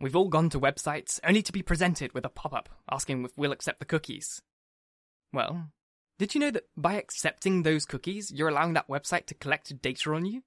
We've 0.00 0.16
all 0.16 0.28
gone 0.28 0.48
to 0.50 0.60
websites 0.60 1.20
only 1.24 1.42
to 1.42 1.52
be 1.52 1.62
presented 1.62 2.14
with 2.14 2.24
a 2.24 2.30
pop 2.30 2.54
up 2.54 2.70
asking 2.90 3.24
if 3.24 3.36
we'll 3.36 3.52
accept 3.52 3.80
the 3.80 3.84
cookies. 3.84 4.40
Well, 5.32 5.66
did 6.18 6.34
you 6.34 6.40
know 6.40 6.50
that 6.50 6.64
by 6.76 6.94
accepting 6.94 7.62
those 7.62 7.84
cookies, 7.84 8.32
you're 8.32 8.48
allowing 8.48 8.72
that 8.74 8.88
website 8.88 9.26
to 9.26 9.34
collect 9.34 9.80
data 9.82 10.12
on 10.14 10.24
you? 10.24 10.42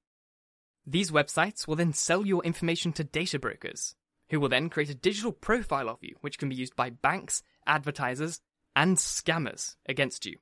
These 0.85 1.11
websites 1.11 1.67
will 1.67 1.75
then 1.75 1.93
sell 1.93 2.25
your 2.25 2.43
information 2.43 2.93
to 2.93 3.03
data 3.03 3.39
brokers, 3.39 3.95
who 4.29 4.39
will 4.39 4.49
then 4.49 4.69
create 4.69 4.89
a 4.89 4.95
digital 4.95 5.31
profile 5.31 5.87
of 5.87 5.99
you, 6.01 6.15
which 6.21 6.37
can 6.37 6.49
be 6.49 6.55
used 6.55 6.75
by 6.75 6.89
banks, 6.89 7.43
advertisers, 7.65 8.41
and 8.75 8.97
scammers 8.97 9.75
against 9.85 10.25
you. 10.25 10.37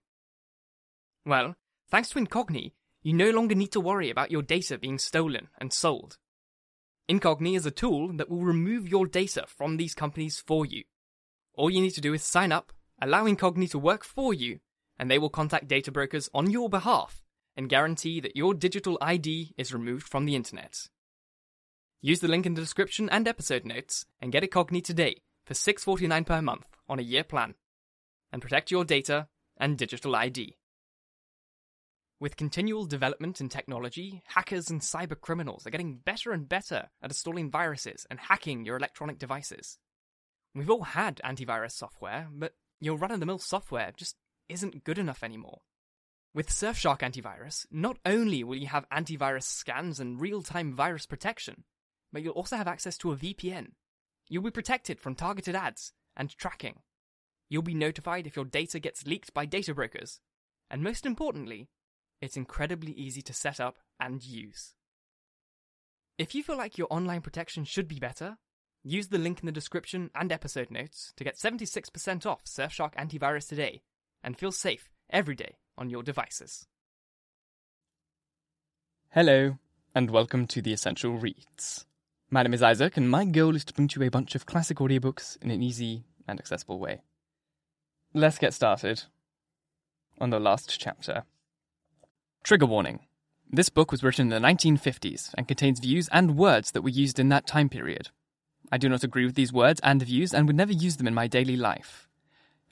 Well, 1.26 1.56
thanks 1.90 2.10
to 2.10 2.20
Incogni, 2.20 2.72
you 3.04 3.14
no 3.14 3.30
longer 3.30 3.56
need 3.56 3.72
to 3.74 3.80
worry 3.80 4.10
about 4.10 4.32
your 4.32 4.42
data 4.42 4.78
being 4.78 4.98
stolen 4.98 5.50
and 5.60 5.72
sold. 5.72 6.18
Incogni 7.12 7.58
is 7.58 7.66
a 7.66 7.72
tool 7.72 8.14
that 8.14 8.30
will 8.30 8.46
remove 8.46 8.88
your 8.88 9.06
data 9.06 9.44
from 9.46 9.76
these 9.76 9.94
companies 9.94 10.40
for 10.40 10.66
you. 10.66 10.84
All 11.56 11.70
you 11.70 11.82
need 11.82 11.96
to 11.96 12.00
do 12.00 12.14
is 12.14 12.24
sign 12.24 12.54
up, 12.54 12.72
allow 13.02 13.26
Incogni 13.26 13.70
to 13.72 13.78
work 13.78 14.06
for 14.06 14.34
you, 14.34 14.62
and 14.98 15.12
they 15.12 15.20
will 15.20 15.30
contact 15.30 15.68
data 15.68 15.92
brokers 15.92 16.30
on 16.34 16.50
your 16.50 16.70
behalf 16.70 17.22
and 17.58 17.68
guarantee 17.68 18.22
that 18.22 18.38
your 18.38 18.54
digital 18.54 18.98
ID 19.02 19.54
is 19.58 19.74
removed 19.74 20.08
from 20.08 20.24
the 20.24 20.38
internet. 20.38 20.88
Use 22.00 22.22
the 22.22 22.30
link 22.30 22.46
in 22.46 22.54
the 22.54 22.62
description 22.62 23.10
and 23.10 23.28
episode 23.28 23.66
notes 23.66 24.06
and 24.22 24.32
get 24.32 24.50
Incogni 24.50 24.82
today 24.82 25.18
for 25.44 25.54
$6.49 25.54 26.26
per 26.26 26.42
month 26.42 26.66
on 26.88 26.98
a 26.98 27.04
year 27.04 27.26
plan. 27.26 27.56
And 28.32 28.42
protect 28.42 28.72
your 28.72 28.86
data 28.86 29.28
and 29.58 29.78
digital 29.78 30.16
ID. 30.16 30.56
With 32.22 32.38
continual 32.38 32.86
development 32.86 33.42
in 33.42 33.50
technology, 33.50 34.22
hackers 34.28 34.70
and 34.70 34.80
cyber 34.80 35.20
criminals 35.20 35.66
are 35.66 35.72
getting 35.72 35.96
better 35.96 36.32
and 36.32 36.48
better 36.48 36.92
at 37.02 37.10
installing 37.10 37.50
viruses 37.50 38.06
and 38.12 38.20
hacking 38.20 38.64
your 38.64 38.78
electronic 38.78 39.18
devices. 39.18 39.80
We've 40.54 40.70
all 40.70 40.84
had 40.84 41.20
antivirus 41.26 41.72
software, 41.72 42.28
but 42.32 42.54
your 42.80 43.00
run 43.00 43.10
of 43.10 43.22
the 43.22 43.26
mill 43.26 43.40
software 43.40 43.92
just 43.98 44.18
isn't 44.50 44.84
good 44.84 45.00
enough 45.00 45.24
anymore. 45.24 45.62
With 46.32 46.50
Surfshark 46.50 47.00
Antivirus, 47.00 47.66
not 47.72 47.98
only 48.06 48.44
will 48.44 48.58
you 48.58 48.68
have 48.68 48.88
antivirus 48.90 49.46
scans 49.46 50.00
and 50.00 50.22
real 50.22 50.44
time 50.44 50.76
virus 50.76 51.08
protection, 51.08 51.64
but 52.14 52.22
you'll 52.22 52.34
also 52.34 52.56
have 52.56 52.68
access 52.68 53.00
to 53.00 53.14
a 53.14 53.18
VPN. 53.18 53.70
You'll 54.30 54.44
be 54.44 54.52
protected 54.52 55.00
from 55.00 55.16
targeted 55.16 55.56
ads 55.56 55.92
and 56.16 56.30
tracking. 56.38 56.82
You'll 57.50 57.64
be 57.64 57.74
notified 57.74 58.28
if 58.28 58.36
your 58.36 58.46
data 58.46 58.78
gets 58.78 59.08
leaked 59.08 59.34
by 59.34 59.48
data 59.48 59.74
brokers. 59.74 60.20
And 60.70 60.84
most 60.84 61.08
importantly, 61.08 61.68
it's 62.22 62.38
incredibly 62.38 62.92
easy 62.94 63.22
to 63.24 63.34
set 63.34 63.60
up 63.60 63.78
and 64.00 64.24
use. 64.24 64.76
If 66.18 66.36
you 66.36 66.44
feel 66.44 66.58
like 66.58 66.78
your 66.78 66.88
online 66.92 67.22
protection 67.22 67.64
should 67.64 67.88
be 67.88 68.00
better, 68.00 68.38
use 68.84 69.08
the 69.08 69.18
link 69.18 69.40
in 69.40 69.48
the 69.48 69.52
description 69.52 70.12
and 70.14 70.32
episode 70.32 70.70
notes 70.70 71.14
to 71.18 71.24
get 71.24 71.38
76% 71.38 72.26
off 72.28 72.46
Surfshark 72.46 72.94
Antivirus 72.96 73.48
today 73.48 73.82
and 74.24 74.38
feel 74.38 74.52
safe 74.52 74.90
every 75.10 75.36
day 75.36 75.58
on 75.78 75.90
your 75.90 76.04
devices. 76.04 76.68
Hello, 79.10 79.58
and 79.96 80.12
welcome 80.12 80.46
to 80.48 80.62
the 80.62 80.74
Essential 80.74 81.18
Reads. 81.18 81.86
My 82.30 82.44
name 82.44 82.54
is 82.54 82.64
Isaac, 82.64 82.98
and 82.98 83.10
my 83.10 83.26
goal 83.26 83.56
is 83.56 83.66
to 83.66 83.74
bring 83.74 83.88
to 83.90 84.00
you 84.00 84.08
a 84.08 84.12
bunch 84.12 84.36
of 84.36 84.46
classic 84.46 84.78
audiobooks 84.78 85.42
in 85.42 85.50
an 85.50 85.64
easy 85.64 86.04
and 86.28 86.40
accessible 86.40 86.80
way. 86.80 87.02
Let's 88.14 88.38
get 88.38 88.54
started 88.54 89.04
on 90.20 90.30
the 90.30 90.40
last 90.40 90.80
chapter. 90.80 91.24
Trigger 92.44 92.66
warning. 92.66 93.02
This 93.52 93.70
book 93.70 93.92
was 93.92 94.04
written 94.04 94.32
in 94.32 94.42
the 94.42 94.48
1950s 94.48 95.32
and 95.38 95.48
contains 95.48 95.80
views 95.80 96.10
and 96.12 96.36
words 96.36 96.72
that 96.72 96.82
were 96.82 96.90
used 96.90 97.20
in 97.20 97.30
that 97.30 97.46
time 97.46 97.70
period. 97.70 98.10
I 98.72 98.80
do 98.80 98.90
not 98.90 99.04
agree 99.04 99.26
with 99.26 99.36
these 99.36 99.54
words 99.54 99.80
and 99.84 100.02
views 100.02 100.34
and 100.34 100.48
would 100.48 100.56
never 100.56 100.72
use 100.72 100.98
them 100.98 101.06
in 101.06 101.14
my 101.14 101.28
daily 101.28 101.56
life. 101.56 102.08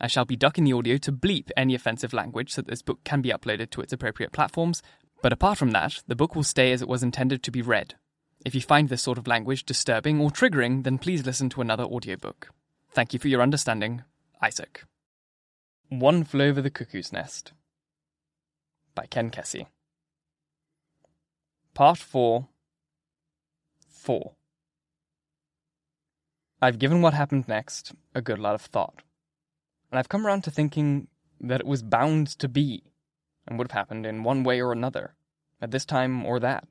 I 0.02 0.08
shall 0.08 0.26
be 0.26 0.36
ducking 0.36 0.64
the 0.64 0.74
audio 0.74 0.98
to 0.98 1.12
bleep 1.12 1.52
any 1.56 1.76
offensive 1.76 2.14
language 2.14 2.52
so 2.52 2.62
that 2.62 2.70
this 2.70 2.82
book 2.82 3.04
can 3.04 3.22
be 3.22 3.30
uploaded 3.30 3.70
to 3.72 3.82
its 3.82 3.94
appropriate 3.94 4.32
platforms, 4.32 4.82
but 5.22 5.34
apart 5.34 5.60
from 5.60 5.72
that, 5.72 6.02
the 6.08 6.16
book 6.16 6.36
will 6.36 6.44
stay 6.44 6.72
as 6.72 6.82
it 6.82 6.88
was 6.88 7.04
intended 7.04 7.44
to 7.44 7.52
be 7.52 7.62
read. 7.62 7.94
If 8.44 8.56
you 8.56 8.62
find 8.62 8.90
this 8.90 9.04
sort 9.04 9.20
of 9.20 9.28
language 9.28 9.66
disturbing 9.66 10.20
or 10.20 10.32
triggering, 10.32 10.84
then 10.84 10.98
please 10.98 11.28
listen 11.28 11.50
to 11.50 11.62
another 11.62 11.84
audiobook. 11.84 12.50
Thank 12.92 13.14
you 13.14 13.20
for 13.20 13.28
your 13.28 13.42
understanding, 13.42 14.02
Isaac. 14.42 14.84
One 15.90 16.24
Flew 16.24 16.48
Over 16.50 16.62
the 16.62 16.72
Cuckoo's 16.72 17.14
Nest 17.14 17.54
by 19.00 19.06
Ken 19.06 19.32
Kesey. 19.32 19.68
Part 21.74 22.00
4 22.00 22.50
4. 23.88 24.32
I've 26.62 26.80
given 26.80 27.02
what 27.02 27.14
happened 27.14 27.48
next 27.48 27.94
a 28.14 28.22
good 28.22 28.40
lot 28.40 28.56
of 28.56 28.62
thought, 28.62 29.04
and 29.90 29.98
I've 29.98 30.10
come 30.10 30.28
around 30.28 30.44
to 30.44 30.52
thinking 30.52 31.08
that 31.40 31.62
it 31.62 31.66
was 31.66 31.82
bound 31.82 32.28
to 32.40 32.50
be, 32.50 32.84
and 33.48 33.58
would 33.58 33.72
have 33.72 33.80
happened 33.80 34.06
in 34.06 34.26
one 34.26 34.44
way 34.44 34.62
or 34.62 34.74
another, 34.74 35.16
at 35.62 35.72
this 35.72 35.86
time 35.86 36.26
or 36.26 36.38
that, 36.42 36.68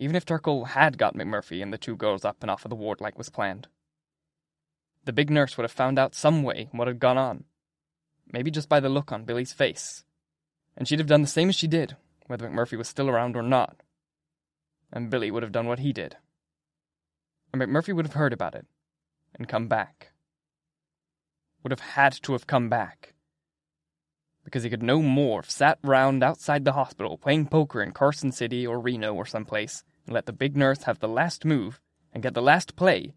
even 0.00 0.16
if 0.16 0.24
Turkle 0.24 0.64
had 0.64 0.98
got 0.98 1.14
McMurphy 1.14 1.62
and 1.62 1.72
the 1.72 1.78
two 1.78 1.94
girls 1.94 2.24
up 2.24 2.38
and 2.40 2.50
off 2.50 2.64
of 2.64 2.70
the 2.70 2.74
ward 2.74 3.00
like 3.00 3.16
was 3.16 3.30
planned. 3.30 3.68
The 5.04 5.12
big 5.12 5.30
nurse 5.30 5.56
would 5.56 5.62
have 5.62 5.70
found 5.70 6.00
out 6.00 6.16
some 6.16 6.42
way 6.42 6.68
what 6.72 6.88
had 6.88 6.98
gone 6.98 7.18
on, 7.18 7.44
maybe 8.32 8.50
just 8.50 8.68
by 8.68 8.80
the 8.80 8.88
look 8.88 9.12
on 9.12 9.24
Billy's 9.24 9.52
face, 9.52 10.02
and 10.76 10.86
she'd 10.86 10.98
have 10.98 11.08
done 11.08 11.22
the 11.22 11.28
same 11.28 11.48
as 11.48 11.54
she 11.54 11.66
did, 11.66 11.96
whether 12.26 12.48
McMurphy 12.48 12.76
was 12.76 12.88
still 12.88 13.08
around 13.08 13.36
or 13.36 13.42
not. 13.42 13.76
And 14.92 15.10
Billy 15.10 15.30
would 15.30 15.42
have 15.42 15.52
done 15.52 15.66
what 15.66 15.80
he 15.80 15.92
did. 15.92 16.16
And 17.52 17.60
McMurphy 17.62 17.94
would 17.94 18.06
have 18.06 18.14
heard 18.14 18.32
about 18.32 18.54
it, 18.54 18.66
and 19.34 19.48
come 19.48 19.68
back. 19.68 20.12
Would 21.62 21.72
have 21.72 21.80
had 21.80 22.12
to 22.22 22.32
have 22.32 22.46
come 22.46 22.68
back. 22.68 23.14
Because 24.44 24.62
he 24.62 24.70
could 24.70 24.82
no 24.82 25.00
more 25.00 25.40
have 25.40 25.50
sat 25.50 25.78
round 25.82 26.22
outside 26.22 26.64
the 26.64 26.72
hospital 26.72 27.16
playing 27.16 27.46
poker 27.46 27.82
in 27.82 27.92
Carson 27.92 28.32
City 28.32 28.66
or 28.66 28.78
Reno 28.78 29.14
or 29.14 29.24
someplace, 29.24 29.84
and 30.06 30.14
let 30.14 30.26
the 30.26 30.32
big 30.32 30.56
nurse 30.56 30.82
have 30.82 30.98
the 30.98 31.08
last 31.08 31.44
move 31.44 31.80
and 32.12 32.22
get 32.22 32.34
the 32.34 32.42
last 32.42 32.76
play, 32.76 33.14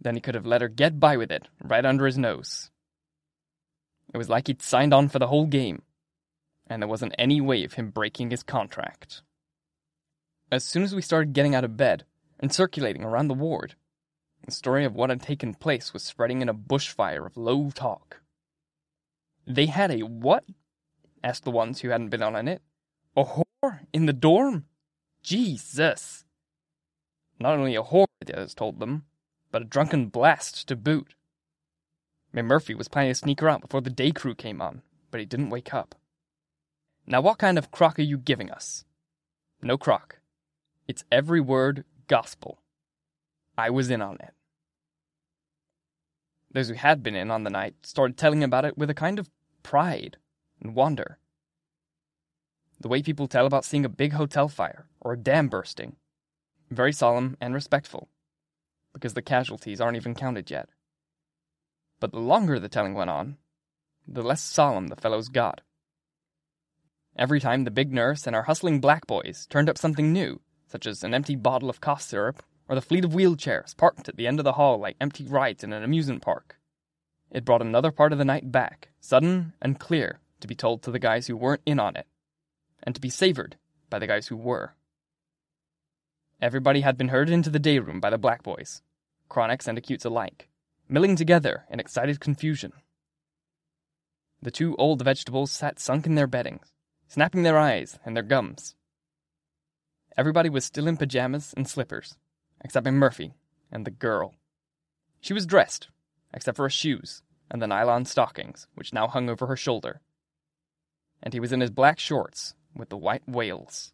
than 0.00 0.14
he 0.14 0.20
could 0.20 0.34
have 0.34 0.46
let 0.46 0.60
her 0.60 0.68
get 0.68 1.00
by 1.00 1.16
with 1.16 1.30
it 1.30 1.48
right 1.62 1.84
under 1.84 2.06
his 2.06 2.18
nose. 2.18 2.70
It 4.12 4.18
was 4.18 4.28
like 4.28 4.46
he'd 4.46 4.62
signed 4.62 4.94
on 4.94 5.08
for 5.08 5.18
the 5.18 5.26
whole 5.26 5.46
game, 5.46 5.82
and 6.68 6.82
there 6.82 6.88
wasn't 6.88 7.14
any 7.18 7.40
way 7.40 7.64
of 7.64 7.74
him 7.74 7.90
breaking 7.90 8.30
his 8.30 8.42
contract. 8.42 9.22
As 10.50 10.64
soon 10.64 10.82
as 10.82 10.94
we 10.94 11.02
started 11.02 11.32
getting 11.32 11.54
out 11.54 11.64
of 11.64 11.76
bed 11.76 12.04
and 12.40 12.52
circulating 12.52 13.04
around 13.04 13.28
the 13.28 13.34
ward, 13.34 13.74
the 14.44 14.50
story 14.50 14.84
of 14.84 14.94
what 14.94 15.10
had 15.10 15.20
taken 15.20 15.54
place 15.54 15.92
was 15.92 16.02
spreading 16.02 16.40
in 16.40 16.48
a 16.48 16.54
bushfire 16.54 17.26
of 17.26 17.36
low 17.36 17.70
talk. 17.70 18.20
They 19.46 19.66
had 19.66 19.90
a 19.90 20.02
what? 20.02 20.44
asked 21.22 21.44
the 21.44 21.50
ones 21.50 21.80
who 21.80 21.88
hadn't 21.88 22.10
been 22.10 22.22
on 22.22 22.48
it. 22.48 22.62
A 23.16 23.24
whore 23.24 23.80
in 23.92 24.06
the 24.06 24.12
dorm? 24.12 24.66
Jesus! 25.22 26.24
Not 27.40 27.58
only 27.58 27.74
a 27.74 27.82
whore, 27.82 28.06
the 28.24 28.36
others 28.36 28.54
told 28.54 28.78
them, 28.78 29.04
but 29.50 29.62
a 29.62 29.66
drunken 29.66 30.06
blast 30.06 30.68
to 30.68 30.76
boot. 30.76 31.14
McMurphy 32.34 32.74
was 32.76 32.88
planning 32.88 33.10
to 33.10 33.14
sneak 33.14 33.40
her 33.40 33.48
out 33.48 33.60
before 33.60 33.80
the 33.80 33.90
day 33.90 34.12
crew 34.12 34.34
came 34.34 34.60
on, 34.60 34.82
but 35.10 35.20
he 35.20 35.26
didn't 35.26 35.50
wake 35.50 35.72
up. 35.72 35.94
Now, 37.10 37.22
what 37.22 37.38
kind 37.38 37.56
of 37.56 37.70
crock 37.70 37.98
are 37.98 38.02
you 38.02 38.18
giving 38.18 38.50
us? 38.50 38.84
No 39.62 39.78
crock. 39.78 40.18
It's 40.86 41.04
every 41.10 41.40
word 41.40 41.84
gospel. 42.06 42.60
I 43.56 43.70
was 43.70 43.90
in 43.90 44.02
on 44.02 44.16
it. 44.16 44.34
Those 46.52 46.68
who 46.68 46.74
had 46.74 47.02
been 47.02 47.14
in 47.14 47.30
on 47.30 47.44
the 47.44 47.50
night 47.50 47.74
started 47.82 48.18
telling 48.18 48.44
about 48.44 48.66
it 48.66 48.76
with 48.76 48.90
a 48.90 48.94
kind 48.94 49.18
of 49.18 49.30
pride 49.62 50.18
and 50.60 50.74
wonder. 50.74 51.18
The 52.78 52.88
way 52.88 53.02
people 53.02 53.26
tell 53.26 53.46
about 53.46 53.64
seeing 53.64 53.86
a 53.86 53.90
big 53.90 54.12
hotel 54.12 54.46
fire 54.46 54.86
or 55.00 55.14
a 55.14 55.18
dam 55.18 55.48
bursting. 55.48 55.96
Very 56.70 56.92
solemn 56.92 57.38
and 57.40 57.54
respectful, 57.54 58.08
because 58.92 59.14
the 59.14 59.22
casualties 59.22 59.80
aren't 59.80 59.96
even 59.96 60.14
counted 60.14 60.50
yet. 60.50 60.68
But 62.00 62.12
the 62.12 62.20
longer 62.20 62.60
the 62.60 62.68
telling 62.68 62.92
went 62.92 63.08
on, 63.08 63.38
the 64.06 64.22
less 64.22 64.42
solemn 64.42 64.88
the 64.88 64.96
fellows 64.96 65.30
got. 65.30 65.62
Every 67.18 67.40
time 67.40 67.64
the 67.64 67.72
big 67.72 67.92
nurse 67.92 68.28
and 68.28 68.36
our 68.36 68.44
hustling 68.44 68.80
black 68.80 69.06
boys 69.08 69.48
turned 69.50 69.68
up 69.68 69.76
something 69.76 70.12
new, 70.12 70.40
such 70.68 70.86
as 70.86 71.02
an 71.02 71.14
empty 71.14 71.34
bottle 71.34 71.68
of 71.68 71.80
cough 71.80 72.00
syrup 72.00 72.44
or 72.68 72.76
the 72.76 72.80
fleet 72.80 73.04
of 73.04 73.10
wheelchairs 73.10 73.76
parked 73.76 74.08
at 74.08 74.16
the 74.16 74.28
end 74.28 74.38
of 74.38 74.44
the 74.44 74.52
hall 74.52 74.78
like 74.78 74.96
empty 75.00 75.24
rides 75.24 75.64
in 75.64 75.72
an 75.72 75.82
amusement 75.82 76.22
park, 76.22 76.58
it 77.30 77.44
brought 77.44 77.60
another 77.60 77.90
part 77.90 78.12
of 78.12 78.18
the 78.18 78.24
night 78.24 78.52
back, 78.52 78.90
sudden 79.00 79.52
and 79.60 79.80
clear, 79.80 80.20
to 80.40 80.46
be 80.46 80.54
told 80.54 80.82
to 80.82 80.90
the 80.92 80.98
guys 80.98 81.26
who 81.26 81.36
weren't 81.36 81.62
in 81.66 81.80
on 81.80 81.96
it, 81.96 82.06
and 82.84 82.94
to 82.94 83.00
be 83.00 83.10
savored 83.10 83.56
by 83.90 83.98
the 83.98 84.06
guys 84.06 84.28
who 84.28 84.36
were. 84.36 84.74
Everybody 86.40 86.82
had 86.82 86.96
been 86.96 87.08
herded 87.08 87.34
into 87.34 87.50
the 87.50 87.58
day 87.58 87.80
room 87.80 87.98
by 87.98 88.10
the 88.10 88.18
black 88.18 88.44
boys, 88.44 88.82
chronics 89.28 89.66
and 89.66 89.76
acutes 89.76 90.04
alike, 90.04 90.48
milling 90.88 91.16
together 91.16 91.64
in 91.68 91.80
excited 91.80 92.20
confusion. 92.20 92.72
The 94.40 94.52
two 94.52 94.76
old 94.76 95.02
vegetables 95.02 95.50
sat 95.50 95.80
sunk 95.80 96.06
in 96.06 96.14
their 96.14 96.28
beddings, 96.28 96.72
snapping 97.08 97.42
their 97.42 97.58
eyes 97.58 97.98
and 98.04 98.14
their 98.14 98.22
gums. 98.22 98.76
Everybody 100.16 100.48
was 100.50 100.64
still 100.64 100.86
in 100.86 100.96
pajamas 100.96 101.54
and 101.56 101.68
slippers, 101.68 102.16
except 102.62 102.86
Murphy 102.86 103.34
and 103.72 103.84
the 103.84 103.90
girl, 103.90 104.34
She 105.20 105.32
was 105.32 105.46
dressed, 105.46 105.88
except 106.32 106.56
for 106.56 106.64
her 106.64 106.70
shoes 106.70 107.22
and 107.50 107.60
the 107.60 107.66
nylon 107.66 108.04
stockings 108.04 108.66
which 108.74 108.92
now 108.92 109.08
hung 109.08 109.28
over 109.28 109.46
her 109.46 109.56
shoulder. 109.56 110.00
And 111.22 111.32
he 111.34 111.40
was 111.40 111.52
in 111.52 111.60
his 111.60 111.70
black 111.70 111.98
shorts 111.98 112.54
with 112.74 112.90
the 112.90 112.96
white 112.96 113.26
whales. 113.26 113.92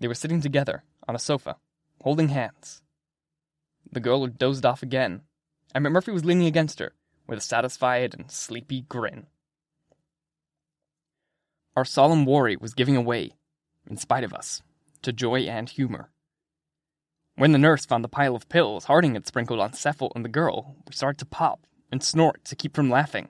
They 0.00 0.08
were 0.08 0.14
sitting 0.14 0.40
together 0.40 0.84
on 1.06 1.14
a 1.14 1.18
sofa, 1.18 1.56
holding 2.02 2.28
hands. 2.28 2.80
The 3.90 4.00
girl 4.00 4.22
had 4.22 4.38
dozed 4.38 4.64
off 4.64 4.82
again, 4.82 5.22
and 5.74 5.84
McMurphy 5.84 6.12
was 6.12 6.24
leaning 6.24 6.46
against 6.46 6.78
her 6.78 6.94
with 7.26 7.38
a 7.38 7.42
satisfied 7.42 8.14
and 8.14 8.30
sleepy 8.30 8.82
grin. 8.82 9.26
Our 11.76 11.84
solemn 11.84 12.26
worry 12.26 12.56
was 12.56 12.74
giving 12.74 12.96
away, 12.96 13.32
in 13.88 13.96
spite 13.96 14.24
of 14.24 14.34
us, 14.34 14.62
to 15.02 15.12
joy 15.12 15.40
and 15.42 15.68
humor. 15.68 16.10
When 17.36 17.52
the 17.52 17.58
nurse 17.58 17.86
found 17.86 18.04
the 18.04 18.08
pile 18.08 18.34
of 18.34 18.48
pills 18.48 18.84
Harding 18.84 19.14
had 19.14 19.26
sprinkled 19.26 19.60
on 19.60 19.72
Sefelt 19.72 20.12
and 20.14 20.24
the 20.24 20.28
girl, 20.28 20.76
we 20.86 20.94
started 20.94 21.18
to 21.20 21.26
pop 21.26 21.66
and 21.92 22.02
snort 22.02 22.44
to 22.46 22.56
keep 22.56 22.74
from 22.74 22.90
laughing. 22.90 23.28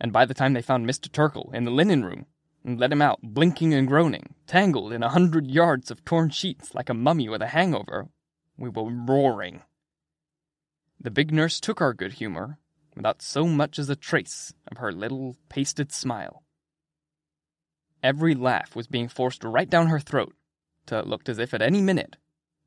And 0.00 0.12
by 0.12 0.24
the 0.24 0.34
time 0.34 0.54
they 0.54 0.62
found 0.62 0.88
Mr. 0.88 1.12
Turkle 1.12 1.50
in 1.52 1.64
the 1.64 1.70
linen 1.70 2.04
room 2.04 2.26
and 2.64 2.80
let 2.80 2.92
him 2.92 3.02
out, 3.02 3.20
blinking 3.22 3.74
and 3.74 3.86
groaning, 3.86 4.34
tangled 4.46 4.92
in 4.92 5.02
a 5.02 5.10
hundred 5.10 5.46
yards 5.46 5.90
of 5.90 6.04
torn 6.04 6.30
sheets 6.30 6.74
like 6.74 6.88
a 6.88 6.94
mummy 6.94 7.28
with 7.28 7.42
a 7.42 7.48
hangover, 7.48 8.08
we 8.56 8.68
were 8.68 8.90
roaring. 8.90 9.62
The 10.98 11.10
big 11.10 11.32
nurse 11.32 11.60
took 11.60 11.80
our 11.80 11.94
good 11.94 12.14
humor 12.14 12.58
without 12.96 13.22
so 13.22 13.44
much 13.44 13.78
as 13.78 13.88
a 13.88 13.96
trace 13.96 14.52
of 14.70 14.78
her 14.78 14.92
little 14.92 15.36
pasted 15.48 15.92
smile. 15.92 16.42
Every 18.02 18.34
laugh 18.34 18.74
was 18.74 18.86
being 18.86 19.08
forced 19.08 19.44
right 19.44 19.68
down 19.68 19.88
her 19.88 20.00
throat, 20.00 20.34
till 20.86 20.98
it 20.98 21.06
looked 21.06 21.28
as 21.28 21.38
if 21.38 21.52
at 21.52 21.62
any 21.62 21.82
minute 21.82 22.16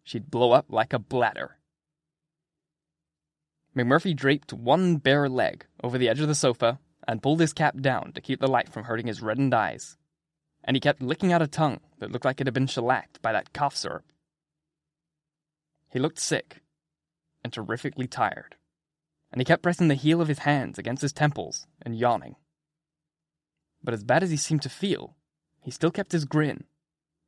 she'd 0.03 0.29
blow 0.29 0.51
up 0.51 0.67
like 0.69 0.93
a 0.93 0.99
bladder. 0.99 1.57
McMurphy 3.75 4.15
draped 4.15 4.53
one 4.53 4.97
bare 4.97 5.27
leg 5.27 5.65
over 5.83 5.97
the 5.97 6.07
edge 6.07 6.19
of 6.19 6.27
the 6.27 6.35
sofa 6.35 6.79
and 7.07 7.23
pulled 7.23 7.39
his 7.39 7.53
cap 7.53 7.79
down 7.81 8.11
to 8.13 8.21
keep 8.21 8.39
the 8.39 8.47
light 8.47 8.69
from 8.69 8.83
hurting 8.83 9.07
his 9.07 9.21
reddened 9.21 9.53
eyes. 9.53 9.97
And 10.63 10.75
he 10.75 10.81
kept 10.81 11.01
licking 11.01 11.33
out 11.33 11.41
a 11.41 11.47
tongue 11.47 11.81
that 11.99 12.11
looked 12.11 12.25
like 12.25 12.39
it 12.39 12.47
had 12.47 12.53
been 12.53 12.67
shellacked 12.67 13.21
by 13.21 13.33
that 13.33 13.51
cough 13.51 13.75
syrup. 13.75 14.05
He 15.89 15.99
looked 15.99 16.19
sick 16.19 16.61
and 17.43 17.51
terrifically 17.51 18.07
tired, 18.07 18.55
and 19.31 19.41
he 19.41 19.45
kept 19.45 19.63
pressing 19.63 19.89
the 19.89 19.95
heel 19.95 20.21
of 20.21 20.27
his 20.27 20.39
hands 20.39 20.79
against 20.79 21.01
his 21.01 21.11
temples 21.11 21.67
and 21.81 21.97
yawning. 21.97 22.35
But 23.83 23.93
as 23.93 24.03
bad 24.03 24.23
as 24.23 24.31
he 24.31 24.37
seemed 24.37 24.61
to 24.61 24.69
feel, 24.69 25.17
he 25.63 25.71
still 25.71 25.91
kept 25.91 26.11
his 26.11 26.25
grin, 26.25 26.65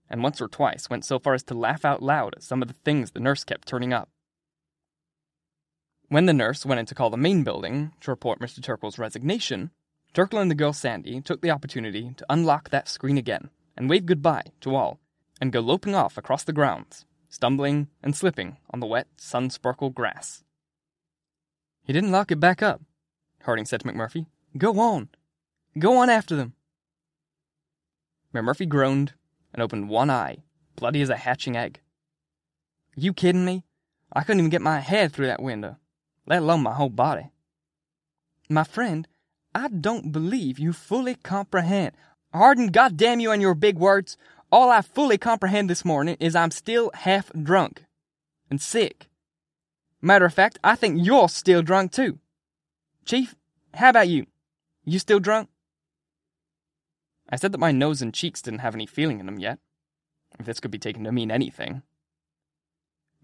and 0.09 0.21
once 0.21 0.41
or 0.41 0.47
twice 0.47 0.89
went 0.89 1.05
so 1.05 1.17
far 1.17 1.33
as 1.33 1.43
to 1.43 1.53
laugh 1.53 1.85
out 1.85 2.03
loud 2.03 2.35
at 2.35 2.43
some 2.43 2.61
of 2.61 2.67
the 2.67 2.73
things 2.73 3.11
the 3.11 3.19
nurse 3.19 3.43
kept 3.43 3.67
turning 3.67 3.93
up. 3.93 4.09
When 6.09 6.27
the 6.27 6.33
nurse 6.33 6.65
went 6.65 6.79
in 6.79 6.85
to 6.87 6.95
call 6.95 7.09
the 7.09 7.17
main 7.17 7.43
building 7.43 7.93
to 8.01 8.11
report 8.11 8.39
Mr. 8.39 8.61
Turkle's 8.61 8.99
resignation, 8.99 9.71
Turkle 10.13 10.39
and 10.39 10.51
the 10.51 10.55
girl 10.55 10.73
Sandy 10.73 11.19
took 11.21 11.41
the 11.41 11.49
opportunity 11.49 12.13
to 12.15 12.25
unlock 12.29 12.69
that 12.69 12.87
screen 12.87 13.17
again 13.17 13.49
and 13.75 13.89
wave 13.89 14.05
goodbye 14.05 14.51
to 14.61 14.75
all 14.75 14.99
and 15.41 15.51
go 15.51 15.59
loping 15.59 15.95
off 15.95 16.17
across 16.17 16.43
the 16.43 16.53
grounds, 16.53 17.05
stumbling 17.27 17.87
and 18.03 18.15
slipping 18.15 18.57
on 18.69 18.79
the 18.79 18.85
wet, 18.85 19.07
sun 19.17 19.49
sparkled 19.49 19.95
grass. 19.95 20.43
He 21.83 21.93
didn't 21.93 22.11
lock 22.11 22.31
it 22.31 22.39
back 22.39 22.61
up, 22.61 22.81
Harding 23.43 23.65
said 23.65 23.81
to 23.81 23.87
McMurphy. 23.87 24.25
Go 24.57 24.79
on. 24.79 25.09
Go 25.77 25.97
on 25.97 26.09
after 26.09 26.35
them. 26.35 26.53
McMurphy 28.35 28.67
groaned 28.67 29.13
and 29.53 29.61
opened 29.61 29.89
one 29.89 30.09
eye, 30.09 30.43
bloody 30.75 31.01
as 31.01 31.09
a 31.09 31.17
hatching 31.17 31.55
egg. 31.55 31.79
You 32.95 33.13
kidding 33.13 33.45
me? 33.45 33.63
I 34.13 34.21
couldn't 34.21 34.39
even 34.39 34.49
get 34.49 34.61
my 34.61 34.79
head 34.79 35.11
through 35.11 35.27
that 35.27 35.41
window 35.41 35.77
let 36.25 36.41
alone 36.41 36.63
my 36.63 36.73
whole 36.73 36.89
body. 36.89 37.31
My 38.49 38.63
friend, 38.63 39.07
I 39.53 39.67
don't 39.67 40.11
believe 40.11 40.59
you 40.59 40.73
fully 40.73 41.15
comprehend. 41.15 41.93
Harding, 42.33 42.67
goddamn 42.67 43.19
you 43.19 43.31
and 43.31 43.41
your 43.41 43.55
big 43.55 43.77
words. 43.77 44.17
All 44.51 44.69
I 44.69 44.81
fully 44.81 45.17
comprehend 45.17 45.69
this 45.69 45.85
morning 45.85 46.17
is 46.19 46.35
I'm 46.35 46.51
still 46.51 46.91
half 46.93 47.31
drunk 47.33 47.85
and 48.49 48.61
sick. 48.61 49.07
Matter 50.01 50.25
of 50.25 50.33
fact, 50.33 50.59
I 50.63 50.75
think 50.75 51.03
you're 51.03 51.29
still 51.29 51.61
drunk 51.61 51.91
too. 51.91 52.19
Chief, 53.05 53.35
how 53.73 53.89
about 53.89 54.07
you? 54.07 54.25
You 54.83 54.99
still 54.99 55.19
drunk? 55.19 55.49
I 57.29 57.37
said 57.37 57.51
that 57.51 57.59
my 57.59 57.71
nose 57.71 58.01
and 58.01 58.13
cheeks 58.13 58.41
didn't 58.41 58.59
have 58.59 58.75
any 58.75 58.85
feeling 58.85 59.19
in 59.19 59.25
them 59.25 59.39
yet, 59.39 59.59
if 60.39 60.45
this 60.45 60.59
could 60.59 60.71
be 60.71 60.77
taken 60.77 61.03
to 61.03 61.11
mean 61.11 61.31
anything. 61.31 61.81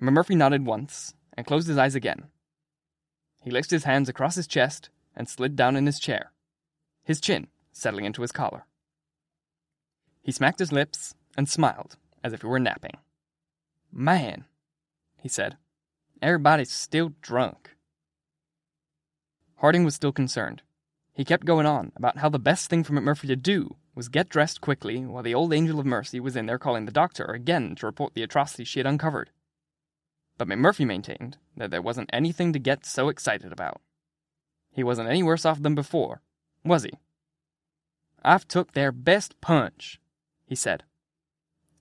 McMurphy 0.02 0.36
nodded 0.36 0.66
once 0.66 1.14
and 1.38 1.46
closed 1.46 1.68
his 1.68 1.78
eyes 1.78 1.96
again. 1.96 2.26
He 3.44 3.52
laced 3.52 3.72
his 3.72 3.84
hands 3.84 4.10
across 4.10 4.36
his 4.36 4.48
chest 4.48 4.90
and 5.16 5.30
slid 5.30 5.56
down 5.56 5.76
in 5.76 5.86
his 5.86 6.00
chair, 6.00 6.32
his 7.04 7.22
chin 7.22 7.48
settling 7.72 8.06
into 8.06 8.22
his 8.22 8.32
collar. 8.32 8.66
He 10.22 10.32
smacked 10.32 10.60
his 10.60 10.72
lips 10.72 11.14
and 11.38 11.48
smiled 11.48 11.98
as 12.24 12.34
if 12.34 12.42
he 12.42 12.48
were 12.48 12.60
napping. 12.60 12.98
Man, 13.92 14.46
he 15.18 15.30
said, 15.30 15.58
everybody's 16.22 16.72
still 16.72 17.14
drunk. 17.22 17.76
Harding 19.58 19.84
was 19.84 19.96
still 19.96 20.12
concerned. 20.12 20.64
He 21.14 21.26
kept 21.26 21.46
going 21.46 21.66
on 21.66 21.92
about 21.96 22.18
how 22.18 22.30
the 22.30 22.40
best 22.40 22.70
thing 22.70 22.84
for 22.84 22.94
McMurphy 22.94 23.28
to 23.28 23.36
do 23.36 23.76
was 23.94 24.10
get 24.10 24.30
dressed 24.30 24.62
quickly 24.62 25.06
while 25.06 25.24
the 25.24 25.36
old 25.36 25.54
angel 25.54 25.80
of 25.80 25.86
mercy 25.86 26.20
was 26.20 26.36
in 26.36 26.46
there 26.46 26.60
calling 26.60 26.86
the 26.86 26.92
doctor 26.92 27.26
again 27.26 27.76
to 27.76 27.86
report 27.86 28.14
the 28.14 28.24
atrocity 28.24 28.64
she 28.64 28.80
had 28.80 28.88
uncovered. 28.88 29.30
But 30.38 30.48
McMurphy 30.48 30.86
maintained 30.86 31.38
that 31.58 31.72
there 31.72 31.82
wasn't 31.82 32.10
anything 32.14 32.54
to 32.54 32.60
get 32.60 32.86
so 32.86 33.10
excited 33.10 33.52
about. 33.52 33.82
He 34.72 34.84
wasn't 34.84 35.10
any 35.10 35.22
worse 35.22 35.46
off 35.46 35.62
than 35.62 35.76
before, 35.76 36.22
was 36.64 36.84
he? 36.84 36.92
I've 38.24 38.48
took 38.48 38.72
their 38.72 38.92
best 38.92 39.40
punch, 39.42 40.00
he 40.46 40.56
said. 40.56 40.84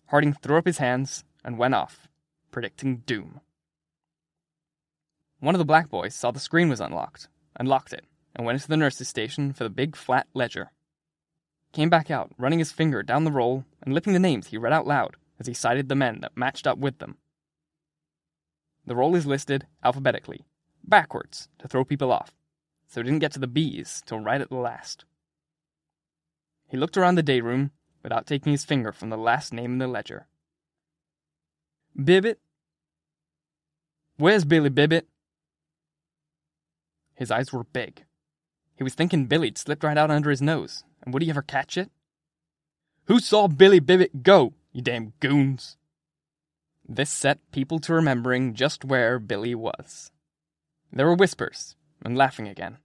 Harding 0.07 0.33
threw 0.33 0.59
up 0.59 0.67
his 0.67 0.79
hands 0.79 1.25
and 1.45 1.59
went 1.59 1.75
off, 1.75 2.09
predicting 2.51 2.99
doom. 3.07 3.41
One 5.39 5.55
of 5.55 5.59
the 5.59 5.65
black 5.65 5.89
boys 5.89 6.15
saw 6.15 6.31
the 6.31 6.41
screen 6.41 6.69
was 6.69 6.81
unlocked, 6.81 7.29
unlocked 7.59 7.93
it, 7.93 8.05
and 8.35 8.45
went 8.45 8.57
into 8.57 8.69
the 8.69 8.77
nurse's 8.77 9.09
station 9.09 9.53
for 9.53 9.65
the 9.65 9.71
big 9.71 9.97
flat 9.97 10.27
ledger. 10.35 10.73
Came 11.73 11.89
back 11.89 12.11
out, 12.11 12.33
running 12.37 12.59
his 12.59 12.73
finger 12.73 13.03
down 13.03 13.25
the 13.25 13.31
roll 13.31 13.65
and 13.83 13.95
lipping 13.95 14.13
the 14.13 14.19
names 14.19 14.49
he 14.49 14.59
read 14.59 14.73
out 14.73 14.87
loud 14.87 15.17
as 15.39 15.47
he 15.47 15.55
cited 15.55 15.89
the 15.89 15.95
men 15.95 16.21
that 16.21 16.37
matched 16.37 16.67
up 16.67 16.79
with 16.79 16.99
them 16.99 17.17
the 18.91 18.97
roll 18.97 19.15
is 19.15 19.25
listed 19.25 19.69
alphabetically, 19.85 20.45
backwards, 20.83 21.49
to 21.61 21.69
throw 21.69 21.85
people 21.85 22.11
off, 22.11 22.33
so 22.89 23.01
he 23.01 23.05
didn't 23.05 23.21
get 23.21 23.33
to 23.33 23.39
the 23.39 23.47
B's 23.47 24.03
till 24.05 24.19
right 24.19 24.41
at 24.41 24.49
the 24.49 24.57
last. 24.57 25.05
He 26.69 26.77
looked 26.77 26.97
around 26.97 27.15
the 27.15 27.23
day 27.23 27.41
room 27.41 27.71
without 28.03 28.27
taking 28.27 28.51
his 28.53 28.65
finger 28.65 28.91
from 28.91 29.11
the 29.11 29.17
last 29.17 29.53
name 29.53 29.75
in 29.75 29.79
the 29.79 29.87
ledger. 29.87 30.27
Bibbit? 31.95 32.41
Where's 34.17 34.45
Billy 34.45 34.71
Bibbit? 34.71 35.07
His 37.15 37.31
eyes 37.31 37.53
were 37.53 37.63
big. 37.63 38.05
He 38.75 38.83
was 38.83 38.95
thinking 38.95 39.27
Billy'd 39.27 39.57
slipped 39.57 39.85
right 39.85 39.97
out 39.97 40.11
under 40.11 40.31
his 40.31 40.43
nose, 40.43 40.85
and 41.03 41.13
would 41.13 41.23
he 41.23 41.31
ever 41.31 41.43
catch 41.43 41.77
it? 41.77 41.91
Who 43.07 43.21
saw 43.21 43.49
Billy 43.49 43.81
Bibbit 43.81 44.23
go, 44.23 44.55
you 44.73 44.83
damn 44.83 45.15
goons? 45.21 45.77
This 46.89 47.11
set 47.11 47.39
people 47.53 47.79
to 47.81 47.95
remembering 47.95 48.55
just 48.55 48.85
where 48.85 49.19
Billy 49.19 49.55
was. 49.55 50.11
There 50.93 51.07
were 51.07 51.15
whispers, 51.15 51.77
and 52.05 52.17
laughing 52.17 52.49
again. 52.49 52.79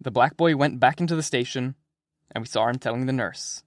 The 0.00 0.10
black 0.10 0.36
boy 0.36 0.56
went 0.56 0.80
back 0.80 1.00
into 1.00 1.16
the 1.16 1.22
station, 1.22 1.74
and 2.30 2.42
we 2.42 2.48
saw 2.48 2.68
him 2.68 2.78
telling 2.78 3.06
the 3.06 3.12
nurse. 3.12 3.62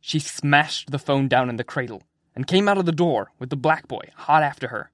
She 0.00 0.18
smashed 0.18 0.90
the 0.90 0.98
phone 0.98 1.28
down 1.28 1.48
in 1.48 1.56
the 1.56 1.64
cradle 1.64 2.02
and 2.34 2.46
came 2.46 2.68
out 2.68 2.78
of 2.78 2.86
the 2.86 2.92
door 2.92 3.32
with 3.38 3.50
the 3.50 3.56
black 3.56 3.88
boy 3.88 4.10
hot 4.16 4.42
after 4.42 4.68
her. 4.68 4.90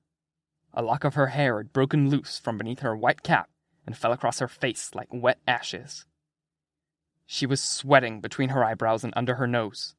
A 0.72 0.82
lock 0.82 1.04
of 1.04 1.14
her 1.14 1.28
hair 1.28 1.58
had 1.58 1.72
broken 1.72 2.10
loose 2.10 2.38
from 2.38 2.58
beneath 2.58 2.80
her 2.80 2.96
white 2.96 3.22
cap 3.22 3.48
and 3.86 3.96
fell 3.96 4.12
across 4.12 4.38
her 4.38 4.48
face 4.48 4.90
like 4.94 5.08
wet 5.12 5.38
ashes. 5.46 6.04
She 7.32 7.46
was 7.46 7.62
sweating 7.62 8.20
between 8.20 8.48
her 8.48 8.64
eyebrows 8.64 9.04
and 9.04 9.12
under 9.14 9.36
her 9.36 9.46
nose. 9.46 9.94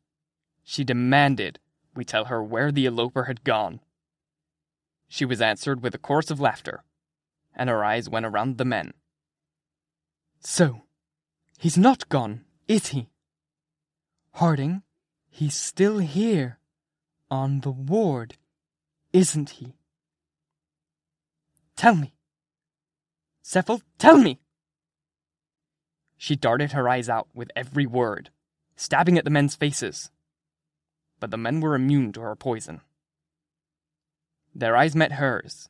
She 0.66 0.84
demanded 0.84 1.60
we 1.96 2.04
tell 2.04 2.26
her 2.26 2.44
where 2.44 2.74
the 2.74 2.86
eloper 2.86 3.24
had 3.24 3.46
gone. 3.46 3.80
She 5.08 5.24
was 5.24 5.42
answered 5.42 5.82
with 5.82 5.96
a 5.96 5.98
chorus 5.98 6.30
of 6.30 6.42
laughter, 6.42 6.84
and 7.56 7.70
her 7.70 7.86
eyes 7.86 8.10
went 8.10 8.26
around 8.26 8.58
the 8.58 8.66
men. 8.66 8.92
So, 10.42 10.82
he's 11.58 11.78
not 11.78 12.10
gone, 12.10 12.44
is 12.68 12.88
he? 12.88 13.08
Harding, 14.34 14.84
he's 15.30 15.56
still 15.56 16.00
here, 16.00 16.60
on 17.30 17.62
the 17.62 17.72
ward, 17.72 18.36
isn't 19.14 19.52
he? 19.52 19.78
Tell 21.78 21.96
me. 21.96 22.14
Sefelt, 23.42 23.84
tell 23.98 24.18
me! 24.18 24.42
She 26.22 26.36
darted 26.36 26.74
her 26.74 26.88
eyes 26.88 27.10
out 27.10 27.28
with 27.34 27.50
every 27.56 27.88
word, 27.88 28.30
stabbing 28.76 29.18
at 29.18 29.26
the 29.26 29.32
men's 29.32 29.56
faces 29.56 30.12
but 31.22 31.32
the 31.32 31.38
men 31.38 31.62
were 31.62 31.76
immune 31.76 32.12
to 32.12 32.22
her 32.22 32.36
poison. 32.36 32.82
Their 34.54 34.76
eyes 34.76 34.96
met 34.96 35.14
hers. 35.14 35.70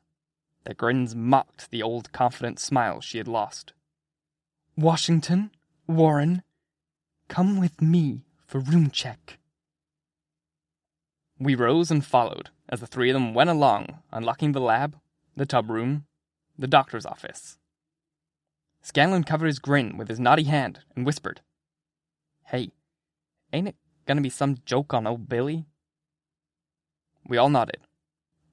Their 0.63 0.73
grins 0.73 1.13
mocked 1.13 1.69
the 1.69 1.83
old 1.83 2.11
confident 2.11 2.57
smile 2.57 3.01
she 3.01 3.19
had 3.19 3.27
lost. 3.27 3.73
Washington, 4.75 5.51
Warren, 5.85 6.41
come 7.27 7.59
with 7.59 7.81
me 7.81 8.23
for 8.47 8.59
room 8.59 8.89
check. 8.89 9.37
We 11.37 11.53
rose 11.53 11.91
and 11.91 12.03
followed 12.03 12.49
as 12.69 12.79
the 12.79 12.87
three 12.87 13.09
of 13.09 13.15
them 13.15 13.33
went 13.33 13.49
along, 13.49 13.99
unlocking 14.11 14.53
the 14.53 14.61
lab, 14.61 14.97
the 15.35 15.45
tub 15.45 15.69
room, 15.69 16.05
the 16.57 16.67
doctor's 16.67 17.05
office. 17.05 17.57
Scanlon 18.81 19.23
covered 19.23 19.47
his 19.47 19.59
grin 19.59 19.97
with 19.97 20.07
his 20.07 20.19
knotty 20.19 20.43
hand 20.43 20.79
and 20.95 21.05
whispered, 21.05 21.41
Hey, 22.45 22.71
ain't 23.53 23.67
it 23.67 23.75
gonna 24.05 24.21
be 24.21 24.29
some 24.29 24.57
joke 24.65 24.93
on 24.93 25.05
old 25.05 25.29
Billy? 25.29 25.65
We 27.27 27.37
all 27.37 27.49
nodded. 27.49 27.81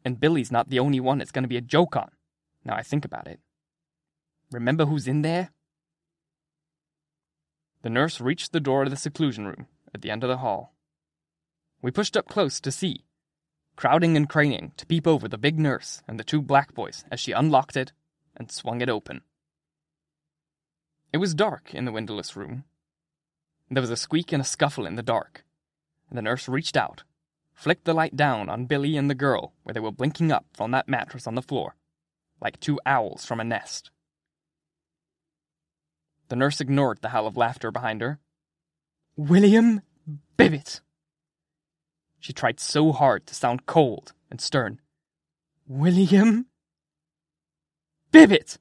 And 0.04 0.20
Billy's 0.20 0.52
not 0.52 0.68
the 0.68 0.78
only 0.78 1.00
one 1.00 1.20
it's 1.20 1.32
gonna 1.32 1.49
be 1.49 1.56
a 1.56 1.62
joke 1.62 1.97
on, 1.97 2.11
now 2.64 2.75
I 2.75 2.82
think 2.82 3.04
about 3.04 3.26
it. 3.26 3.40
Remember 4.50 4.87
who's 4.87 5.08
in 5.08 5.23
there? 5.23 5.50
The 7.82 7.90
nurse 7.90 8.20
reached 8.20 8.52
the 8.52 8.61
door 8.61 8.82
of 8.82 8.90
the 8.90 8.97
seclusion 8.97 9.47
room 9.47 9.66
at 9.94 10.02
the 10.02 10.11
end 10.11 10.25
of 10.25 10.28
the 10.28 10.38
hall. 10.38 10.75
We 11.80 11.90
pushed 11.90 12.16
up 12.16 12.26
close 12.28 12.61
to 12.61 12.73
see, 12.73 13.04
crowding 13.76 14.16
and 14.16 14.28
craning 14.28 14.73
to 14.76 14.87
peep 14.87 15.06
over 15.06 15.28
the 15.28 15.38
big 15.38 15.58
nurse 15.58 16.02
and 16.08 16.18
the 16.18 16.25
two 16.25 16.42
black 16.42 16.75
boys 16.75 17.04
as 17.11 17.20
she 17.20 17.32
unlocked 17.32 17.76
it 17.76 17.92
and 18.37 18.50
swung 18.50 18.80
it 18.80 18.88
open. 18.88 19.23
It 21.12 21.18
was 21.18 21.34
dark 21.34 21.74
in 21.74 21.84
the 21.84 21.92
windowless 21.92 22.36
room. 22.36 22.64
There 23.70 23.80
was 23.80 23.90
a 23.90 23.96
squeak 23.96 24.32
and 24.32 24.40
a 24.40 24.44
scuffle 24.44 24.86
in 24.86 24.96
the 24.96 25.02
dark, 25.02 25.44
the 26.10 26.22
nurse 26.22 26.48
reached 26.48 26.76
out, 26.76 27.02
flicked 27.54 27.84
the 27.84 27.94
light 27.94 28.16
down 28.16 28.48
on 28.48 28.66
Billy 28.66 28.96
and 28.96 29.10
the 29.10 29.14
girl 29.14 29.52
where 29.62 29.74
they 29.74 29.80
were 29.80 29.92
blinking 29.92 30.32
up 30.32 30.46
from 30.54 30.70
that 30.70 30.88
mattress 30.88 31.26
on 31.26 31.34
the 31.34 31.42
floor, 31.42 31.76
like 32.40 32.60
two 32.60 32.80
owls 32.86 33.24
from 33.24 33.40
a 33.40 33.44
nest. 33.44 33.90
The 36.28 36.36
nurse 36.36 36.60
ignored 36.60 36.98
the 37.00 37.10
howl 37.10 37.26
of 37.26 37.36
laughter 37.36 37.70
behind 37.70 38.00
her. 38.00 38.20
William 39.16 39.82
Bibbit! 40.36 40.80
She 42.20 42.32
tried 42.32 42.60
so 42.60 42.92
hard 42.92 43.26
to 43.26 43.34
sound 43.34 43.66
cold 43.66 44.12
and 44.30 44.40
stern. 44.40 44.80
William 45.66 46.46
Bibbit! 48.12 48.58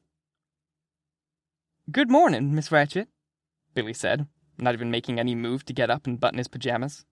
Good 1.89 2.12
morning, 2.12 2.53
Miss 2.53 2.67
Ratched, 2.67 3.08
Billy 3.74 3.94
said, 3.94 4.27
not 4.58 4.74
even 4.74 4.91
making 4.91 5.20
any 5.20 5.36
move 5.36 5.63
to 5.63 5.74
get 5.74 5.89
up 5.89 6.06
and 6.06 6.20
button 6.20 6.38
his 6.38 6.50
pajamas. 6.50 7.06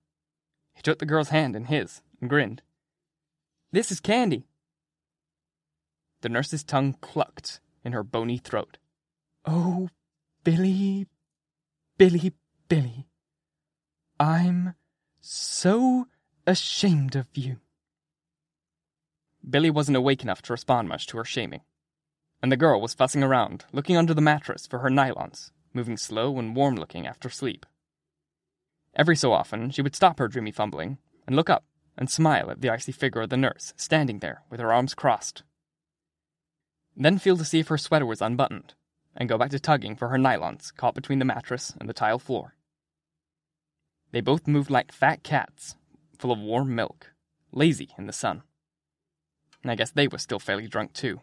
He 0.73 0.81
took 0.81 0.99
the 0.99 1.05
girl's 1.05 1.29
hand 1.29 1.55
in 1.55 1.65
his 1.65 2.01
and 2.19 2.29
grinned. 2.29 2.61
This 3.71 3.89
is 3.89 4.01
Candy. 4.01 4.47
The 6.19 6.27
nurse's 6.27 6.61
tongue 6.61 6.97
clucked 6.99 7.61
in 7.85 7.93
her 7.93 8.03
bony 8.03 8.37
throat. 8.37 8.77
Oh, 9.45 9.87
Billy, 10.43 11.07
Billy, 11.97 12.33
Billy. 12.67 13.07
I'm 14.19 14.75
so 15.21 16.07
ashamed 16.45 17.15
of 17.15 17.27
you. 17.33 17.61
Billy 19.49 19.69
wasn't 19.69 19.95
awake 19.95 20.21
enough 20.21 20.41
to 20.41 20.53
respond 20.53 20.89
much 20.89 21.07
to 21.07 21.17
her 21.17 21.23
shaming, 21.23 21.61
and 22.45 22.51
the 22.51 22.57
girl 22.57 22.79
was 22.79 22.93
fussing 22.93 23.23
around, 23.23 23.65
looking 23.71 23.97
under 23.97 24.13
the 24.13 24.21
mattress 24.21 24.67
for 24.67 24.77
her 24.77 24.89
nylons, 24.91 25.49
moving 25.73 25.97
slow 25.97 26.37
and 26.37 26.55
warm 26.55 26.75
looking 26.75 27.07
after 27.07 27.27
sleep. 27.27 27.65
Every 28.95 29.15
so 29.15 29.33
often, 29.33 29.71
she 29.71 29.81
would 29.81 29.95
stop 29.95 30.19
her 30.19 30.27
dreamy 30.27 30.51
fumbling 30.51 30.99
and 31.25 31.35
look 31.35 31.49
up 31.49 31.63
and 31.97 32.07
smile 32.07 32.51
at 32.51 32.61
the 32.61 32.69
icy 32.69 32.91
figure 32.91 33.23
of 33.23 33.31
the 33.31 33.35
nurse 33.35 33.73
standing 33.77 34.19
there 34.19 34.43
with 34.51 34.59
her 34.59 34.71
arms 34.71 34.93
crossed. 34.93 35.41
Then 36.95 37.17
feel 37.17 37.35
to 37.35 37.43
see 37.43 37.61
if 37.61 37.69
her 37.69 37.79
sweater 37.79 38.05
was 38.05 38.21
unbuttoned, 38.21 38.75
and 39.17 39.27
go 39.27 39.39
back 39.39 39.49
to 39.49 39.59
tugging 39.59 39.95
for 39.95 40.09
her 40.09 40.19
nylons 40.19 40.71
caught 40.71 40.93
between 40.93 41.17
the 41.17 41.25
mattress 41.25 41.73
and 41.79 41.89
the 41.89 41.93
tile 41.93 42.19
floor. 42.19 42.53
They 44.11 44.21
both 44.21 44.45
moved 44.45 44.69
like 44.69 44.91
fat 44.91 45.23
cats, 45.23 45.77
full 46.19 46.31
of 46.31 46.37
warm 46.37 46.75
milk, 46.75 47.11
lazy 47.51 47.89
in 47.97 48.05
the 48.05 48.13
sun. 48.13 48.43
And 49.63 49.71
I 49.71 49.75
guess 49.75 49.89
they 49.89 50.07
were 50.07 50.19
still 50.19 50.37
fairly 50.37 50.67
drunk, 50.67 50.93
too. 50.93 51.21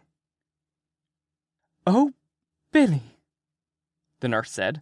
Oh, 1.85 2.13
Billy, 2.71 3.17
the 4.21 4.27
nurse 4.27 4.51
said, 4.51 4.81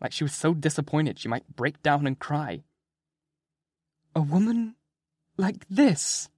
like 0.00 0.12
she 0.12 0.24
was 0.24 0.34
so 0.34 0.52
disappointed 0.52 1.18
she 1.18 1.28
might 1.28 1.56
break 1.56 1.82
down 1.82 2.06
and 2.06 2.18
cry. 2.18 2.64
A 4.14 4.20
woman 4.20 4.74
like 5.36 5.66
this? 5.68 6.28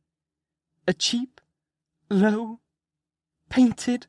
A 0.86 0.92
cheap, 0.92 1.40
low, 2.08 2.60
painted 3.48 4.06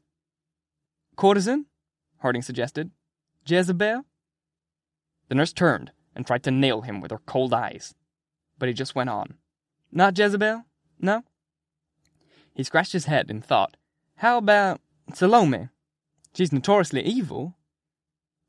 courtesan? 1.15 1.65
Harding 2.19 2.43
suggested. 2.43 2.91
Jezebel? 3.45 4.05
The 5.29 5.35
nurse 5.35 5.51
turned 5.51 5.91
and 6.15 6.25
tried 6.25 6.43
to 6.43 6.51
nail 6.51 6.81
him 6.81 7.01
with 7.01 7.11
her 7.11 7.19
cold 7.25 7.53
eyes, 7.53 7.95
but 8.57 8.69
he 8.69 8.73
just 8.73 8.95
went 8.95 9.09
on. 9.09 9.35
Not 9.91 10.17
Jezebel? 10.17 10.63
No? 10.99 11.23
He 12.53 12.63
scratched 12.63 12.93
his 12.93 13.05
head 13.05 13.29
and 13.29 13.43
thought, 13.43 13.77
How 14.17 14.37
about 14.37 14.81
Salome? 15.13 15.69
She's 16.33 16.53
notoriously 16.53 17.01
evil. 17.01 17.55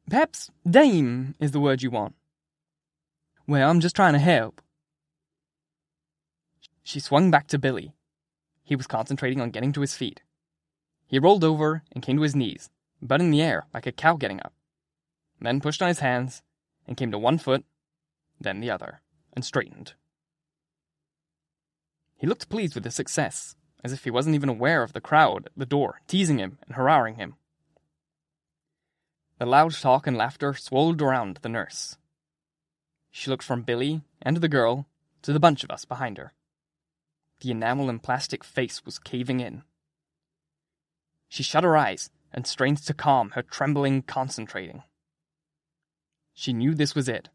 Perhaps 0.08 0.50
dame 0.68 1.34
is 1.40 1.52
the 1.52 1.60
word 1.60 1.82
you 1.82 1.90
want. 1.90 2.14
Well, 3.46 3.70
I'm 3.70 3.80
just 3.80 3.96
trying 3.96 4.12
to 4.12 4.18
help. 4.18 4.60
She 6.82 7.00
swung 7.00 7.30
back 7.30 7.46
to 7.48 7.58
Billy. 7.58 7.92
He 8.62 8.76
was 8.76 8.86
concentrating 8.86 9.40
on 9.40 9.50
getting 9.50 9.72
to 9.72 9.80
his 9.80 9.94
feet. 9.94 10.22
He 11.06 11.18
rolled 11.18 11.44
over 11.44 11.82
and 11.92 12.02
came 12.02 12.16
to 12.16 12.22
his 12.22 12.36
knees, 12.36 12.68
butt 13.00 13.20
in 13.20 13.30
the 13.30 13.40
air 13.40 13.66
like 13.72 13.86
a 13.86 13.92
cow 13.92 14.16
getting 14.16 14.40
up, 14.40 14.52
then 15.40 15.60
pushed 15.60 15.80
on 15.80 15.88
his 15.88 16.00
hands 16.00 16.42
and 16.86 16.96
came 16.96 17.10
to 17.10 17.18
one 17.18 17.38
foot, 17.38 17.64
then 18.38 18.60
the 18.60 18.70
other, 18.70 19.00
and 19.32 19.44
straightened. 19.44 19.94
He 22.18 22.26
looked 22.26 22.50
pleased 22.50 22.74
with 22.74 22.84
his 22.84 22.94
success, 22.94 23.56
as 23.82 23.92
if 23.92 24.04
he 24.04 24.10
wasn't 24.10 24.34
even 24.34 24.50
aware 24.50 24.82
of 24.82 24.92
the 24.92 25.00
crowd 25.00 25.46
at 25.46 25.52
the 25.56 25.64
door 25.64 26.02
teasing 26.06 26.38
him 26.38 26.58
and 26.66 26.74
hurrahing 26.74 27.14
him. 27.14 27.36
The 29.38 29.46
loud 29.46 29.72
talk 29.72 30.06
and 30.06 30.16
laughter 30.16 30.52
swirled 30.54 31.00
around 31.00 31.38
the 31.42 31.48
nurse. 31.48 31.96
She 33.10 33.30
looked 33.30 33.44
from 33.44 33.62
Billy 33.62 34.02
and 34.20 34.38
the 34.38 34.48
girl 34.48 34.86
to 35.22 35.32
the 35.32 35.40
bunch 35.40 35.62
of 35.62 35.70
us 35.70 35.84
behind 35.84 36.18
her. 36.18 36.32
The 37.40 37.52
enamel 37.52 37.88
and 37.88 38.02
plastic 38.02 38.42
face 38.42 38.84
was 38.84 38.98
caving 38.98 39.38
in. 39.38 39.62
She 41.28 41.44
shut 41.44 41.62
her 41.62 41.76
eyes 41.76 42.10
and 42.32 42.46
strained 42.46 42.78
to 42.78 42.94
calm 42.94 43.30
her 43.30 43.42
trembling 43.42 44.02
concentrating. 44.02 44.82
She 46.34 46.52
knew 46.52 46.74
this 46.74 46.94
was 46.94 47.08
it, 47.08 47.28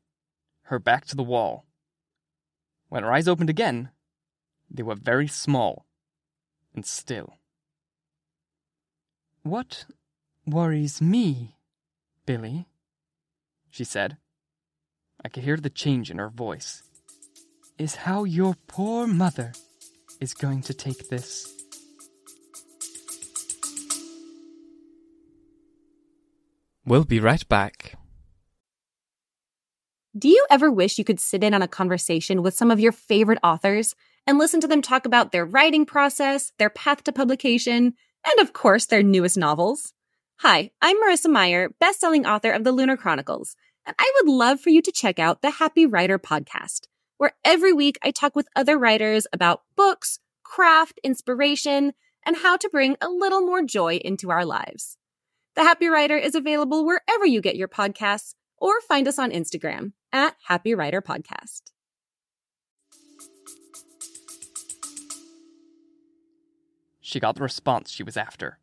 her 0.63 0.79
back 0.79 1.05
to 1.07 1.15
the 1.15 1.23
wall. 1.23 1.65
When 2.89 3.03
her 3.03 3.13
eyes 3.13 3.27
opened 3.27 3.49
again, 3.49 3.89
they 4.69 4.83
were 4.83 4.95
very 4.95 5.27
small 5.27 5.85
and 6.75 6.85
still. 6.85 7.37
What 9.43 9.85
worries 10.45 11.01
me, 11.01 11.55
Billy, 12.25 12.67
she 13.69 13.83
said. 13.83 14.17
I 15.23 15.29
could 15.29 15.43
hear 15.43 15.57
the 15.57 15.69
change 15.69 16.11
in 16.11 16.17
her 16.17 16.29
voice. 16.29 16.83
Is 17.77 17.95
how 17.95 18.23
your 18.23 18.55
poor 18.67 19.07
mother 19.07 19.51
is 20.19 20.33
going 20.33 20.61
to 20.63 20.73
take 20.73 21.09
this. 21.09 21.51
We'll 26.85 27.05
be 27.05 27.19
right 27.19 27.47
back. 27.47 27.95
Do 30.15 30.29
you 30.29 30.45
ever 30.51 30.69
wish 30.69 30.99
you 30.99 31.03
could 31.03 31.19
sit 31.19 31.43
in 31.43 31.53
on 31.53 31.61
a 31.61 31.67
conversation 31.67 32.43
with 32.43 32.53
some 32.53 32.69
of 32.69 32.79
your 32.79 32.91
favorite 32.91 33.39
authors 33.43 33.95
and 34.27 34.37
listen 34.37 34.61
to 34.61 34.67
them 34.67 34.81
talk 34.81 35.05
about 35.05 35.31
their 35.31 35.45
writing 35.45 35.85
process, 35.85 36.51
their 36.59 36.69
path 36.69 37.03
to 37.05 37.11
publication, 37.11 37.95
and 38.25 38.39
of 38.39 38.53
course, 38.53 38.85
their 38.85 39.01
newest 39.01 39.37
novels? 39.37 39.93
Hi, 40.39 40.71
I'm 40.81 40.97
Marissa 40.97 41.29
Meyer, 41.31 41.69
best-selling 41.79 42.25
author 42.25 42.51
of 42.51 42.65
The 42.65 42.73
Lunar 42.73 42.97
Chronicles, 42.97 43.55
and 43.85 43.95
I 43.97 44.11
would 44.15 44.29
love 44.29 44.59
for 44.59 44.71
you 44.71 44.81
to 44.81 44.91
check 44.91 45.17
out 45.17 45.41
the 45.41 45.51
Happy 45.51 45.85
Writer 45.85 46.19
podcast, 46.19 46.87
where 47.17 47.31
every 47.45 47.71
week 47.71 47.97
I 48.03 48.11
talk 48.11 48.35
with 48.35 48.49
other 48.53 48.77
writers 48.77 49.25
about 49.31 49.61
books, 49.77 50.19
craft, 50.43 50.99
inspiration, 51.01 51.93
and 52.25 52.35
how 52.35 52.57
to 52.57 52.69
bring 52.69 52.97
a 52.99 53.07
little 53.07 53.39
more 53.39 53.63
joy 53.63 53.97
into 53.97 54.31
our 54.31 54.43
lives. 54.43 54.97
The 55.55 55.61
Happy 55.61 55.87
Writer 55.87 56.17
is 56.17 56.35
available 56.35 56.85
wherever 56.85 57.25
you 57.25 57.39
get 57.39 57.55
your 57.55 57.69
podcasts 57.69 58.33
or 58.57 58.81
find 58.81 59.07
us 59.07 59.17
on 59.17 59.31
Instagram 59.31 59.93
at 60.11 60.35
Happy 60.47 60.73
Writer 60.73 61.01
Podcast. 61.01 61.61
She 66.99 67.21
got 67.21 67.35
the 67.35 67.43
response 67.43 67.91
she 67.91 68.03
was 68.03 68.17
after. 68.17 68.59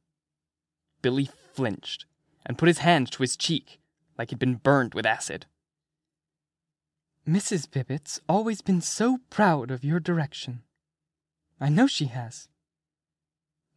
Billy 1.01 1.31
flinched 1.61 2.07
and 2.47 2.57
put 2.57 2.69
his 2.69 2.79
hand 2.79 3.13
to 3.13 3.23
his 3.23 3.37
cheek 3.37 3.81
like 4.17 4.31
he'd 4.31 4.39
been 4.39 4.55
burned 4.55 4.95
with 4.95 5.05
acid. 5.05 5.45
Mrs. 7.29 7.71
Bibbit's 7.71 8.19
always 8.27 8.63
been 8.63 8.81
so 8.81 9.19
proud 9.29 9.71
of 9.71 9.85
your 9.85 10.01
direction. 10.01 10.63
I 11.61 11.69
know 11.69 11.87
she 11.87 12.07
has. 12.07 12.49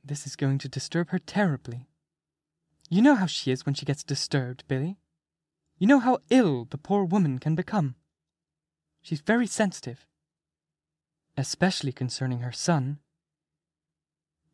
This 0.02 0.26
is 0.26 0.38
going 0.38 0.60
to 0.60 0.70
disturb 0.70 1.10
her 1.10 1.20
terribly. 1.20 1.88
You 2.90 3.02
know 3.02 3.16
how 3.16 3.26
she 3.26 3.52
is 3.52 3.66
when 3.66 3.76
she 3.76 3.86
gets 3.86 4.02
disturbed, 4.02 4.64
Billy. 4.70 4.96
You 5.78 5.88
know 5.88 6.00
how 6.00 6.20
ill 6.30 6.64
the 6.64 6.78
poor 6.78 7.04
woman 7.04 7.38
can 7.38 7.54
become. 7.54 7.96
She's 9.02 9.20
very 9.20 9.48
sensitive, 9.48 10.08
especially 11.36 11.92
concerning 11.92 12.40
her 12.40 12.54
son. 12.54 13.00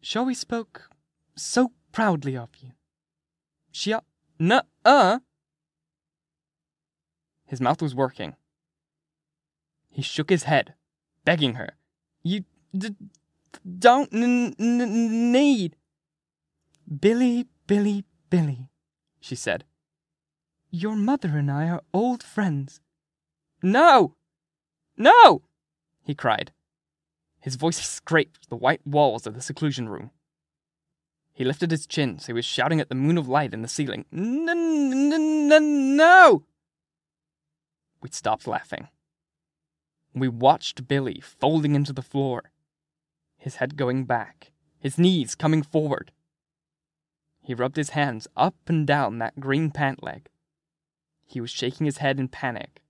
Shawi 0.03 0.35
spoke 0.35 0.89
so 1.35 1.73
proudly 1.91 2.35
of 2.35 2.49
you. 2.59 2.71
She. 3.79 3.95
Nuh 4.39 4.63
uh! 4.83 5.19
His 7.45 7.61
mouth 7.61 7.81
was 7.81 7.95
working. 7.95 8.35
He 9.89 10.01
shook 10.01 10.29
his 10.29 10.43
head, 10.43 10.73
begging 11.23 11.53
her. 11.53 11.77
You 12.21 12.43
d- 12.77 12.97
don't 13.63 14.13
n- 14.13 14.53
n- 14.59 15.31
need. 15.31 15.77
Billy, 16.99 17.47
Billy, 17.67 18.03
Billy, 18.29 18.67
she 19.21 19.35
said. 19.35 19.63
Your 20.69 20.97
mother 20.97 21.37
and 21.37 21.49
I 21.49 21.69
are 21.69 21.83
old 21.93 22.21
friends. 22.21 22.81
No! 23.63 24.15
No! 24.97 25.43
he 26.03 26.13
cried. 26.13 26.51
His 27.39 27.55
voice 27.55 27.79
scraped 27.79 28.49
the 28.49 28.57
white 28.57 28.85
walls 28.85 29.25
of 29.25 29.35
the 29.35 29.41
seclusion 29.41 29.87
room. 29.87 30.11
He 31.39 31.45
lifted 31.45 31.71
his 31.71 31.87
chin 31.87 32.19
so 32.19 32.27
he 32.27 32.33
was 32.33 32.43
shouting 32.43 32.81
at 32.81 32.89
the 32.89 32.95
moon 32.95 33.17
of 33.17 33.29
light 33.29 33.53
in 33.53 33.61
the 33.61 33.69
ceiling. 33.69 34.03
No! 34.11 34.53
No! 35.57 36.43
We 38.01 38.09
stopped 38.11 38.45
laughing. 38.45 38.89
We 40.13 40.27
watched 40.27 40.85
Billy 40.85 41.21
folding 41.21 41.75
into 41.75 41.93
the 41.93 42.01
floor, 42.01 42.51
his 43.37 43.55
head 43.55 43.77
going 43.77 44.03
back, 44.03 44.51
his 44.81 44.97
knees 44.97 45.33
coming 45.33 45.63
forward. 45.63 46.11
He 47.41 47.53
rubbed 47.53 47.77
his 47.77 47.91
hands 47.91 48.27
up 48.35 48.55
and 48.67 48.85
down 48.85 49.19
that 49.19 49.39
green 49.39 49.71
pant 49.71 50.03
leg. 50.03 50.27
He 51.25 51.39
was 51.39 51.51
shaking 51.51 51.85
his 51.85 51.99
head 51.99 52.19
in 52.19 52.27
panic, 52.27 52.81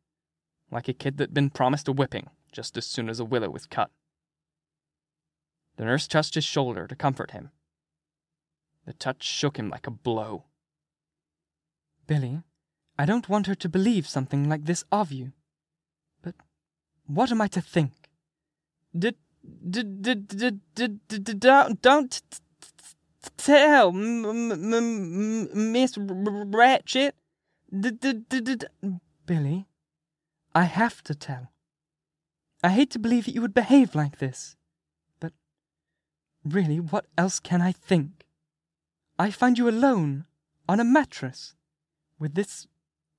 like 0.72 0.88
a 0.88 0.94
kid 0.94 1.18
that'd 1.18 1.36
been 1.36 1.52
promised 1.52 1.88
a 1.88 1.92
whipping 1.92 2.32
just 2.52 2.78
as 2.78 2.88
soon 2.88 3.10
as 3.10 3.20
a 3.20 3.26
willow 3.26 3.52
was 3.52 3.68
cut. 3.68 3.92
The 5.78 5.86
nurse 5.86 6.08
touched 6.08 6.34
his 6.34 6.46
shoulder 6.46 6.88
to 6.88 6.96
comfort 6.96 7.30
him. 7.30 7.52
The 8.90 8.94
touch 8.94 9.24
shook 9.24 9.58
him 9.58 9.70
like 9.70 9.86
a 9.86 9.92
blow. 9.92 10.46
Billy, 12.08 12.42
I 12.98 13.06
don't 13.06 13.30
want 13.30 13.46
her 13.46 13.54
to 13.54 13.70
believe 13.70 14.08
something 14.08 14.50
like 14.50 14.66
this 14.66 14.84
of 14.92 15.12
you. 15.12 15.34
But 16.24 16.34
what 17.06 17.32
am 17.32 17.40
I 17.40 17.46
to 17.50 17.62
think? 17.62 17.92
D- 18.98 19.14
d- 19.70 19.84
d- 19.84 20.16
d- 20.16 20.60
d- 20.74 20.88
d- 21.08 21.20
d- 21.20 21.34
don't 21.36 21.80
don't 21.84 22.20
tell 23.38 23.92
Miss 23.92 25.96
Ratched. 25.96 27.12
Billy, 29.28 29.68
I 30.56 30.64
have 30.64 31.04
to 31.04 31.14
tell. 31.14 31.52
I 32.64 32.70
hate 32.70 32.90
to 32.90 32.98
believe 32.98 33.26
that 33.26 33.36
you 33.36 33.42
would 33.44 33.54
behave 33.54 33.94
like 33.94 34.18
this, 34.18 34.56
but 35.20 35.34
really, 36.44 36.80
what 36.80 37.06
else 37.20 37.40
can 37.40 37.62
I 37.62 37.72
think? 37.72 38.19
I 39.20 39.32
find 39.32 39.58
you 39.58 39.68
alone 39.68 40.26
on 40.70 40.80
a 40.80 40.86
mattress 40.86 41.54
with 42.18 42.36
this 42.36 42.68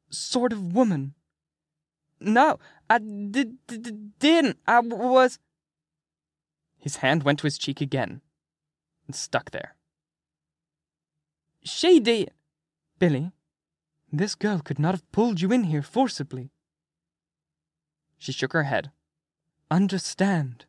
sort 0.09 0.51
of 0.51 0.75
woman. 0.75 1.15
No, 2.19 2.59
I 2.89 2.99
d- 2.99 3.53
d- 3.67 3.79
d- 3.79 4.11
didn't. 4.19 4.59
I 4.67 4.77
w- 4.77 4.97
was. 4.97 5.39
His 6.79 6.97
hand 6.97 7.23
went 7.23 7.41
to 7.41 7.47
his 7.47 7.59
cheek 7.59 7.83
again 7.83 8.23
and 9.07 9.15
stuck 9.15 9.51
there. 9.51 9.77
She 11.63 12.01
did. 12.01 12.31
Billy, 12.99 13.33
this 14.11 14.35
girl 14.35 14.61
could 14.61 14.79
not 14.79 14.95
have 14.95 15.13
pulled 15.13 15.43
you 15.43 15.53
in 15.53 15.65
here 15.65 15.83
forcibly. 15.83 16.51
She 18.17 18.33
shook 18.33 18.55
her 18.55 18.65
head. 18.65 18.91
Understand, 19.71 20.65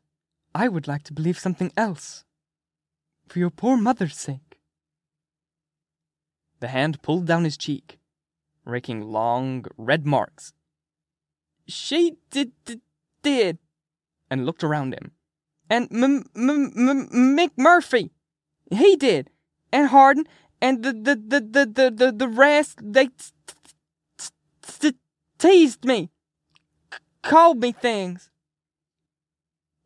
I 0.53 0.67
would 0.67 0.87
like 0.87 1.03
to 1.03 1.13
believe 1.13 1.39
something 1.39 1.71
else. 1.77 2.25
For 3.27 3.39
your 3.39 3.49
poor 3.49 3.77
mother's 3.77 4.17
sake. 4.17 4.50
The 6.61 6.67
hand 6.67 7.01
pulled 7.01 7.25
down 7.25 7.43
his 7.43 7.57
cheek, 7.57 7.97
raking 8.65 9.01
long, 9.01 9.65
red 9.77 10.05
marks. 10.05 10.53
She 11.67 12.17
did, 12.29 12.51
did, 12.65 12.81
did, 13.23 13.57
and 14.29 14.45
looked 14.45 14.63
around 14.63 14.93
him. 14.93 15.11
And 15.71 15.87
M- 15.91 16.23
M- 16.35 16.71
M- 16.77 17.35
McMurphy, 17.35 18.11
he 18.69 18.95
did, 18.95 19.31
and 19.73 19.87
Harding, 19.87 20.27
and 20.61 20.83
the 20.83 20.93
the 20.93 21.15
the 21.15 21.39
the 21.41 21.65
the 21.65 21.91
the, 21.91 22.11
the 22.11 22.27
rest 22.27 22.77
they 22.79 23.07
t- 23.07 23.33
t- 24.19 24.27
t- 24.91 24.97
teased 25.39 25.83
me, 25.83 26.11
c- 26.93 26.99
called 27.23 27.59
me 27.59 27.71
things. 27.71 28.29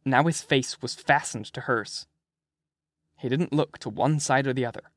Now 0.04 0.24
his 0.24 0.42
face 0.42 0.82
was 0.82 0.94
fastened 0.94 1.46
to 1.54 1.62
hers. 1.62 2.06
He 3.18 3.30
didn't 3.30 3.54
look 3.54 3.78
to 3.78 3.90
one 3.90 4.20
side 4.20 4.46
or 4.46 4.54
the 4.54 4.66
other, 4.66 4.92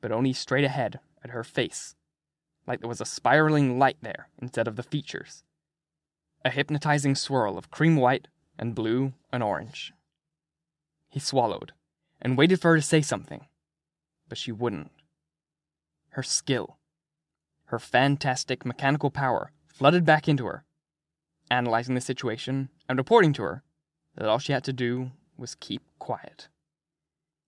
but 0.00 0.12
only 0.12 0.32
straight 0.32 0.64
ahead 0.64 0.98
at 1.22 1.30
her 1.30 1.44
face, 1.44 1.94
like 2.66 2.80
there 2.80 2.88
was 2.88 3.00
a 3.00 3.06
spiraling 3.06 3.78
light 3.78 3.96
there 4.02 4.28
instead 4.40 4.68
of 4.68 4.76
the 4.76 4.82
features. 4.82 5.42
A 6.44 6.50
hypnotizing 6.50 7.14
swirl 7.14 7.58
of 7.58 7.70
cream 7.70 7.96
white 7.96 8.28
and 8.58 8.74
blue 8.74 9.12
and 9.32 9.42
orange. 9.42 9.92
He 11.08 11.20
swallowed 11.20 11.72
and 12.22 12.38
waited 12.38 12.60
for 12.60 12.70
her 12.70 12.76
to 12.76 12.82
say 12.82 13.02
something, 13.02 13.46
but 14.28 14.38
she 14.38 14.52
wouldn't. 14.52 14.90
Her 16.10 16.22
skill, 16.22 16.78
her 17.66 17.78
fantastic 17.78 18.64
mechanical 18.64 19.10
power 19.10 19.52
flooded 19.66 20.04
back 20.04 20.28
into 20.28 20.46
her, 20.46 20.64
analyzing 21.50 21.94
the 21.94 22.00
situation 22.00 22.68
and 22.88 22.98
reporting 22.98 23.32
to 23.34 23.42
her 23.42 23.62
that 24.16 24.28
all 24.28 24.38
she 24.38 24.52
had 24.52 24.64
to 24.64 24.72
do 24.72 25.10
was 25.36 25.54
keep 25.54 25.82
quiet. 25.98 26.48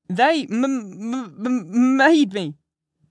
They 0.09 0.47
m- 0.51 0.65
m- 0.65 1.47
m- 1.47 1.97
made 1.97 2.33
me. 2.33 2.57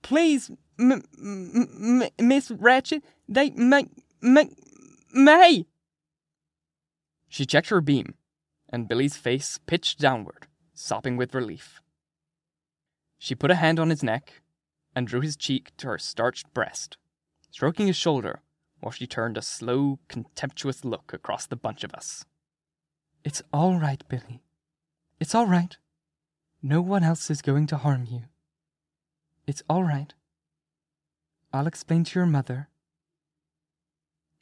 Please, 0.02 0.50
m- 0.78 1.02
m- 1.18 2.10
Miss 2.18 2.50
Ratched, 2.50 3.02
they 3.28 3.50
make 3.50 3.88
make 4.20 4.50
me. 5.12 5.66
She 7.28 7.46
checked 7.46 7.70
her 7.70 7.80
beam, 7.80 8.14
and 8.68 8.88
Billy's 8.88 9.16
face 9.16 9.58
pitched 9.66 9.98
downward, 9.98 10.46
sopping 10.74 11.16
with 11.16 11.34
relief. 11.34 11.80
She 13.18 13.34
put 13.34 13.50
a 13.50 13.56
hand 13.56 13.78
on 13.78 13.90
his 13.90 14.02
neck 14.02 14.42
and 14.94 15.06
drew 15.06 15.20
his 15.20 15.36
cheek 15.36 15.70
to 15.78 15.86
her 15.86 15.98
starched 15.98 16.52
breast, 16.52 16.96
stroking 17.50 17.86
his 17.86 17.96
shoulder 17.96 18.40
while 18.80 18.90
she 18.90 19.06
turned 19.06 19.38
a 19.38 19.42
slow, 19.42 20.00
contemptuous 20.08 20.84
look 20.84 21.12
across 21.12 21.46
the 21.46 21.56
bunch 21.56 21.84
of 21.84 21.94
us. 21.94 22.24
It's 23.24 23.42
all 23.52 23.78
right, 23.78 24.02
Billy. 24.08 24.42
It's 25.20 25.34
all 25.36 25.46
right. 25.46 25.76
No 26.60 26.80
one 26.80 27.04
else 27.04 27.30
is 27.30 27.42
going 27.42 27.68
to 27.68 27.76
harm 27.76 28.06
you. 28.10 28.22
It's 29.46 29.62
all 29.68 29.82
right. 29.82 30.14
I'll 31.52 31.66
explain 31.66 32.04
to 32.04 32.18
your 32.18 32.26
mother. 32.26 32.68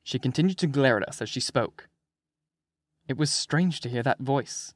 She 0.02 0.18
continued 0.18 0.58
to 0.58 0.66
glare 0.66 0.98
at 0.98 1.08
us 1.08 1.22
as 1.22 1.28
she 1.28 1.40
spoke. 1.40 1.88
It 3.08 3.16
was 3.16 3.30
strange 3.30 3.80
to 3.80 3.88
hear 3.88 4.02
that 4.02 4.20
voice, 4.20 4.74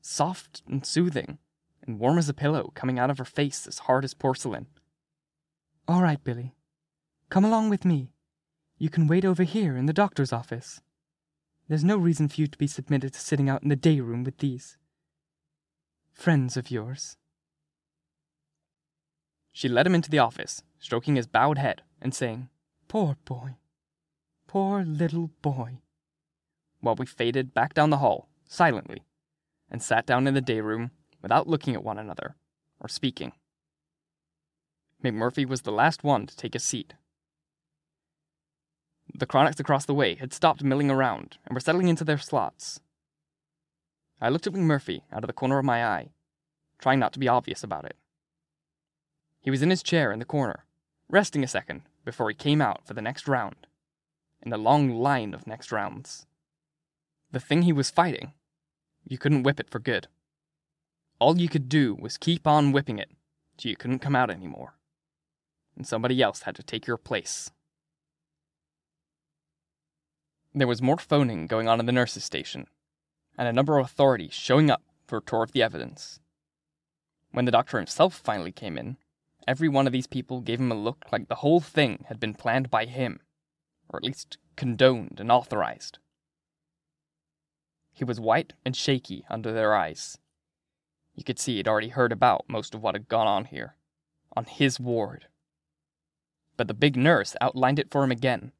soft 0.00 0.62
and 0.68 0.84
soothing, 0.84 1.38
and 1.86 1.98
warm 1.98 2.18
as 2.18 2.28
a 2.28 2.34
pillow, 2.34 2.70
coming 2.74 2.98
out 2.98 3.10
of 3.10 3.18
her 3.18 3.24
face 3.24 3.66
as 3.66 3.80
hard 3.80 4.04
as 4.04 4.14
porcelain. 4.14 4.66
All 5.88 6.02
right, 6.02 6.22
Billy. 6.22 6.54
Come 7.28 7.44
along 7.44 7.70
with 7.70 7.84
me. 7.84 8.12
You 8.78 8.90
can 8.90 9.06
wait 9.06 9.24
over 9.24 9.42
here 9.42 9.76
in 9.76 9.86
the 9.86 9.92
doctor's 9.92 10.32
office. 10.32 10.80
There's 11.68 11.84
no 11.84 11.96
reason 11.96 12.28
for 12.28 12.40
you 12.40 12.46
to 12.46 12.58
be 12.58 12.66
submitted 12.66 13.14
to 13.14 13.20
sitting 13.20 13.48
out 13.48 13.62
in 13.62 13.68
the 13.68 13.76
day 13.76 14.00
room 14.00 14.24
with 14.24 14.38
these 14.38 14.76
friends 16.12 16.56
of 16.56 16.70
yours. 16.70 17.16
She 19.52 19.68
led 19.68 19.86
him 19.86 19.94
into 19.94 20.10
the 20.10 20.18
office, 20.18 20.62
stroking 20.78 21.16
his 21.16 21.26
bowed 21.26 21.58
head 21.58 21.82
and 22.00 22.14
saying, 22.14 22.48
Poor 22.88 23.16
boy. 23.24 23.56
Poor 24.46 24.82
little 24.82 25.30
boy. 25.42 25.78
While 26.80 26.96
we 26.96 27.06
faded 27.06 27.54
back 27.54 27.74
down 27.74 27.90
the 27.90 27.98
hall, 27.98 28.28
silently, 28.48 29.04
and 29.70 29.82
sat 29.82 30.06
down 30.06 30.26
in 30.26 30.34
the 30.34 30.40
day 30.40 30.60
room 30.60 30.90
without 31.20 31.46
looking 31.46 31.74
at 31.74 31.84
one 31.84 31.98
another 31.98 32.34
or 32.80 32.88
speaking. 32.88 33.32
McMurphy 35.02 35.46
was 35.46 35.62
the 35.62 35.72
last 35.72 36.02
one 36.02 36.26
to 36.26 36.36
take 36.36 36.54
a 36.54 36.60
seat. 36.60 36.94
The 39.14 39.26
chronics 39.26 39.60
across 39.60 39.84
the 39.84 39.94
way 39.94 40.14
had 40.14 40.32
stopped 40.32 40.62
milling 40.64 40.90
around 40.90 41.38
and 41.44 41.54
were 41.54 41.60
settling 41.60 41.88
into 41.88 42.04
their 42.04 42.18
slots. 42.18 42.80
I 44.20 44.28
looked 44.28 44.46
at 44.46 44.52
McMurphy 44.52 45.02
out 45.12 45.24
of 45.24 45.26
the 45.26 45.32
corner 45.32 45.58
of 45.58 45.64
my 45.64 45.84
eye, 45.84 46.10
trying 46.78 46.98
not 46.98 47.12
to 47.12 47.18
be 47.18 47.28
obvious 47.28 47.62
about 47.62 47.84
it. 47.84 47.96
He 49.42 49.50
was 49.50 49.60
in 49.60 49.70
his 49.70 49.82
chair 49.82 50.12
in 50.12 50.20
the 50.20 50.24
corner, 50.24 50.64
resting 51.08 51.42
a 51.42 51.48
second 51.48 51.82
before 52.04 52.28
he 52.30 52.34
came 52.34 52.62
out 52.62 52.86
for 52.86 52.94
the 52.94 53.02
next 53.02 53.26
round, 53.26 53.66
in 54.40 54.52
a 54.52 54.56
long 54.56 54.88
line 54.90 55.34
of 55.34 55.46
next 55.46 55.72
rounds. 55.72 56.26
The 57.32 57.40
thing 57.40 57.62
he 57.62 57.72
was 57.72 57.90
fighting, 57.90 58.32
you 59.04 59.18
couldn't 59.18 59.42
whip 59.42 59.58
it 59.58 59.68
for 59.68 59.80
good. 59.80 60.06
all 61.22 61.38
you 61.38 61.48
could 61.48 61.68
do 61.68 61.94
was 61.94 62.18
keep 62.18 62.48
on 62.48 62.72
whipping 62.72 62.98
it 62.98 63.10
till 63.56 63.70
you 63.70 63.76
couldn't 63.76 64.00
come 64.00 64.16
out 64.16 64.28
anymore. 64.28 64.74
And 65.76 65.86
somebody 65.86 66.20
else 66.20 66.42
had 66.42 66.56
to 66.56 66.64
take 66.64 66.86
your 66.86 66.96
place. 66.96 67.50
There 70.52 70.66
was 70.66 70.82
more 70.82 70.98
phoning 70.98 71.46
going 71.46 71.68
on 71.68 71.78
in 71.78 71.86
the 71.86 71.92
nurses' 71.92 72.24
station, 72.24 72.66
and 73.38 73.46
a 73.46 73.52
number 73.52 73.78
of 73.78 73.86
authorities 73.86 74.34
showing 74.34 74.68
up 74.68 74.82
for 75.06 75.18
a 75.18 75.22
tour 75.22 75.44
of 75.44 75.52
the 75.52 75.62
evidence. 75.62 76.18
When 77.30 77.44
the 77.44 77.52
doctor 77.52 77.78
himself 77.78 78.14
finally 78.14 78.52
came 78.52 78.76
in, 78.76 78.96
every 79.46 79.68
one 79.68 79.86
of 79.86 79.92
these 79.92 80.06
people 80.06 80.40
gave 80.40 80.60
him 80.60 80.72
a 80.72 80.76
look 80.76 81.06
like 81.10 81.28
the 81.28 81.36
whole 81.36 81.60
thing 81.60 82.04
had 82.08 82.20
been 82.20 82.34
planned 82.34 82.70
by 82.70 82.84
him, 82.84 83.20
or 83.88 83.98
at 83.98 84.04
least 84.04 84.38
condoned 84.56 85.18
and 85.20 85.30
authorized. 85.30 85.98
He 87.92 88.04
was 88.04 88.20
white 88.20 88.54
and 88.64 88.74
shaky 88.74 89.24
under 89.28 89.52
their 89.52 89.74
eyes. 89.74 90.18
You 91.14 91.24
could 91.24 91.38
see 91.38 91.56
he'd 91.56 91.68
already 91.68 91.88
heard 91.88 92.12
about 92.12 92.48
most 92.48 92.74
of 92.74 92.82
what 92.82 92.94
had 92.94 93.08
gone 93.08 93.26
on 93.26 93.46
here, 93.46 93.76
on 94.34 94.44
his 94.44 94.80
ward. 94.80 95.26
But 96.56 96.68
the 96.68 96.74
big 96.74 96.96
nurse 96.96 97.36
outlined 97.40 97.78
it 97.78 97.90
for 97.90 98.02
him 98.02 98.10
again, 98.10 98.52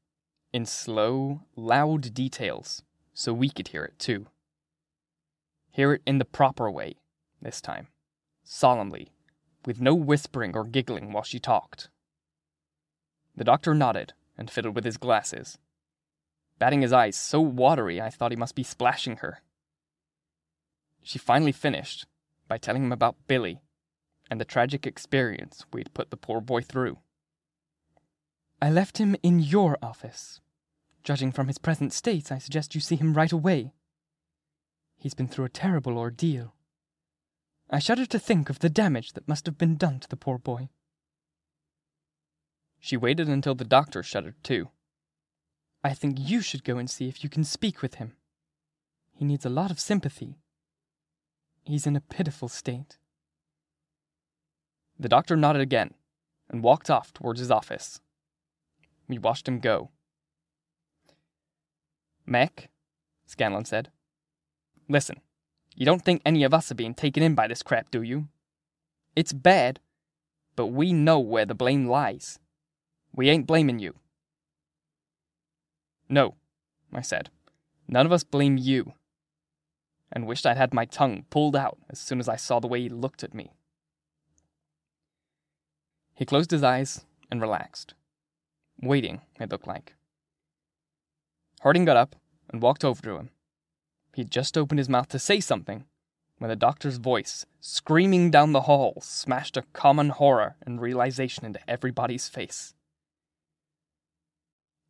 in 0.51 0.65
slow, 0.65 1.41
loud 1.55 2.13
details, 2.13 2.83
so 3.13 3.33
we 3.33 3.49
could 3.49 3.69
hear 3.69 3.83
it 3.83 3.97
too. 3.97 4.27
Hear 5.71 5.93
it 5.93 6.03
in 6.05 6.19
the 6.19 6.25
proper 6.25 6.69
way, 6.69 6.97
this 7.41 7.59
time, 7.59 7.87
solemnly, 8.43 9.12
with 9.65 9.81
no 9.81 9.95
whispering 9.95 10.55
or 10.55 10.63
giggling 10.63 11.11
while 11.11 11.23
she 11.23 11.39
talked. 11.39 11.89
The 13.35 13.43
doctor 13.43 13.73
nodded 13.73 14.13
and 14.37 14.49
fiddled 14.49 14.75
with 14.75 14.85
his 14.85 14.97
glasses, 14.97 15.57
batting 16.59 16.81
his 16.81 16.93
eyes 16.93 17.15
so 17.15 17.41
watery 17.41 18.01
I 18.01 18.09
thought 18.09 18.31
he 18.31 18.37
must 18.37 18.55
be 18.55 18.63
splashing 18.63 19.17
her. 19.17 19.41
She 21.01 21.19
finally 21.19 21.51
finished 21.51 22.05
by 22.47 22.57
telling 22.57 22.83
him 22.83 22.91
about 22.91 23.27
Billy 23.27 23.61
and 24.29 24.39
the 24.39 24.45
tragic 24.45 24.87
experience 24.87 25.65
we'd 25.71 25.93
put 25.93 26.09
the 26.09 26.17
poor 26.17 26.41
boy 26.41 26.61
through. 26.61 26.99
I 28.61 28.69
left 28.69 28.97
him 28.97 29.15
in 29.21 29.39
your 29.39 29.77
office. 29.81 30.39
Judging 31.03 31.31
from 31.33 31.47
his 31.47 31.57
present 31.57 31.91
state, 31.91 32.31
I 32.31 32.37
suggest 32.37 32.75
you 32.75 32.81
see 32.81 32.95
him 32.95 33.13
right 33.13 33.31
away. 33.31 33.73
He's 34.97 35.13
been 35.13 35.27
through 35.27 35.45
a 35.45 35.49
terrible 35.49 35.97
ordeal. 35.97 36.55
I 37.73 37.79
shudder 37.79 38.05
to 38.05 38.19
think 38.19 38.51
of 38.51 38.59
the 38.59 38.69
damage 38.69 39.13
that 39.13 39.27
must 39.27 39.47
have 39.47 39.57
been 39.57 39.77
done 39.77 39.99
to 40.01 40.07
the 40.07 40.15
poor 40.15 40.37
boy. 40.37 40.69
She 42.79 42.95
waited 42.95 43.27
until 43.27 43.55
the 43.55 43.65
doctor 43.65 44.03
shuddered 44.03 44.35
too. 44.43 44.69
I 45.83 45.95
think 45.95 46.17
you 46.19 46.41
should 46.41 46.63
go 46.63 46.77
and 46.77 46.87
see 46.87 47.07
if 47.07 47.23
you 47.23 47.31
can 47.31 47.43
speak 47.43 47.81
with 47.81 47.95
him. 47.95 48.13
He 49.15 49.25
needs 49.25 49.43
a 49.43 49.49
lot 49.49 49.71
of 49.71 49.79
sympathy. 49.79 50.37
He's 51.63 51.87
in 51.87 51.95
a 51.95 52.01
pitiful 52.01 52.47
state. 52.47 52.99
The 54.99 55.09
doctor 55.09 55.35
nodded 55.35 55.63
again 55.63 55.95
and 56.51 56.61
walked 56.61 56.91
off 56.91 57.11
towards 57.11 57.39
his 57.39 57.49
office. 57.49 58.01
We 59.07 59.17
watched 59.17 59.47
him 59.47 59.59
go. 59.59 59.89
Mac, 62.27 62.69
Scanlon 63.25 63.65
said, 63.65 63.89
listen, 64.87 65.21
you 65.75 65.85
don't 65.85 66.03
think 66.03 66.21
any 66.25 66.43
of 66.43 66.53
us 66.53 66.71
are 66.71 66.75
being 66.75 66.93
taken 66.93 67.23
in 67.23 67.35
by 67.35 67.47
this 67.47 67.63
crap, 67.63 67.89
do 67.91 68.01
you? 68.01 68.27
It's 69.15 69.33
bad, 69.33 69.79
but 70.55 70.67
we 70.67 70.93
know 70.93 71.19
where 71.19 71.45
the 71.45 71.55
blame 71.55 71.87
lies. 71.87 72.39
We 73.15 73.29
ain't 73.29 73.47
blaming 73.47 73.79
you. 73.79 73.95
No, 76.09 76.35
I 76.91 77.01
said. 77.01 77.29
None 77.87 78.05
of 78.05 78.11
us 78.11 78.23
blame 78.23 78.57
you. 78.57 78.93
And 80.11 80.27
wished 80.27 80.45
I'd 80.45 80.57
had 80.57 80.73
my 80.73 80.85
tongue 80.85 81.25
pulled 81.29 81.55
out 81.55 81.77
as 81.89 81.99
soon 81.99 82.19
as 82.19 82.29
I 82.29 82.35
saw 82.35 82.59
the 82.59 82.67
way 82.67 82.81
he 82.81 82.89
looked 82.89 83.23
at 83.23 83.33
me. 83.33 83.51
He 86.13 86.25
closed 86.25 86.51
his 86.51 86.63
eyes 86.63 87.05
and 87.31 87.41
relaxed. 87.41 87.95
Waiting, 88.81 89.21
it 89.39 89.49
looked 89.49 89.67
like. 89.67 89.95
Harding 91.61 91.85
got 91.85 91.97
up 91.97 92.15
and 92.49 92.61
walked 92.61 92.85
over 92.85 93.01
to 93.01 93.17
him. 93.17 93.29
He'd 94.13 94.31
just 94.31 94.57
opened 94.57 94.77
his 94.77 94.89
mouth 94.89 95.09
to 95.09 95.19
say 95.19 95.39
something 95.39 95.85
when 96.37 96.49
the 96.49 96.55
doctor's 96.55 96.97
voice, 96.97 97.45
screaming 97.59 98.29
down 98.29 98.51
the 98.51 98.61
hall, 98.61 98.99
smashed 99.01 99.57
a 99.57 99.63
common 99.73 100.09
horror 100.09 100.55
and 100.65 100.81
realization 100.81 101.45
into 101.45 101.69
everybody's 101.69 102.27
face. 102.27 102.73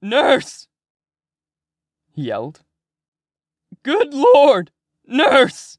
Nurse! 0.01 0.67
He 2.11 2.23
yelled. 2.23 2.61
Good 3.83 4.13
Lord! 4.13 4.71
Nurse! 5.05 5.77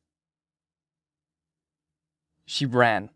She 2.47 2.67
ran, 2.67 3.11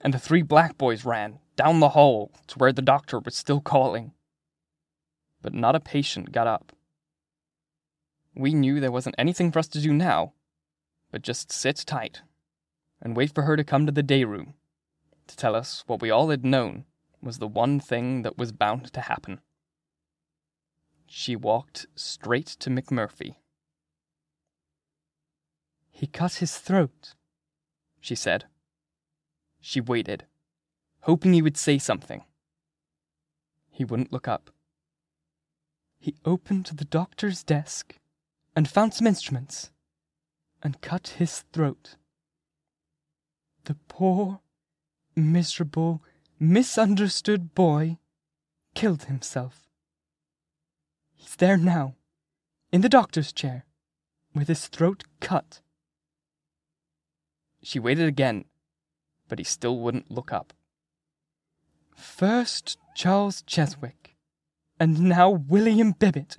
and 0.00 0.14
the 0.14 0.18
three 0.18 0.42
black 0.42 0.78
boys 0.78 1.04
ran 1.04 1.40
down 1.56 1.80
the 1.80 1.90
hall 1.90 2.32
to 2.46 2.58
where 2.58 2.72
the 2.72 2.82
doctor 2.82 3.18
was 3.18 3.34
still 3.34 3.60
calling. 3.60 4.12
But 5.42 5.52
not 5.52 5.74
a 5.74 5.80
patient 5.80 6.32
got 6.32 6.46
up. 6.46 6.72
We 8.34 8.54
knew 8.54 8.80
there 8.80 8.92
wasn't 8.92 9.16
anything 9.18 9.52
for 9.52 9.58
us 9.58 9.68
to 9.68 9.80
do 9.80 9.92
now, 9.92 10.32
but 11.10 11.22
just 11.22 11.52
sit 11.52 11.76
tight 11.86 12.22
and 13.00 13.16
wait 13.16 13.34
for 13.34 13.42
her 13.42 13.56
to 13.56 13.64
come 13.64 13.84
to 13.86 13.92
the 13.92 14.02
day 14.02 14.24
room 14.24 14.54
to 15.26 15.36
tell 15.36 15.54
us 15.54 15.84
what 15.86 16.00
we 16.00 16.10
all 16.10 16.30
had 16.30 16.44
known 16.44 16.84
was 17.20 17.38
the 17.38 17.48
one 17.48 17.78
thing 17.78 18.22
that 18.22 18.38
was 18.38 18.52
bound 18.52 18.92
to 18.92 19.00
happen. 19.00 19.40
She 21.06 21.36
walked 21.36 21.86
straight 21.94 22.46
to 22.46 22.70
McMurphy. 22.70 23.36
He 25.90 26.06
cut 26.06 26.34
his 26.34 26.56
throat, 26.56 27.14
she 28.00 28.14
said. 28.14 28.46
She 29.60 29.80
waited, 29.80 30.24
hoping 31.02 31.32
he 31.32 31.42
would 31.42 31.56
say 31.56 31.78
something. 31.78 32.24
He 33.70 33.84
wouldn't 33.84 34.12
look 34.12 34.26
up. 34.26 34.50
He 35.98 36.16
opened 36.24 36.66
the 36.66 36.84
doctor's 36.84 37.42
desk 37.44 37.98
and 38.54 38.68
found 38.68 38.94
some 38.94 39.06
instruments 39.06 39.70
and 40.62 40.80
cut 40.80 41.14
his 41.18 41.44
throat. 41.52 41.96
The 43.64 43.76
poor, 43.88 44.40
miserable, 45.16 46.02
misunderstood 46.38 47.54
boy 47.54 47.98
killed 48.74 49.04
himself. 49.04 49.68
He's 51.14 51.36
there 51.36 51.56
now, 51.56 51.94
in 52.72 52.80
the 52.80 52.88
doctor's 52.88 53.32
chair, 53.32 53.64
with 54.34 54.48
his 54.48 54.66
throat 54.66 55.04
cut. 55.20 55.60
She 57.62 57.78
waited 57.78 58.08
again, 58.08 58.46
but 59.28 59.38
he 59.38 59.44
still 59.44 59.78
wouldn't 59.78 60.10
look 60.10 60.32
up. 60.32 60.52
First 61.94 62.78
Charles 62.96 63.42
Cheswick, 63.42 64.16
and 64.80 65.00
now 65.00 65.30
William 65.30 65.92
Bibbit. 65.92 66.38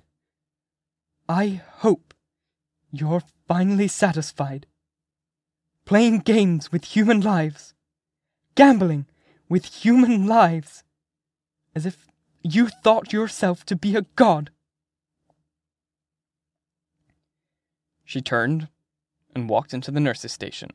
I 1.28 1.62
hope 1.78 2.14
you're 2.92 3.24
finally 3.48 3.88
satisfied. 3.88 4.68
Playing 5.86 6.20
games 6.20 6.72
with 6.72 6.84
human 6.86 7.22
lives, 7.22 7.74
gambling 8.56 9.06
with 9.48 9.66
human 9.66 10.28
lives, 10.28 10.84
as 11.76 11.86
if 11.86 12.08
you 12.42 12.68
thought 12.68 13.14
yourself 13.14 13.66
to 13.66 13.76
be 13.76 13.96
a 13.96 14.06
god. 14.16 14.52
She 18.04 18.22
turned 18.22 18.68
and 19.34 19.50
walked 19.50 19.74
into 19.74 19.92
the 19.92 20.00
nurse's 20.00 20.34
station 20.34 20.72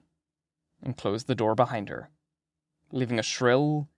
and 0.83 0.97
closed 0.97 1.27
the 1.27 1.35
door 1.35 1.55
behind 1.55 1.89
her, 1.89 2.11
leaving 2.91 3.19
a 3.19 3.23
shrill, 3.23 3.89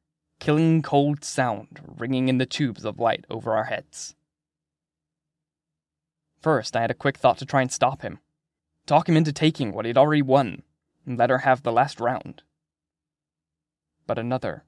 killing 0.41 0.83
cold 0.83 1.25
sound 1.25 1.81
ringing 1.97 2.29
in 2.29 2.39
the 2.39 2.47
tubes 2.47 2.85
of 2.85 2.99
light 2.99 3.25
over 3.31 3.55
our 3.55 3.65
heads. 3.65 4.15
First, 6.41 6.75
I 6.75 6.81
had 6.81 6.91
a 6.91 6.95
quick 6.95 7.19
thought 7.19 7.37
to 7.39 7.47
try 7.47 7.61
and 7.61 7.71
stop 7.71 8.01
him, 8.01 8.19
talk 8.87 9.09
him 9.09 9.17
into 9.17 9.33
taking 9.33 9.73
what 9.73 9.85
he'd 9.85 9.99
already 9.99 10.23
won, 10.23 10.63
and 11.05 11.19
let 11.19 11.31
her 11.31 11.39
have 11.39 11.63
the 11.63 11.73
last 11.73 12.01
round. 12.01 12.43
But 14.07 14.19
another, 14.19 14.65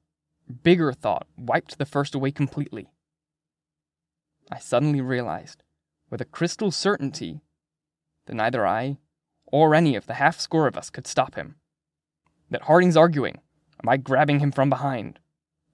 bigger 0.62 0.92
thought 0.92 1.26
wiped 1.36 1.78
the 1.78 1.86
first 1.86 2.14
away 2.14 2.30
completely. 2.30 2.90
I 4.50 4.58
suddenly 4.58 5.00
realized, 5.00 5.62
with 6.10 6.20
a 6.20 6.26
crystal 6.26 6.70
certainty, 6.70 7.40
that 8.26 8.34
neither 8.34 8.66
I 8.66 8.98
or 9.46 9.74
any 9.74 9.96
of 9.96 10.06
the 10.06 10.14
half 10.14 10.38
score 10.38 10.66
of 10.66 10.76
us 10.76 10.90
could 10.90 11.06
stop 11.06 11.36
him. 11.36 11.56
That 12.50 12.62
Harding's 12.62 12.98
arguing, 12.98 13.36
or 13.36 13.84
my 13.84 13.96
grabbing 13.96 14.40
him 14.40 14.52
from 14.52 14.68
behind, 14.68 15.20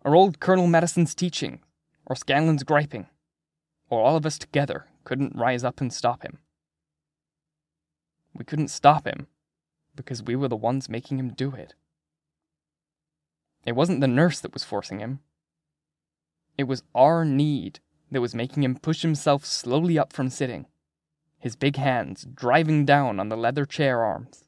or 0.05 0.15
old 0.15 0.39
Colonel 0.39 0.69
Madison's 0.69 1.15
teaching, 1.15 1.61
or 2.07 2.15
Scanlon's 2.15 2.63
griping, 2.63 3.09
or 3.91 4.01
all 4.01 4.17
of 4.17 4.25
us 4.25 4.39
together 4.39 4.87
couldn't 5.05 5.37
rise 5.37 5.65
up 5.65 5.81
and 5.81 5.93
stop 5.93 6.23
him. 6.23 6.39
We 8.35 8.45
couldn't 8.45 8.69
stop 8.69 9.07
him 9.07 9.27
because 9.97 10.23
we 10.23 10.37
were 10.37 10.49
the 10.49 10.57
ones 10.57 10.89
making 10.89 11.19
him 11.19 11.31
do 11.31 11.55
it. 11.55 11.75
It 13.67 13.73
wasn't 13.73 14.01
the 14.01 14.09
nurse 14.09 14.41
that 14.41 14.55
was 14.55 14.65
forcing 14.65 15.01
him. 15.01 15.21
It 16.57 16.65
was 16.65 16.83
our 16.95 17.25
need 17.25 17.81
that 18.11 18.21
was 18.21 18.35
making 18.35 18.63
him 18.63 18.77
push 18.77 19.03
himself 19.03 19.45
slowly 19.45 19.99
up 19.99 20.13
from 20.13 20.31
sitting, 20.31 20.67
his 21.39 21.57
big 21.57 21.77
hands 21.77 22.27
driving 22.33 22.85
down 22.85 23.21
on 23.21 23.29
the 23.29 23.37
leather 23.37 23.67
chair 23.67 24.03
arms, 24.03 24.45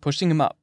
pushing 0.00 0.30
him 0.30 0.40
up 0.40 0.56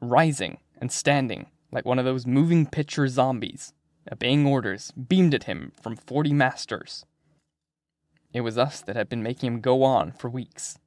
rising 0.00 0.58
and 0.78 0.92
standing 0.92 1.46
like 1.72 1.84
one 1.84 1.98
of 1.98 2.04
those 2.04 2.26
moving 2.26 2.66
picture 2.66 3.08
zombies, 3.08 3.72
obeying 4.10 4.46
orders 4.46 4.92
beamed 4.92 5.34
at 5.34 5.44
him 5.44 5.72
from 5.80 5.96
forty 5.96 6.32
masters. 6.32 7.04
It 8.36 8.44
was 8.44 8.58
us 8.58 8.82
that 8.82 8.96
had 8.96 9.08
been 9.08 9.22
making 9.22 9.46
him 9.46 9.60
go 9.62 9.82
on 9.82 10.12
for 10.12 10.28
weeks, 10.28 10.78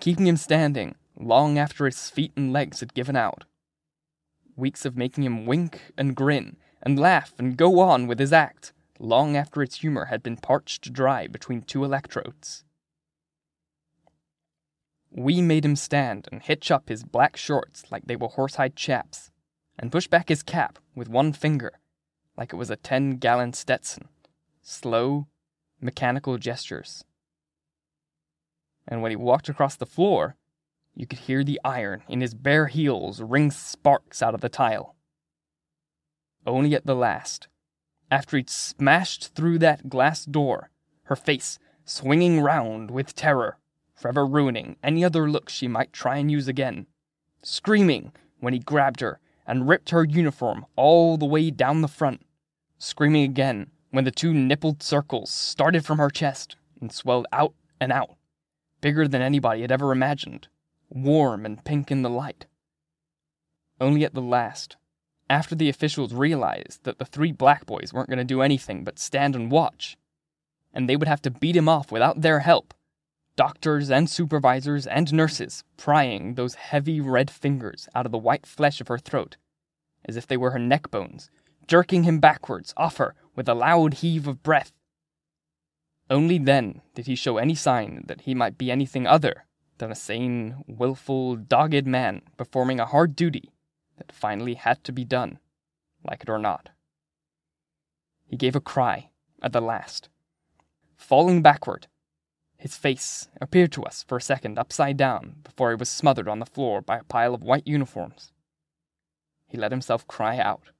keeping 0.00 0.26
him 0.26 0.38
standing 0.38 0.94
long 1.20 1.58
after 1.58 1.84
his 1.84 2.08
feet 2.08 2.32
and 2.34 2.50
legs 2.50 2.80
had 2.80 2.94
given 2.94 3.14
out. 3.14 3.44
Weeks 4.56 4.86
of 4.86 4.96
making 4.96 5.24
him 5.24 5.44
wink 5.44 5.92
and 5.98 6.16
grin 6.16 6.56
and 6.82 6.98
laugh 6.98 7.34
and 7.38 7.58
go 7.58 7.78
on 7.80 8.06
with 8.06 8.18
his 8.18 8.32
act 8.32 8.72
long 8.98 9.36
after 9.36 9.62
its 9.62 9.80
humor 9.80 10.06
had 10.06 10.22
been 10.22 10.38
parched 10.38 10.94
dry 10.94 11.26
between 11.26 11.60
two 11.60 11.84
electrodes. 11.84 12.64
We 15.10 15.42
made 15.42 15.66
him 15.66 15.76
stand 15.76 16.26
and 16.32 16.42
hitch 16.42 16.70
up 16.70 16.88
his 16.88 17.04
black 17.04 17.36
shorts 17.36 17.84
like 17.90 18.06
they 18.06 18.16
were 18.16 18.28
horsehide 18.28 18.76
chaps, 18.76 19.30
and 19.78 19.92
push 19.92 20.06
back 20.06 20.30
his 20.30 20.42
cap 20.42 20.78
with 20.94 21.10
one 21.10 21.34
finger, 21.34 21.72
like 22.34 22.54
it 22.54 22.56
was 22.56 22.70
a 22.70 22.76
ten 22.76 23.18
gallon 23.18 23.52
Stetson. 23.52 24.08
Slow, 24.62 25.26
mechanical 25.84 26.38
gestures. 26.38 27.04
And 28.88 29.02
when 29.02 29.10
he 29.10 29.16
walked 29.16 29.48
across 29.48 29.76
the 29.76 29.86
floor, 29.86 30.36
you 30.94 31.06
could 31.06 31.20
hear 31.20 31.44
the 31.44 31.60
iron 31.64 32.02
in 32.08 32.20
his 32.20 32.34
bare 32.34 32.68
heels 32.68 33.20
ring 33.20 33.50
sparks 33.50 34.22
out 34.22 34.34
of 34.34 34.40
the 34.40 34.48
tile. 34.48 34.96
Only 36.46 36.74
at 36.74 36.86
the 36.86 36.94
last, 36.94 37.48
after 38.10 38.36
he'd 38.36 38.50
smashed 38.50 39.34
through 39.34 39.58
that 39.58 39.88
glass 39.88 40.24
door, 40.24 40.70
her 41.04 41.16
face 41.16 41.58
swinging 41.84 42.40
round 42.40 42.90
with 42.90 43.14
terror, 43.14 43.58
forever 43.94 44.26
ruining 44.26 44.76
any 44.82 45.04
other 45.04 45.28
look 45.28 45.48
she 45.48 45.68
might 45.68 45.92
try 45.92 46.16
and 46.16 46.30
use 46.30 46.48
again, 46.48 46.86
screaming 47.42 48.12
when 48.40 48.52
he 48.52 48.58
grabbed 48.58 49.00
her 49.00 49.20
and 49.46 49.68
ripped 49.68 49.90
her 49.90 50.04
uniform 50.04 50.64
all 50.76 51.18
the 51.18 51.26
way 51.26 51.50
down 51.50 51.82
the 51.82 51.88
front, 51.88 52.24
screaming 52.78 53.24
again 53.24 53.70
when 53.94 54.02
the 54.02 54.10
two 54.10 54.34
nippled 54.34 54.82
circles 54.82 55.30
started 55.30 55.84
from 55.84 55.98
her 55.98 56.10
chest 56.10 56.56
and 56.80 56.90
swelled 56.90 57.28
out 57.32 57.54
and 57.80 57.92
out, 57.92 58.16
bigger 58.80 59.06
than 59.06 59.22
anybody 59.22 59.60
had 59.60 59.70
ever 59.70 59.92
imagined, 59.92 60.48
warm 60.90 61.46
and 61.46 61.64
pink 61.64 61.92
in 61.92 62.02
the 62.02 62.10
light. 62.10 62.46
Only 63.80 64.04
at 64.04 64.12
the 64.12 64.20
last, 64.20 64.76
after 65.30 65.54
the 65.54 65.68
officials 65.68 66.12
realized 66.12 66.82
that 66.82 66.98
the 66.98 67.04
three 67.04 67.30
black 67.30 67.66
boys 67.66 67.92
weren't 67.92 68.08
going 68.08 68.18
to 68.18 68.24
do 68.24 68.42
anything 68.42 68.82
but 68.82 68.98
stand 68.98 69.36
and 69.36 69.48
watch, 69.48 69.96
and 70.72 70.88
they 70.88 70.96
would 70.96 71.06
have 71.06 71.22
to 71.22 71.30
beat 71.30 71.54
him 71.54 71.68
off 71.68 71.92
without 71.92 72.20
their 72.20 72.40
help, 72.40 72.74
doctors 73.36 73.92
and 73.92 74.10
supervisors 74.10 74.88
and 74.88 75.12
nurses 75.12 75.62
prying 75.76 76.34
those 76.34 76.56
heavy 76.56 77.00
red 77.00 77.30
fingers 77.30 77.88
out 77.94 78.06
of 78.06 78.12
the 78.12 78.18
white 78.18 78.44
flesh 78.44 78.80
of 78.80 78.88
her 78.88 78.98
throat, 78.98 79.36
as 80.04 80.16
if 80.16 80.26
they 80.26 80.36
were 80.36 80.50
her 80.50 80.58
neck 80.58 80.90
bones, 80.90 81.30
jerking 81.66 82.04
him 82.04 82.18
backwards 82.18 82.74
off 82.76 82.96
her 82.98 83.14
with 83.34 83.48
a 83.48 83.54
loud 83.54 83.94
heave 83.94 84.26
of 84.26 84.42
breath. 84.42 84.72
Only 86.10 86.38
then 86.38 86.82
did 86.94 87.06
he 87.06 87.14
show 87.14 87.38
any 87.38 87.54
sign 87.54 88.04
that 88.06 88.22
he 88.22 88.34
might 88.34 88.58
be 88.58 88.70
anything 88.70 89.06
other 89.06 89.44
than 89.78 89.90
a 89.90 89.94
sane, 89.94 90.62
wilful, 90.66 91.36
dogged 91.36 91.86
man 91.86 92.22
performing 92.36 92.78
a 92.78 92.86
hard 92.86 93.16
duty 93.16 93.50
that 93.96 94.12
finally 94.12 94.54
had 94.54 94.84
to 94.84 94.92
be 94.92 95.04
done, 95.04 95.38
like 96.04 96.22
it 96.22 96.30
or 96.30 96.38
not. 96.38 96.70
He 98.26 98.36
gave 98.36 98.56
a 98.56 98.60
cry 98.60 99.10
at 99.42 99.52
the 99.52 99.60
last. 99.60 100.08
Falling 100.96 101.42
backward, 101.42 101.86
his 102.56 102.76
face 102.76 103.28
appeared 103.40 103.72
to 103.72 103.84
us 103.84 104.04
for 104.06 104.16
a 104.16 104.22
second 104.22 104.58
upside 104.58 104.96
down 104.96 105.36
before 105.42 105.70
he 105.70 105.76
was 105.76 105.88
smothered 105.88 106.28
on 106.28 106.38
the 106.38 106.46
floor 106.46 106.80
by 106.80 106.98
a 106.98 107.04
pile 107.04 107.34
of 107.34 107.42
white 107.42 107.66
uniforms. 107.66 108.32
He 109.48 109.58
let 109.58 109.70
himself 109.70 110.06
cry 110.06 110.38
out. 110.38 110.70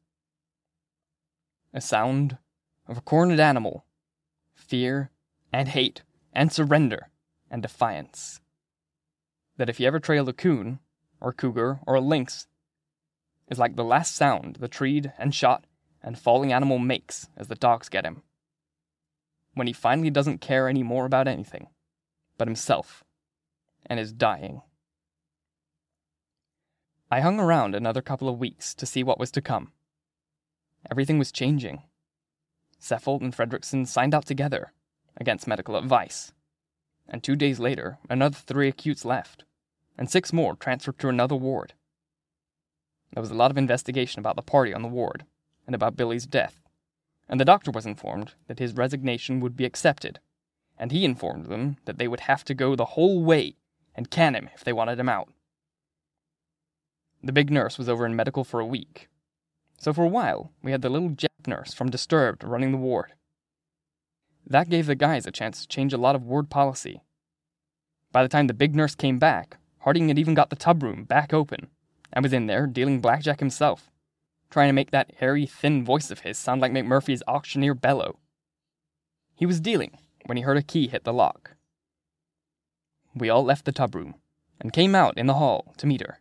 A 1.74 1.80
sound 1.80 2.38
of 2.86 2.98
a 2.98 3.00
cornered 3.00 3.40
animal, 3.40 3.84
fear 4.54 5.10
and 5.52 5.68
hate 5.68 6.02
and 6.32 6.52
surrender 6.52 7.10
and 7.50 7.60
defiance. 7.60 8.40
That 9.56 9.68
if 9.68 9.80
you 9.80 9.86
ever 9.86 9.98
trail 9.98 10.28
a 10.28 10.32
coon, 10.32 10.78
or 11.20 11.30
a 11.30 11.34
cougar, 11.34 11.80
or 11.86 11.96
a 11.96 12.00
lynx, 12.00 12.46
is 13.48 13.58
like 13.58 13.74
the 13.74 13.84
last 13.84 14.14
sound 14.14 14.56
the 14.56 14.68
treed 14.68 15.12
and 15.18 15.34
shot 15.34 15.66
and 16.00 16.16
falling 16.16 16.52
animal 16.52 16.78
makes 16.78 17.28
as 17.36 17.48
the 17.48 17.54
dogs 17.54 17.88
get 17.88 18.06
him. 18.06 18.22
When 19.54 19.66
he 19.66 19.72
finally 19.72 20.10
doesn't 20.10 20.40
care 20.40 20.68
any 20.68 20.82
more 20.82 21.06
about 21.06 21.28
anything 21.28 21.68
but 22.38 22.48
himself 22.48 23.04
and 23.86 24.00
is 24.00 24.12
dying. 24.12 24.62
I 27.10 27.20
hung 27.20 27.38
around 27.38 27.74
another 27.74 28.02
couple 28.02 28.28
of 28.28 28.38
weeks 28.38 28.74
to 28.74 28.86
see 28.86 29.02
what 29.02 29.18
was 29.18 29.30
to 29.32 29.42
come. 29.42 29.72
Everything 30.90 31.18
was 31.18 31.32
changing. 31.32 31.82
Sefelt 32.80 33.22
and 33.22 33.34
Fredrickson 33.34 33.86
signed 33.86 34.14
out 34.14 34.26
together, 34.26 34.72
against 35.16 35.46
medical 35.46 35.76
advice. 35.76 36.32
And 37.08 37.22
two 37.22 37.36
days 37.36 37.58
later, 37.58 37.98
another 38.08 38.36
three 38.36 38.68
acutes 38.68 39.04
left, 39.04 39.44
and 39.96 40.10
six 40.10 40.32
more 40.32 40.56
transferred 40.56 40.98
to 40.98 41.08
another 41.08 41.36
ward. 41.36 41.74
There 43.12 43.20
was 43.20 43.30
a 43.30 43.34
lot 43.34 43.50
of 43.50 43.58
investigation 43.58 44.20
about 44.20 44.36
the 44.36 44.42
party 44.42 44.74
on 44.74 44.82
the 44.82 44.88
ward, 44.88 45.24
and 45.66 45.74
about 45.74 45.96
Billy's 45.96 46.26
death, 46.26 46.60
and 47.28 47.40
the 47.40 47.44
doctor 47.44 47.70
was 47.70 47.86
informed 47.86 48.32
that 48.48 48.58
his 48.58 48.74
resignation 48.74 49.40
would 49.40 49.56
be 49.56 49.64
accepted, 49.64 50.18
and 50.78 50.90
he 50.90 51.04
informed 51.04 51.46
them 51.46 51.76
that 51.84 51.98
they 51.98 52.08
would 52.08 52.20
have 52.20 52.44
to 52.44 52.54
go 52.54 52.74
the 52.74 52.84
whole 52.84 53.22
way 53.22 53.56
and 53.94 54.10
can 54.10 54.34
him 54.34 54.50
if 54.54 54.64
they 54.64 54.72
wanted 54.72 54.98
him 54.98 55.08
out. 55.08 55.28
The 57.22 57.32
big 57.32 57.50
nurse 57.50 57.78
was 57.78 57.88
over 57.88 58.04
in 58.04 58.16
medical 58.16 58.44
for 58.44 58.60
a 58.60 58.66
week, 58.66 59.08
so 59.78 59.92
for 59.92 60.04
a 60.04 60.08
while 60.08 60.52
we 60.62 60.72
had 60.72 60.82
the 60.82 60.90
little 60.90 61.10
Jap 61.10 61.46
nurse 61.46 61.74
from 61.74 61.90
Disturbed 61.90 62.44
running 62.44 62.72
the 62.72 62.78
ward. 62.78 63.12
That 64.46 64.68
gave 64.68 64.86
the 64.86 64.94
guys 64.94 65.26
a 65.26 65.32
chance 65.32 65.60
to 65.62 65.68
change 65.68 65.92
a 65.92 65.98
lot 65.98 66.14
of 66.14 66.24
ward 66.24 66.50
policy. 66.50 67.02
By 68.12 68.22
the 68.22 68.28
time 68.28 68.46
the 68.46 68.54
big 68.54 68.74
nurse 68.74 68.94
came 68.94 69.18
back, 69.18 69.56
Harding 69.84 70.08
had 70.08 70.18
even 70.18 70.32
got 70.32 70.48
the 70.48 70.56
tub 70.56 70.82
room 70.82 71.04
back 71.04 71.34
open 71.34 71.68
and 72.10 72.22
was 72.22 72.32
in 72.32 72.46
there 72.46 72.66
dealing 72.66 73.02
blackjack 73.02 73.38
himself, 73.38 73.90
trying 74.50 74.70
to 74.70 74.72
make 74.72 74.92
that 74.92 75.12
airy, 75.20 75.44
thin 75.44 75.84
voice 75.84 76.10
of 76.10 76.20
his 76.20 76.38
sound 76.38 76.62
like 76.62 76.72
McMurphy's 76.72 77.22
auctioneer 77.28 77.74
bellow. 77.74 78.18
He 79.34 79.44
was 79.44 79.60
dealing 79.60 79.98
when 80.24 80.38
he 80.38 80.42
heard 80.42 80.56
a 80.56 80.62
key 80.62 80.88
hit 80.88 81.04
the 81.04 81.12
lock. 81.12 81.56
We 83.14 83.28
all 83.28 83.44
left 83.44 83.66
the 83.66 83.72
tub 83.72 83.94
room 83.94 84.14
and 84.58 84.72
came 84.72 84.94
out 84.94 85.18
in 85.18 85.26
the 85.26 85.34
hall 85.34 85.74
to 85.76 85.86
meet 85.86 86.00
her, 86.00 86.20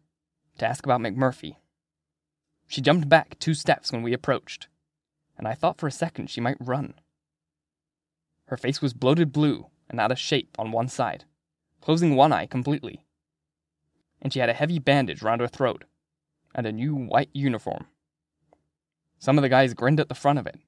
to 0.58 0.68
ask 0.68 0.86
about 0.86 1.00
McMurphy. 1.00 1.56
She 2.74 2.82
jumped 2.82 3.08
back 3.08 3.38
two 3.38 3.54
steps 3.54 3.92
when 3.92 4.02
we 4.02 4.14
approached, 4.14 4.68
and 5.38 5.48
I 5.48 5.54
thought 5.54 5.78
for 5.78 5.86
a 5.86 5.92
second 5.92 6.32
she 6.32 6.42
might 6.42 6.58
run. 6.60 6.96
Her 8.48 8.58
face 8.58 8.82
was 8.82 8.96
bloated 8.96 9.32
blue 9.32 9.68
and 9.92 10.00
out 10.00 10.12
of 10.12 10.18
shape 10.18 10.56
on 10.58 10.72
one 10.72 10.88
side, 10.88 11.26
closing 11.82 12.16
one 12.16 12.34
eye 12.34 12.48
completely 12.48 13.06
and 14.20 14.34
she 14.34 14.40
had 14.40 14.50
a 14.50 14.54
heavy 14.54 14.80
bandage 14.80 15.22
round 15.22 15.40
her 15.40 15.48
throat, 15.48 15.84
and 16.56 16.66
a 16.66 16.72
new 16.72 16.96
white 16.96 17.30
uniform. 17.32 17.86
Some 19.20 19.38
of 19.38 19.44
the 19.44 19.50
guys 19.50 19.76
grinned 19.76 20.00
at 20.00 20.10
the 20.10 20.16
front 20.16 20.40
of 20.40 20.48
it, 20.48 20.60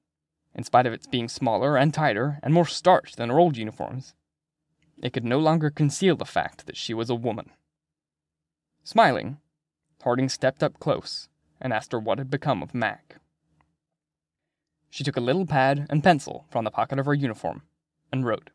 in 0.54 0.62
spite 0.62 0.86
of 0.86 0.92
its 0.92 1.08
being 1.08 1.28
smaller 1.28 1.76
and 1.76 1.92
tighter 1.92 2.38
and 2.40 2.54
more 2.54 2.68
starched 2.68 3.16
than 3.16 3.30
her 3.30 3.40
old 3.40 3.56
uniforms. 3.56 4.14
It 5.02 5.12
could 5.12 5.24
no 5.24 5.40
longer 5.40 5.70
conceal 5.70 6.14
the 6.14 6.24
fact 6.24 6.66
that 6.66 6.76
she 6.76 6.94
was 6.94 7.10
a 7.10 7.16
woman. 7.16 7.50
Smiling, 8.84 9.38
Harding 10.04 10.28
stepped 10.28 10.62
up 10.62 10.78
close 10.78 11.28
and 11.60 11.72
asked 11.72 11.92
her 11.92 11.98
what 11.98 12.18
had 12.18 12.30
become 12.30 12.62
of 12.62 12.74
Mac. 12.74 13.16
She 14.90 15.04
took 15.04 15.16
a 15.16 15.20
little 15.20 15.46
pad 15.46 15.86
and 15.90 16.02
pencil 16.02 16.46
from 16.50 16.64
the 16.64 16.70
pocket 16.70 16.98
of 16.98 17.06
her 17.06 17.14
uniform 17.14 17.62
and 18.12 18.24
wrote, 18.24 18.50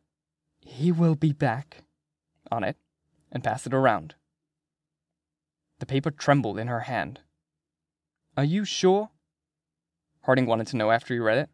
He 0.61 0.91
will 0.91 1.15
be 1.15 1.33
back, 1.33 1.83
on 2.51 2.63
it, 2.63 2.77
and 3.31 3.43
passed 3.43 3.67
it 3.67 3.73
around. 3.73 4.15
The 5.79 5.85
paper 5.85 6.11
trembled 6.11 6.57
in 6.57 6.67
her 6.67 6.81
hand. 6.81 7.21
Are 8.37 8.43
you 8.43 8.65
sure? 8.65 9.09
Harding 10.23 10.45
wanted 10.45 10.67
to 10.67 10.77
know 10.77 10.91
after 10.91 11.13
he 11.13 11.19
read 11.19 11.37
it. 11.37 11.49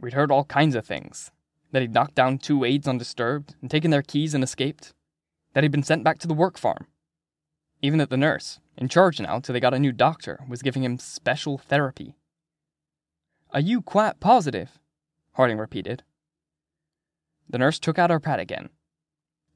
We'd 0.00 0.12
heard 0.12 0.30
all 0.30 0.44
kinds 0.44 0.74
of 0.74 0.86
things 0.86 1.30
that 1.72 1.82
he'd 1.82 1.94
knocked 1.94 2.14
down 2.14 2.38
two 2.38 2.64
aides 2.64 2.86
undisturbed 2.86 3.54
and 3.60 3.70
taken 3.70 3.90
their 3.90 4.02
keys 4.02 4.34
and 4.34 4.44
escaped, 4.44 4.92
that 5.52 5.64
he'd 5.64 5.72
been 5.72 5.82
sent 5.82 6.04
back 6.04 6.18
to 6.18 6.28
the 6.28 6.34
work 6.34 6.56
farm. 6.58 6.86
Even 7.82 7.98
that 7.98 8.10
the 8.10 8.16
nurse, 8.16 8.60
in 8.76 8.88
charge 8.88 9.20
now 9.20 9.40
till 9.40 9.52
they 9.52 9.60
got 9.60 9.74
a 9.74 9.78
new 9.78 9.92
doctor, 9.92 10.40
was 10.48 10.62
giving 10.62 10.84
him 10.84 10.98
special 10.98 11.58
therapy. 11.58 12.16
Are 13.52 13.60
you 13.60 13.80
quite 13.80 14.20
positive? 14.20 14.78
Harding 15.32 15.58
repeated. 15.58 16.02
The 17.48 17.58
nurse 17.58 17.78
took 17.78 17.98
out 17.98 18.10
her 18.10 18.20
pad 18.20 18.40
again. 18.40 18.70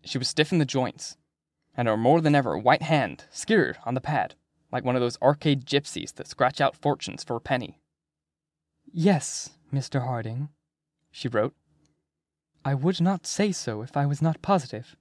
She 0.05 0.19
was 0.19 0.29
stiff 0.29 0.53
in 0.53 0.59
the 0.59 0.65
joints, 0.65 1.17
and 1.77 1.89
her 1.89 1.97
more 1.97 2.21
than 2.21 2.35
ever 2.35 2.57
white 2.57 2.83
hand 2.83 3.25
skittered 3.31 3.79
on 3.85 3.95
the 3.95 4.01
pad, 4.01 4.35
like 4.73 4.85
one 4.85 4.97
of 4.97 5.03
those 5.03 5.19
arcade 5.21 5.67
gypsies 5.67 6.15
that 6.15 6.29
scratch 6.29 6.61
out 6.61 6.77
fortunes 6.77 7.25
for 7.25 7.37
a 7.37 7.41
penny. 7.41 7.79
Yes, 8.93 9.51
Mr. 9.73 10.05
Harding, 10.05 10.49
she 11.11 11.29
wrote. 11.29 11.55
I 12.65 12.75
would 12.75 13.01
not 13.01 13.27
say 13.27 13.53
so 13.53 13.83
if 13.83 13.97
I 13.97 14.07
was 14.07 14.21
not 14.21 14.43
positive. 14.43 14.97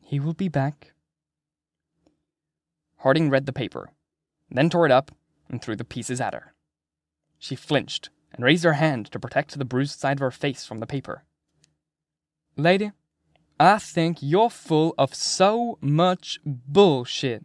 He 0.00 0.20
will 0.20 0.34
be 0.34 0.48
back. 0.48 0.92
Harding 2.98 3.30
read 3.30 3.46
the 3.46 3.52
paper, 3.52 3.92
then 4.50 4.70
tore 4.70 4.86
it 4.86 4.92
up 4.92 5.12
and 5.48 5.62
threw 5.62 5.76
the 5.76 5.84
pieces 5.84 6.20
at 6.20 6.34
her. 6.34 6.54
She 7.38 7.54
flinched 7.54 8.10
and 8.32 8.44
raised 8.44 8.64
her 8.64 8.74
hand 8.74 9.10
to 9.12 9.20
protect 9.20 9.56
the 9.56 9.64
bruised 9.64 9.98
side 9.98 10.18
of 10.18 10.20
her 10.20 10.30
face 10.30 10.66
from 10.66 10.80
the 10.80 10.86
paper. 10.86 11.24
Lady, 12.56 12.92
I 13.60 13.78
think 13.78 14.18
you're 14.20 14.50
full 14.50 14.94
of 14.98 15.14
so 15.14 15.78
much 15.80 16.38
bullshit, 16.44 17.44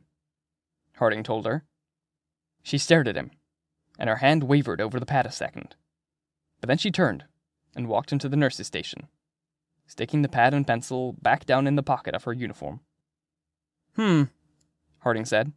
Harding 0.97 1.23
told 1.23 1.45
her. 1.45 1.63
She 2.61 2.77
stared 2.77 3.07
at 3.07 3.15
him, 3.15 3.31
and 3.99 4.09
her 4.09 4.17
hand 4.17 4.43
wavered 4.43 4.79
over 4.79 4.99
the 4.99 5.05
pad 5.05 5.25
a 5.25 5.31
second. 5.31 5.75
But 6.61 6.67
then 6.67 6.77
she 6.77 6.91
turned 6.91 7.25
and 7.75 7.87
walked 7.87 8.11
into 8.11 8.29
the 8.29 8.37
nurse's 8.37 8.67
station, 8.67 9.07
sticking 9.87 10.21
the 10.21 10.29
pad 10.29 10.53
and 10.53 10.65
pencil 10.65 11.13
back 11.21 11.45
down 11.45 11.67
in 11.67 11.75
the 11.75 11.83
pocket 11.83 12.15
of 12.15 12.23
her 12.23 12.33
uniform. 12.33 12.81
Hmm, 13.95 14.23
Harding 15.03 15.25
said. 15.25 15.51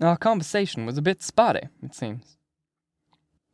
Our 0.00 0.16
conversation 0.16 0.86
was 0.86 0.96
a 0.96 1.02
bit 1.02 1.22
spotty, 1.22 1.68
it 1.82 1.94
seems. 1.94 2.38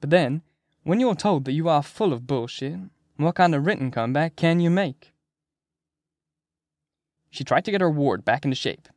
But 0.01 0.11
then, 0.11 0.42
when 0.85 1.01
you're 1.01 1.16
told 1.16 1.44
that 1.44 1.53
you 1.53 1.68
are 1.68 1.83
full 1.83 2.12
of 2.12 2.27
bullshit, 2.27 2.79
what 3.16 3.35
kind 3.35 3.55
of 3.55 3.66
written 3.66 3.90
comeback 3.90 4.37
can 4.37 4.61
you 4.61 4.70
make? 4.70 5.12
She 7.31 7.42
tried 7.42 7.64
to 7.64 7.72
get 7.72 7.81
her 7.81 7.90
ward 7.90 8.25
back 8.25 8.44
into 8.44 8.55
shape, 8.55 8.88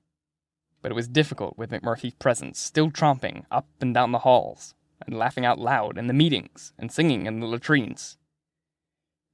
but 0.84 0.91
it 0.91 0.95
was 0.95 1.08
difficult 1.08 1.58
with 1.58 1.71
McMurphy's 1.71 2.13
presence 2.13 2.60
still 2.60 2.91
tromping 2.91 3.45
up 3.49 3.67
and 3.82 3.93
down 3.93 4.12
the 4.12 4.19
halls, 4.19 4.75
and 5.06 5.17
laughing 5.17 5.45
out 5.45 5.60
loud 5.60 5.97
in 5.97 6.06
the 6.06 6.13
meetings 6.13 6.71
and 6.78 6.91
singing 6.91 7.25
in 7.25 7.39
the 7.39 7.47
latrines. 7.47 8.17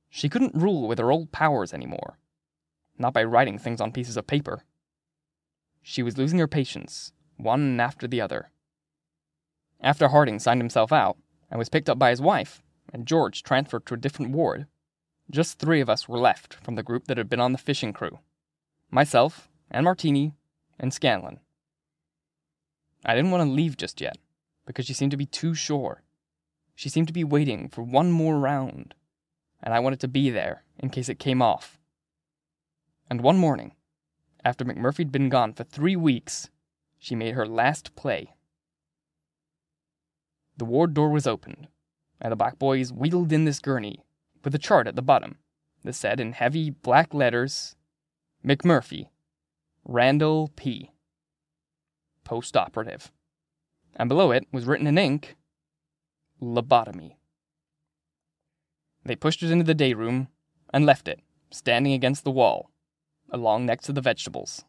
She 0.10 0.30
couldn't 0.30 0.56
rule 0.56 0.88
with 0.88 1.00
her 1.00 1.12
old 1.12 1.34
powers 1.34 1.74
anymore, 1.74 2.18
not 2.98 3.14
by 3.14 3.26
writing 3.26 3.58
things 3.58 3.82
on 3.82 3.92
pieces 3.92 4.16
of 4.16 4.26
paper. 4.26 4.64
She 5.88 6.02
was 6.02 6.18
losing 6.18 6.40
her 6.40 6.48
patience, 6.48 7.12
one 7.38 7.80
after 7.80 8.08
the 8.08 8.20
other. 8.20 8.50
After 9.80 10.08
Harding 10.08 10.40
signed 10.40 10.60
himself 10.60 10.92
out 10.92 11.16
and 11.52 11.60
was 11.60 11.70
picked 11.70 11.92
up 11.92 12.00
by 12.00 12.10
his 12.10 12.20
wife, 12.20 12.64
and 12.92 13.06
George 13.06 13.44
transferred 13.44 13.86
to 13.86 13.94
a 13.94 13.98
different 13.98 14.32
ward, 14.32 14.66
just 15.30 15.60
three 15.60 15.80
of 15.82 15.90
us 15.90 16.10
were 16.10 16.18
left 16.18 16.56
from 16.56 16.74
the 16.74 16.82
group 16.82 17.06
that 17.06 17.20
had 17.20 17.30
been 17.30 17.40
on 17.40 17.52
the 17.52 17.60
fishing 17.60 17.94
crew 17.94 18.18
myself, 18.90 19.48
and 19.70 19.84
Martini, 19.84 20.34
and 20.80 20.92
Scanlon. 20.92 21.40
I 23.06 23.14
didn't 23.14 23.30
want 23.30 23.48
to 23.48 23.54
leave 23.54 23.78
just 23.78 24.02
yet, 24.02 24.18
because 24.66 24.88
she 24.88 24.94
seemed 24.94 25.12
to 25.12 25.18
be 25.18 25.28
too 25.28 25.54
sure. 25.54 26.02
She 26.74 26.90
seemed 26.90 27.08
to 27.08 27.14
be 27.14 27.24
waiting 27.24 27.70
for 27.70 27.84
one 27.84 28.12
more 28.12 28.40
round, 28.40 28.96
and 29.62 29.72
I 29.72 29.80
wanted 29.80 30.00
to 30.00 30.08
be 30.08 30.32
there 30.32 30.64
in 30.80 30.90
case 30.90 31.10
it 31.10 31.20
came 31.20 31.44
off. 31.44 31.78
And 33.08 33.22
one 33.22 33.38
morning, 33.38 33.76
after 34.46 34.64
McMurphy'd 34.64 35.12
been 35.12 35.28
gone 35.28 35.54
for 35.54 35.64
three 35.64 35.96
weeks, 35.96 36.52
she 37.00 37.16
made 37.16 37.34
her 37.34 37.48
last 37.48 37.96
play. 37.96 38.36
The 40.56 40.66
ward 40.66 40.94
door 40.94 41.10
was 41.10 41.26
opened, 41.26 41.68
and 42.22 42.32
the 42.32 42.36
black 42.38 42.60
boys 42.60 42.94
wheeled 42.94 43.34
in 43.34 43.46
this 43.46 43.60
gurney 43.60 44.06
with 44.44 44.54
a 44.54 44.60
chart 44.60 44.88
at 44.88 44.96
the 44.96 45.02
bottom 45.02 45.40
that 45.84 45.94
said 45.94 46.20
in 46.20 46.34
heavy 46.34 46.70
black 46.70 47.14
letters 47.14 47.76
McMurphy, 48.46 49.10
Randall 49.84 50.52
P. 50.56 50.92
Post 52.24 52.56
operative. 52.56 53.12
And 53.96 54.08
below 54.08 54.32
it 54.32 54.46
was 54.52 54.66
written 54.66 54.88
in 54.88 54.98
ink 55.00 55.36
Lobotomy. 56.40 57.16
They 59.04 59.16
pushed 59.16 59.42
it 59.42 59.52
into 59.52 59.64
the 59.64 59.74
day 59.74 59.94
room 59.94 60.28
and 60.72 60.86
left 60.86 61.08
it, 61.08 61.22
standing 61.50 61.94
against 61.94 62.24
the 62.24 62.32
wall, 62.32 62.70
along 63.36 63.66
next 63.66 63.86
to 63.86 63.94
the 63.94 64.02
vegetables. 64.02 64.64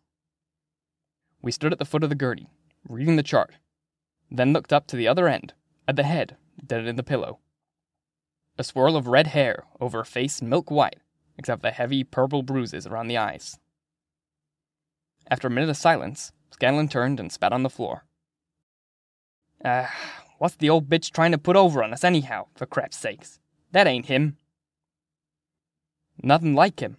We 1.40 1.52
stood 1.52 1.72
at 1.72 1.79
the 1.79 1.85
foot 1.85 2.02
of 2.02 2.11
the 2.11 2.16
gurney, 2.16 2.48
reading 2.88 3.16
the 3.16 3.22
chart, 3.22 3.55
then 4.31 4.52
looked 4.52 4.72
up 4.72 4.87
to 4.88 4.96
the 4.96 5.07
other 5.09 5.29
end, 5.29 5.55
at 5.87 5.96
the 5.96 6.02
head, 6.02 6.37
dead 6.66 6.87
in 6.87 6.96
the 6.96 7.02
pillow. 7.02 7.38
A 8.59 8.64
swirl 8.64 8.96
of 8.96 9.07
red 9.07 9.29
hair 9.29 9.64
over 9.81 10.00
a 10.00 10.05
face 10.05 10.42
milk 10.42 10.70
white, 10.70 10.96
except 11.38 11.62
the 11.62 11.70
heavy 11.70 12.02
purple 12.02 12.42
bruises 12.42 12.87
around 12.87 13.07
the 13.07 13.18
eyes. 13.18 13.59
After 15.31 15.46
a 15.46 15.50
minute 15.50 15.70
of 15.70 15.76
silence, 15.76 16.33
Scanlon 16.50 16.88
turned 16.88 17.20
and 17.20 17.31
spat 17.31 17.52
on 17.52 17.62
the 17.62 17.70
floor. 17.70 18.05
Ah, 19.64 19.68
uh, 19.68 19.88
what's 20.38 20.57
the 20.57 20.70
old 20.70 20.88
bitch 20.88 21.12
trying 21.12 21.33
to 21.33 21.38
put 21.38 21.57
over 21.57 21.85
on 21.85 21.92
us 21.92 22.02
anyhow, 22.05 22.46
for 22.55 22.66
crap's 22.66 22.96
sakes? 22.96 23.38
That 23.72 23.87
ain't 23.87 24.07
him. 24.07 24.38
Nothing 26.22 26.55
like 26.55 26.81
him, 26.81 26.96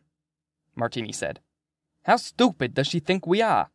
Martini 0.75 1.11
said. 1.11 1.39
How 2.07 2.15
stupid 2.15 2.73
does 2.73 2.87
she 2.87 2.99
think 2.99 3.27
we 3.27 3.41
are? 3.41 3.69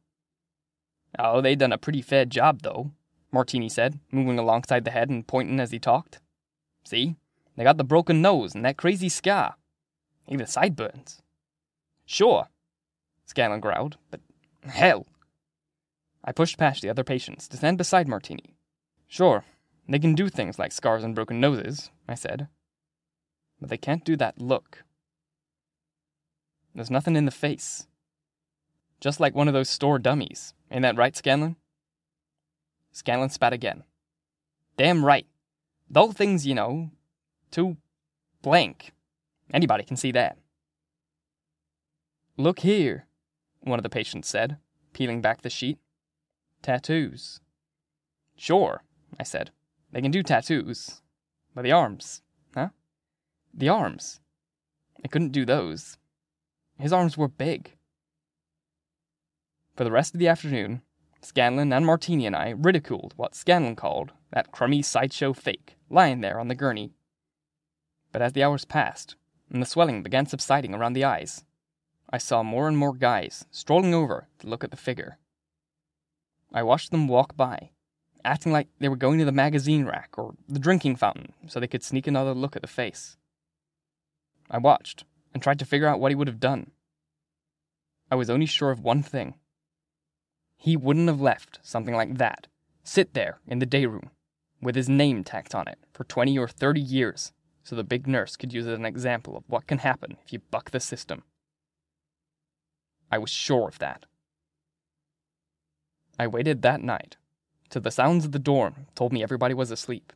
Oh, 1.18 1.42
they 1.42 1.54
done 1.54 1.72
a 1.72 1.78
pretty 1.78 2.00
fair 2.00 2.24
job, 2.24 2.62
though, 2.62 2.92
Martini 3.30 3.68
said, 3.68 4.00
moving 4.10 4.38
alongside 4.38 4.86
the 4.86 4.90
head 4.90 5.10
and 5.10 5.26
pointing 5.26 5.60
as 5.60 5.70
he 5.70 5.78
talked. 5.78 6.18
See? 6.82 7.16
They 7.56 7.64
got 7.64 7.76
the 7.76 7.84
broken 7.84 8.22
nose 8.22 8.54
and 8.54 8.64
that 8.64 8.78
crazy 8.78 9.10
scar. 9.10 9.56
Even 10.28 10.46
sideburns. 10.46 11.20
Sure, 12.06 12.48
Scanlon 13.26 13.60
growled, 13.60 13.98
but 14.10 14.20
Hell! 14.64 15.06
I 16.24 16.32
pushed 16.32 16.56
past 16.56 16.80
the 16.80 16.88
other 16.88 17.04
patients 17.04 17.48
to 17.48 17.58
stand 17.58 17.76
beside 17.76 18.08
Martini. 18.08 18.54
Sure, 19.08 19.44
they 19.86 19.98
can 19.98 20.14
do 20.14 20.30
things 20.30 20.58
like 20.58 20.72
scars 20.72 21.04
and 21.04 21.14
broken 21.14 21.38
noses, 21.38 21.90
I 22.08 22.14
said. 22.14 22.48
But 23.60 23.68
they 23.68 23.76
can't 23.76 24.04
do 24.04 24.16
that 24.16 24.40
look. 24.40 24.84
There's 26.74 26.90
nothing 26.90 27.16
in 27.16 27.26
the 27.26 27.30
face. 27.30 27.86
Just 29.02 29.18
like 29.18 29.34
one 29.34 29.48
of 29.48 29.54
those 29.54 29.68
store 29.68 29.98
dummies. 29.98 30.54
Ain't 30.70 30.82
that 30.82 30.96
right, 30.96 31.16
Scanlon? 31.16 31.56
Scanlon 32.92 33.30
spat 33.30 33.52
again. 33.52 33.82
Damn 34.76 35.04
right. 35.04 35.26
The 35.90 35.98
whole 35.98 36.12
thing's, 36.12 36.46
you 36.46 36.54
know, 36.54 36.88
too 37.50 37.78
blank. 38.42 38.92
Anybody 39.52 39.82
can 39.82 39.96
see 39.96 40.12
that. 40.12 40.38
Look 42.36 42.60
here, 42.60 43.06
one 43.60 43.76
of 43.76 43.82
the 43.82 43.90
patients 43.90 44.28
said, 44.28 44.58
peeling 44.92 45.20
back 45.20 45.42
the 45.42 45.50
sheet. 45.50 45.78
Tattoos. 46.62 47.40
Sure, 48.36 48.84
I 49.18 49.24
said. 49.24 49.50
They 49.90 50.00
can 50.00 50.12
do 50.12 50.22
tattoos. 50.22 51.02
But 51.56 51.62
the 51.62 51.72
arms, 51.72 52.22
huh? 52.54 52.68
The 53.52 53.68
arms. 53.68 54.20
I 55.04 55.08
couldn't 55.08 55.32
do 55.32 55.44
those. 55.44 55.98
His 56.78 56.92
arms 56.92 57.18
were 57.18 57.26
big. 57.26 57.74
For 59.76 59.84
the 59.84 59.90
rest 59.90 60.14
of 60.14 60.20
the 60.20 60.28
afternoon, 60.28 60.82
Scanlon 61.22 61.72
and 61.72 61.86
Martini 61.86 62.26
and 62.26 62.36
I 62.36 62.50
ridiculed 62.50 63.14
what 63.16 63.34
Scanlon 63.34 63.74
called 63.74 64.12
that 64.30 64.52
crummy 64.52 64.82
sideshow 64.82 65.32
fake 65.32 65.76
lying 65.88 66.20
there 66.20 66.38
on 66.38 66.48
the 66.48 66.54
gurney. 66.54 66.92
But 68.12 68.20
as 68.20 68.34
the 68.34 68.42
hours 68.42 68.66
passed, 68.66 69.16
and 69.50 69.62
the 69.62 69.66
swelling 69.66 70.02
began 70.02 70.26
subsiding 70.26 70.74
around 70.74 70.92
the 70.92 71.04
eyes, 71.04 71.44
I 72.10 72.18
saw 72.18 72.42
more 72.42 72.68
and 72.68 72.76
more 72.76 72.92
guys 72.92 73.46
strolling 73.50 73.94
over 73.94 74.28
to 74.40 74.46
look 74.46 74.62
at 74.62 74.70
the 74.70 74.76
figure. 74.76 75.18
I 76.52 76.62
watched 76.62 76.90
them 76.90 77.08
walk 77.08 77.34
by, 77.34 77.70
acting 78.24 78.52
like 78.52 78.68
they 78.78 78.90
were 78.90 78.96
going 78.96 79.18
to 79.20 79.24
the 79.24 79.32
magazine 79.32 79.86
rack 79.86 80.10
or 80.18 80.34
the 80.48 80.58
drinking 80.58 80.96
fountain 80.96 81.32
so 81.46 81.58
they 81.58 81.66
could 81.66 81.82
sneak 81.82 82.06
another 82.06 82.34
look 82.34 82.56
at 82.56 82.62
the 82.62 82.68
face. 82.68 83.16
I 84.50 84.58
watched 84.58 85.04
and 85.32 85.42
tried 85.42 85.58
to 85.60 85.64
figure 85.64 85.86
out 85.86 86.00
what 86.00 86.10
he 86.10 86.14
would 86.14 86.28
have 86.28 86.40
done. 86.40 86.72
I 88.10 88.16
was 88.16 88.28
only 88.28 88.44
sure 88.44 88.70
of 88.70 88.80
one 88.80 89.02
thing. 89.02 89.36
He 90.62 90.76
wouldn't 90.76 91.08
have 91.08 91.20
left 91.20 91.58
something 91.64 91.92
like 91.92 92.18
that 92.18 92.46
sit 92.84 93.14
there 93.14 93.40
in 93.48 93.58
the 93.58 93.66
day 93.66 93.84
room 93.84 94.10
with 94.60 94.76
his 94.76 94.88
name 94.88 95.24
tacked 95.24 95.56
on 95.56 95.66
it 95.66 95.80
for 95.92 96.04
20 96.04 96.38
or 96.38 96.46
30 96.46 96.80
years 96.80 97.32
so 97.64 97.74
the 97.74 97.82
big 97.82 98.06
nurse 98.06 98.36
could 98.36 98.52
use 98.52 98.68
it 98.68 98.70
as 98.70 98.78
an 98.78 98.84
example 98.84 99.36
of 99.36 99.42
what 99.48 99.66
can 99.66 99.78
happen 99.78 100.16
if 100.24 100.32
you 100.32 100.38
buck 100.52 100.70
the 100.70 100.78
system. 100.78 101.24
I 103.10 103.18
was 103.18 103.28
sure 103.28 103.66
of 103.66 103.80
that. 103.80 104.06
I 106.16 106.28
waited 106.28 106.62
that 106.62 106.80
night 106.80 107.16
till 107.68 107.82
the 107.82 107.90
sounds 107.90 108.24
of 108.24 108.30
the 108.30 108.38
dorm 108.38 108.86
told 108.94 109.12
me 109.12 109.20
everybody 109.20 109.54
was 109.54 109.72
asleep, 109.72 110.12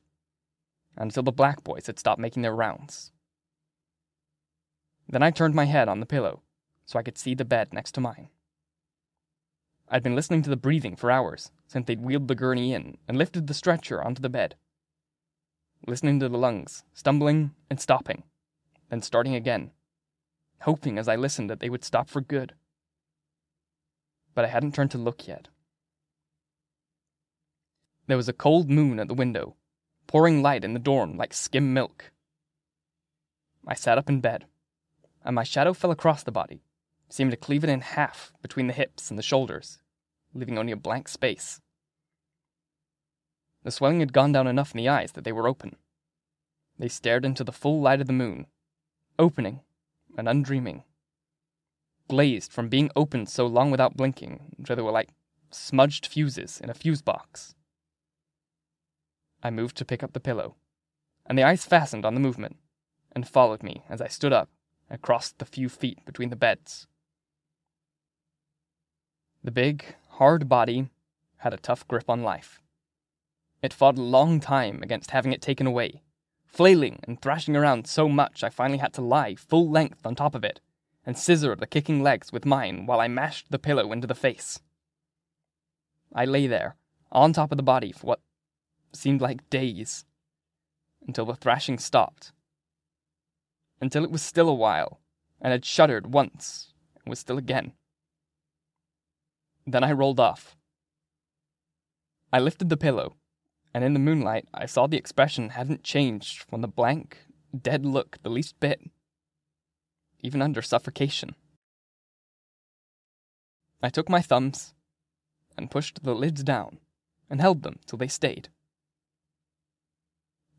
until 0.96 1.24
the 1.24 1.32
black 1.32 1.64
boys 1.64 1.88
had 1.88 1.98
stopped 1.98 2.20
making 2.20 2.42
their 2.42 2.54
rounds. 2.54 3.10
Then 5.08 5.24
I 5.24 5.32
turned 5.32 5.54
my 5.56 5.64
head 5.64 5.88
on 5.88 5.98
the 5.98 6.06
pillow 6.06 6.42
so 6.84 7.00
I 7.00 7.02
could 7.02 7.18
see 7.18 7.34
the 7.34 7.44
bed 7.44 7.72
next 7.72 7.92
to 7.96 8.00
mine. 8.00 8.28
I'd 9.88 10.02
been 10.02 10.16
listening 10.16 10.42
to 10.42 10.50
the 10.50 10.56
breathing 10.56 10.96
for 10.96 11.10
hours 11.10 11.50
since 11.66 11.86
they'd 11.86 12.00
wheeled 12.00 12.28
the 12.28 12.34
gurney 12.34 12.72
in 12.72 12.98
and 13.06 13.16
lifted 13.16 13.46
the 13.46 13.54
stretcher 13.54 14.02
onto 14.02 14.22
the 14.22 14.28
bed. 14.28 14.56
Listening 15.86 16.18
to 16.20 16.28
the 16.28 16.38
lungs, 16.38 16.82
stumbling 16.92 17.52
and 17.70 17.80
stopping, 17.80 18.24
then 18.90 19.02
starting 19.02 19.34
again, 19.34 19.70
hoping 20.62 20.98
as 20.98 21.08
I 21.08 21.16
listened 21.16 21.50
that 21.50 21.60
they 21.60 21.70
would 21.70 21.84
stop 21.84 22.08
for 22.08 22.20
good 22.20 22.54
but 24.36 24.44
I 24.44 24.48
hadn't 24.48 24.74
turned 24.74 24.90
to 24.92 24.98
look 24.98 25.26
yet. 25.26 25.48
There 28.06 28.18
was 28.18 28.28
a 28.28 28.34
cold 28.34 28.70
moon 28.70 29.00
at 29.00 29.08
the 29.08 29.14
window, 29.14 29.56
pouring 30.06 30.42
light 30.42 30.62
in 30.62 30.74
the 30.74 30.78
dorm 30.78 31.16
like 31.16 31.32
skim 31.32 31.72
milk. 31.72 32.12
I 33.66 33.74
sat 33.74 33.98
up 33.98 34.10
in 34.10 34.20
bed, 34.20 34.44
and 35.24 35.34
my 35.34 35.42
shadow 35.42 35.72
fell 35.72 35.90
across 35.90 36.22
the 36.22 36.30
body, 36.30 36.62
seemed 37.08 37.30
to 37.30 37.36
cleave 37.36 37.64
it 37.64 37.70
in 37.70 37.80
half 37.80 38.32
between 38.42 38.66
the 38.66 38.72
hips 38.72 39.10
and 39.10 39.18
the 39.18 39.22
shoulders, 39.22 39.78
leaving 40.34 40.58
only 40.58 40.72
a 40.72 40.76
blank 40.76 41.08
space. 41.08 41.60
The 43.62 43.70
swelling 43.70 44.00
had 44.00 44.12
gone 44.12 44.32
down 44.32 44.46
enough 44.46 44.72
in 44.72 44.78
the 44.78 44.88
eyes 44.88 45.12
that 45.12 45.24
they 45.24 45.32
were 45.32 45.48
open. 45.48 45.76
They 46.78 46.88
stared 46.88 47.24
into 47.24 47.42
the 47.42 47.52
full 47.52 47.80
light 47.80 48.00
of 48.00 48.06
the 48.06 48.12
moon, 48.12 48.46
opening 49.18 49.60
and 50.16 50.28
undreaming. 50.28 50.84
Glazed 52.08 52.52
from 52.52 52.68
being 52.68 52.90
opened 52.94 53.28
so 53.28 53.46
long 53.46 53.70
without 53.70 53.96
blinking 53.96 54.54
until 54.58 54.76
they 54.76 54.82
were 54.82 54.92
like 54.92 55.10
smudged 55.50 56.06
fuses 56.06 56.60
in 56.60 56.70
a 56.70 56.74
fuse 56.74 57.02
box. 57.02 57.54
I 59.42 59.50
moved 59.50 59.76
to 59.78 59.84
pick 59.84 60.02
up 60.02 60.12
the 60.12 60.20
pillow, 60.20 60.56
and 61.24 61.38
the 61.38 61.42
eyes 61.42 61.64
fastened 61.64 62.04
on 62.04 62.14
the 62.14 62.20
movement 62.20 62.56
and 63.12 63.26
followed 63.26 63.62
me 63.62 63.82
as 63.88 64.00
I 64.00 64.08
stood 64.08 64.32
up 64.32 64.50
and 64.88 65.02
crossed 65.02 65.38
the 65.38 65.44
few 65.44 65.68
feet 65.68 66.04
between 66.04 66.30
the 66.30 66.36
beds. 66.36 66.86
The 69.46 69.52
big, 69.52 69.94
hard 70.08 70.48
body 70.48 70.88
had 71.36 71.54
a 71.54 71.56
tough 71.56 71.86
grip 71.86 72.10
on 72.10 72.24
life. 72.24 72.60
It 73.62 73.72
fought 73.72 73.96
a 73.96 74.02
long 74.02 74.40
time 74.40 74.82
against 74.82 75.12
having 75.12 75.32
it 75.32 75.40
taken 75.40 75.68
away, 75.68 76.02
flailing 76.44 76.98
and 77.04 77.22
thrashing 77.22 77.54
around 77.54 77.86
so 77.86 78.08
much 78.08 78.42
I 78.42 78.48
finally 78.48 78.78
had 78.78 78.92
to 78.94 79.02
lie 79.02 79.36
full 79.36 79.70
length 79.70 80.04
on 80.04 80.16
top 80.16 80.34
of 80.34 80.42
it 80.42 80.58
and 81.04 81.16
scissor 81.16 81.54
the 81.54 81.68
kicking 81.68 82.02
legs 82.02 82.32
with 82.32 82.44
mine 82.44 82.86
while 82.86 82.98
I 82.98 83.06
mashed 83.06 83.52
the 83.52 83.58
pillow 83.60 83.92
into 83.92 84.08
the 84.08 84.16
face. 84.16 84.58
I 86.12 86.24
lay 86.24 86.48
there, 86.48 86.74
on 87.12 87.32
top 87.32 87.52
of 87.52 87.56
the 87.56 87.62
body 87.62 87.92
for 87.92 88.04
what 88.04 88.20
seemed 88.92 89.20
like 89.20 89.48
days, 89.48 90.06
until 91.06 91.26
the 91.26 91.36
thrashing 91.36 91.78
stopped. 91.78 92.32
Until 93.80 94.02
it 94.02 94.10
was 94.10 94.22
still 94.22 94.48
a 94.48 94.54
while, 94.54 94.98
and 95.40 95.52
had 95.52 95.64
shuddered 95.64 96.12
once, 96.12 96.72
and 96.96 97.08
was 97.08 97.20
still 97.20 97.38
again. 97.38 97.74
Then 99.66 99.82
I 99.82 99.92
rolled 99.92 100.20
off. 100.20 100.56
I 102.32 102.38
lifted 102.38 102.68
the 102.68 102.76
pillow, 102.76 103.16
and 103.74 103.82
in 103.82 103.94
the 103.94 103.98
moonlight 103.98 104.46
I 104.54 104.66
saw 104.66 104.86
the 104.86 104.96
expression 104.96 105.50
hadn't 105.50 105.82
changed 105.82 106.42
from 106.42 106.60
the 106.60 106.68
blank, 106.68 107.18
dead 107.56 107.84
look 107.84 108.18
the 108.22 108.30
least 108.30 108.60
bit, 108.60 108.80
even 110.20 110.40
under 110.40 110.62
suffocation. 110.62 111.34
I 113.82 113.88
took 113.88 114.08
my 114.08 114.22
thumbs 114.22 114.72
and 115.58 115.70
pushed 115.70 116.02
the 116.02 116.14
lids 116.14 116.42
down 116.44 116.78
and 117.28 117.40
held 117.40 117.62
them 117.62 117.80
till 117.86 117.98
they 117.98 118.08
stayed. 118.08 118.48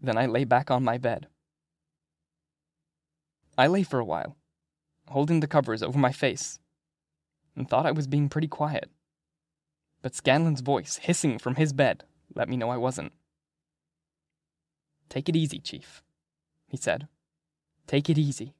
Then 0.01 0.17
I 0.17 0.25
lay 0.25 0.43
back 0.43 0.69
on 0.69 0.83
my 0.83 0.97
bed. 0.97 1.27
I 3.57 3.67
lay 3.67 3.83
for 3.83 3.99
a 3.99 4.05
while, 4.05 4.35
holding 5.07 5.39
the 5.39 5.47
covers 5.47 5.81
over 5.81 5.97
my 5.97 6.11
face, 6.11 6.59
and 7.55 7.67
thought 7.67 7.85
I 7.85 7.91
was 7.91 8.05
being 8.05 8.29
pretty 8.29 8.47
quiet. 8.47 8.89
But 10.07 10.15
Scanlon's 10.15 10.61
voice, 10.61 10.95
hissing 11.03 11.37
from 11.37 11.55
his 11.55 11.73
bed, 11.73 12.05
let 12.33 12.47
me 12.47 12.55
know 12.55 12.69
I 12.69 12.77
wasn't. 12.77 13.11
Take 15.09 15.27
it 15.27 15.35
easy, 15.35 15.59
Chief, 15.59 16.01
he 16.65 16.77
said. 16.77 17.09
Take 17.87 18.09
it 18.09 18.17
easy. 18.17 18.53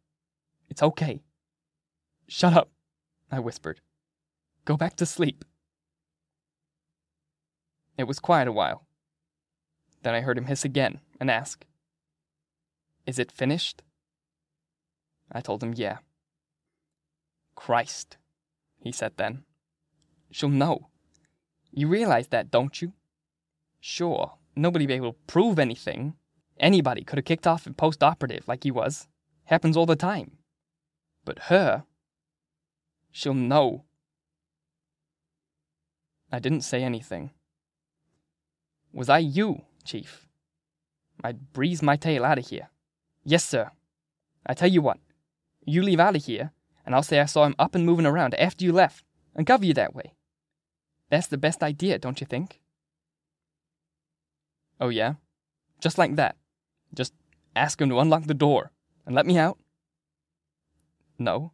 It's 0.68 0.84
okay. 0.84 1.22
Shut 2.28 2.52
up, 2.52 2.70
I 3.32 3.39
whispered. 3.39 3.80
Go 4.66 4.76
back 4.76 4.98
to 4.98 5.06
sleep. 5.06 5.45
It 7.98 8.10
was 8.10 8.20
quiet 8.20 8.50
a 8.50 8.52
while. 8.52 8.86
Then 10.04 10.16
I 10.16 10.20
heard 10.20 10.38
him 10.38 10.48
hiss 10.48 10.66
again 10.66 11.00
and 11.18 11.32
ask, 11.32 11.66
Is 13.06 13.20
it 13.20 13.32
finished? 13.32 13.84
I 15.32 15.39
told 15.39 15.64
him, 15.64 15.74
Yeah. 15.78 16.00
Christ, 17.56 18.18
he 18.82 18.91
said 18.91 19.14
then. 19.16 19.45
She'll 20.30 20.50
know. 20.50 20.89
You 21.78 21.88
realize 21.88 22.30
that, 22.30 22.50
don't 22.50 22.82
you? 22.82 22.94
Sure, 23.80 24.34
nobody 24.56 24.88
be 24.88 24.96
able 24.96 25.14
to 25.14 25.20
prove 25.28 25.60
anything. 25.60 26.16
Anybody 26.60 27.04
could 27.04 27.20
have 27.20 27.26
kicked 27.26 27.46
off 27.46 27.68
in 27.68 27.76
post 27.76 28.02
operative 28.02 28.48
like 28.48 28.64
he 28.64 28.72
was. 28.72 29.08
Happens 29.44 29.78
all 29.78 29.86
the 29.86 29.96
time. 29.96 30.40
But 31.24 31.38
her, 31.54 31.84
she'll 33.12 33.36
know. 33.36 33.84
I 36.32 36.40
didn't 36.40 36.62
say 36.62 36.82
anything. 36.82 37.30
Was 38.92 39.08
I 39.08 39.20
you, 39.20 39.62
Chief? 39.86 40.28
I'd 41.24 41.54
breeze 41.54 41.84
my 41.84 41.96
tail 41.96 42.26
out 42.26 42.40
of 42.40 42.48
here. 42.50 42.70
Yes, 43.24 43.46
sir. 43.46 43.70
I 44.48 44.56
tell 44.56 44.68
you 44.68 44.82
what, 44.82 44.98
you 45.64 45.84
leave 45.84 46.00
out 46.00 46.16
of 46.16 46.26
here, 46.26 46.54
and 46.84 46.96
I'll 46.96 47.04
say 47.04 47.20
I 47.20 47.26
saw 47.26 47.46
him 47.46 47.56
up 47.60 47.76
and 47.76 47.86
moving 47.86 48.08
around 48.08 48.34
after 48.34 48.66
you 48.66 48.72
left, 48.72 49.06
and 49.36 49.46
cover 49.46 49.64
you 49.64 49.76
that 49.76 49.94
way. 49.94 50.16
That's 51.10 51.28
the 51.28 51.38
best 51.38 51.64
idea, 51.64 51.99
don't 51.99 52.20
you 52.20 52.28
think? 52.28 52.60
Oh, 54.80 54.89
yeah? 54.89 55.14
Just 55.80 55.97
like 55.97 56.16
that. 56.16 56.36
Just 56.93 57.14
ask 57.55 57.82
him 57.82 57.89
to 57.89 57.99
unlock 57.99 58.26
the 58.26 58.34
door 58.34 58.72
and 59.05 59.16
let 59.16 59.26
me 59.26 59.38
out? 59.38 59.58
No. 61.18 61.53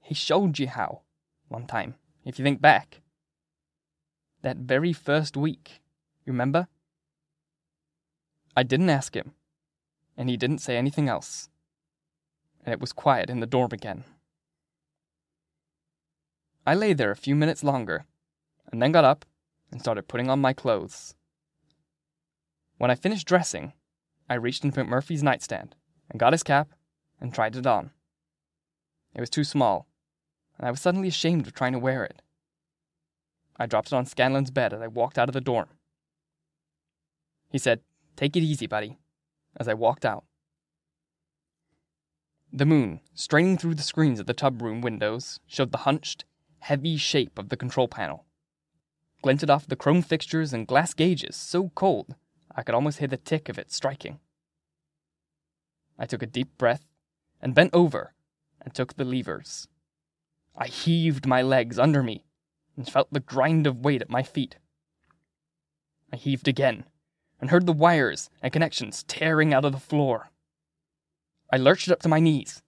He 0.00 0.14
showed 0.14 0.58
you 0.58 0.68
how, 0.68 1.02
one 1.48 1.66
time, 1.66 1.96
if 2.24 2.38
you 2.38 2.44
think 2.44 2.60
back. 2.60 3.02
That 4.42 4.58
very 4.58 4.92
first 4.92 5.36
week, 5.36 5.82
you 6.24 6.32
remember? 6.32 6.68
I 8.56 8.62
didn't 8.62 8.90
ask 8.90 9.14
him, 9.14 9.32
and 10.16 10.30
he 10.30 10.36
didn't 10.36 10.58
say 10.58 10.76
anything 10.76 11.08
else. 11.08 11.48
And 12.64 12.72
it 12.72 12.80
was 12.80 12.92
quiet 12.92 13.28
in 13.28 13.40
the 13.40 13.46
dorm 13.46 13.70
again. 13.72 14.04
I 16.66 16.74
lay 16.74 16.92
there 16.94 17.10
a 17.10 17.16
few 17.16 17.34
minutes 17.36 17.62
longer, 17.62 18.06
and 18.70 18.82
then 18.82 18.92
got 18.92 19.04
up 19.04 19.24
and 19.70 19.80
started 19.80 20.08
putting 20.08 20.28
on 20.28 20.40
my 20.40 20.52
clothes. 20.52 21.14
When 22.78 22.90
I 22.90 22.94
finished 22.94 23.26
dressing, 23.26 23.72
I 24.28 24.34
reached 24.34 24.64
into 24.64 24.84
Murphy's 24.84 25.22
nightstand 25.22 25.74
and 26.10 26.20
got 26.20 26.32
his 26.32 26.42
cap 26.42 26.68
and 27.20 27.32
tried 27.32 27.56
it 27.56 27.66
on. 27.66 27.90
It 29.14 29.20
was 29.20 29.30
too 29.30 29.44
small, 29.44 29.86
and 30.58 30.66
I 30.66 30.70
was 30.70 30.80
suddenly 30.80 31.08
ashamed 31.08 31.46
of 31.46 31.54
trying 31.54 31.72
to 31.72 31.78
wear 31.78 32.04
it. 32.04 32.20
I 33.56 33.66
dropped 33.66 33.88
it 33.88 33.94
on 33.94 34.04
Scanlon's 34.04 34.50
bed 34.50 34.74
as 34.74 34.82
I 34.82 34.86
walked 34.86 35.18
out 35.18 35.28
of 35.28 35.32
the 35.32 35.40
dorm. 35.40 35.68
He 37.50 37.58
said, 37.58 37.80
Take 38.16 38.36
it 38.36 38.42
easy, 38.42 38.66
buddy, 38.66 38.98
as 39.56 39.68
I 39.68 39.74
walked 39.74 40.04
out. 40.04 40.24
The 42.52 42.66
moon, 42.66 43.00
straining 43.14 43.56
through 43.56 43.74
the 43.74 43.82
screens 43.82 44.20
of 44.20 44.26
the 44.26 44.34
tub 44.34 44.60
room 44.60 44.80
windows, 44.80 45.40
showed 45.46 45.72
the 45.72 45.78
hunched, 45.78 46.24
heavy 46.58 46.96
shape 46.96 47.38
of 47.38 47.48
the 47.48 47.56
control 47.56 47.88
panel. 47.88 48.25
Glinted 49.22 49.50
off 49.50 49.66
the 49.66 49.76
chrome 49.76 50.02
fixtures 50.02 50.52
and 50.52 50.66
glass 50.66 50.94
gauges 50.94 51.36
so 51.36 51.70
cold 51.70 52.14
I 52.54 52.62
could 52.62 52.74
almost 52.74 52.98
hear 52.98 53.08
the 53.08 53.16
tick 53.16 53.48
of 53.48 53.58
it 53.58 53.70
striking. 53.70 54.20
I 55.98 56.06
took 56.06 56.22
a 56.22 56.26
deep 56.26 56.56
breath 56.58 56.84
and 57.40 57.54
bent 57.54 57.74
over 57.74 58.14
and 58.60 58.74
took 58.74 58.94
the 58.94 59.04
levers. 59.04 59.68
I 60.56 60.68
heaved 60.68 61.26
my 61.26 61.42
legs 61.42 61.78
under 61.78 62.02
me 62.02 62.24
and 62.76 62.88
felt 62.88 63.12
the 63.12 63.20
grind 63.20 63.66
of 63.66 63.84
weight 63.84 64.02
at 64.02 64.10
my 64.10 64.22
feet. 64.22 64.56
I 66.12 66.16
heaved 66.16 66.48
again 66.48 66.84
and 67.40 67.50
heard 67.50 67.66
the 67.66 67.72
wires 67.72 68.30
and 68.42 68.52
connections 68.52 69.02
tearing 69.02 69.52
out 69.52 69.64
of 69.64 69.72
the 69.72 69.78
floor. 69.78 70.30
I 71.52 71.58
lurched 71.58 71.90
up 71.90 72.00
to 72.00 72.08
my 72.08 72.20
knees 72.20 72.62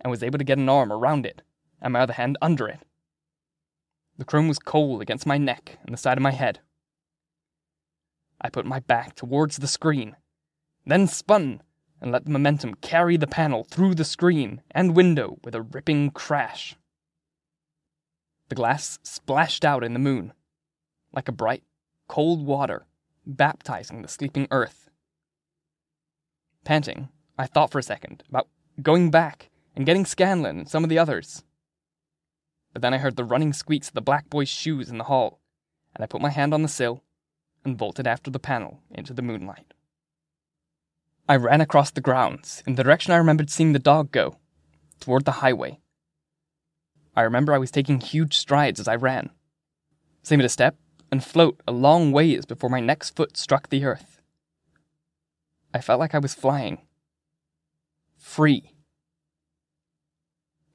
and 0.00 0.10
was 0.10 0.22
able 0.22 0.38
to 0.38 0.44
get 0.44 0.58
an 0.58 0.68
arm 0.68 0.92
around 0.92 1.26
it 1.26 1.42
and 1.80 1.92
my 1.92 2.00
other 2.00 2.12
hand 2.14 2.38
under 2.40 2.68
it. 2.68 2.80
The 4.18 4.24
chrome 4.24 4.48
was 4.48 4.58
cold 4.58 5.02
against 5.02 5.26
my 5.26 5.38
neck 5.38 5.78
and 5.84 5.92
the 5.92 5.98
side 5.98 6.18
of 6.18 6.22
my 6.22 6.30
head. 6.30 6.60
I 8.40 8.50
put 8.50 8.66
my 8.66 8.80
back 8.80 9.14
towards 9.14 9.56
the 9.56 9.68
screen, 9.68 10.16
then 10.84 11.06
spun 11.06 11.62
and 12.00 12.10
let 12.10 12.24
the 12.24 12.30
momentum 12.30 12.74
carry 12.74 13.16
the 13.16 13.26
panel 13.26 13.64
through 13.64 13.94
the 13.94 14.04
screen 14.04 14.62
and 14.72 14.96
window 14.96 15.38
with 15.44 15.54
a 15.54 15.62
ripping 15.62 16.10
crash. 16.10 16.76
The 18.48 18.56
glass 18.56 18.98
splashed 19.02 19.64
out 19.64 19.84
in 19.84 19.92
the 19.92 19.98
moon, 19.98 20.32
like 21.12 21.28
a 21.28 21.32
bright, 21.32 21.62
cold 22.08 22.44
water 22.44 22.86
baptizing 23.24 24.02
the 24.02 24.08
sleeping 24.08 24.48
earth. 24.50 24.90
Panting, 26.64 27.08
I 27.38 27.46
thought 27.46 27.70
for 27.70 27.78
a 27.78 27.82
second 27.82 28.24
about 28.28 28.48
going 28.82 29.10
back 29.10 29.48
and 29.74 29.86
getting 29.86 30.04
Scanlon 30.04 30.58
and 30.58 30.68
some 30.68 30.84
of 30.84 30.90
the 30.90 30.98
others. 30.98 31.44
But 32.72 32.82
then 32.82 32.94
I 32.94 32.98
heard 32.98 33.16
the 33.16 33.24
running 33.24 33.52
squeaks 33.52 33.88
of 33.88 33.94
the 33.94 34.00
black 34.00 34.30
boy's 34.30 34.48
shoes 34.48 34.88
in 34.88 34.98
the 34.98 35.04
hall, 35.04 35.40
and 35.94 36.02
I 36.02 36.06
put 36.06 36.22
my 36.22 36.30
hand 36.30 36.54
on 36.54 36.62
the 36.62 36.68
sill 36.68 37.02
and 37.64 37.76
bolted 37.78 38.06
after 38.06 38.30
the 38.30 38.38
panel 38.38 38.80
into 38.90 39.12
the 39.12 39.22
moonlight. 39.22 39.74
I 41.28 41.36
ran 41.36 41.60
across 41.60 41.90
the 41.90 42.00
grounds 42.00 42.62
in 42.66 42.74
the 42.74 42.82
direction 42.82 43.12
I 43.12 43.18
remembered 43.18 43.50
seeing 43.50 43.72
the 43.72 43.78
dog 43.78 44.10
go, 44.10 44.36
toward 45.00 45.24
the 45.24 45.32
highway. 45.32 45.78
I 47.14 47.22
remember 47.22 47.52
I 47.52 47.58
was 47.58 47.70
taking 47.70 48.00
huge 48.00 48.36
strides 48.36 48.80
as 48.80 48.88
I 48.88 48.96
ran. 48.96 49.30
Seemed 50.22 50.42
to 50.42 50.48
step 50.48 50.76
and 51.10 51.22
float 51.22 51.60
a 51.68 51.72
long 51.72 52.10
ways 52.10 52.46
before 52.46 52.70
my 52.70 52.80
next 52.80 53.14
foot 53.14 53.36
struck 53.36 53.68
the 53.68 53.84
earth. 53.84 54.20
I 55.74 55.80
felt 55.80 56.00
like 56.00 56.14
I 56.14 56.18
was 56.18 56.34
flying. 56.34 56.78
Free. 58.18 58.71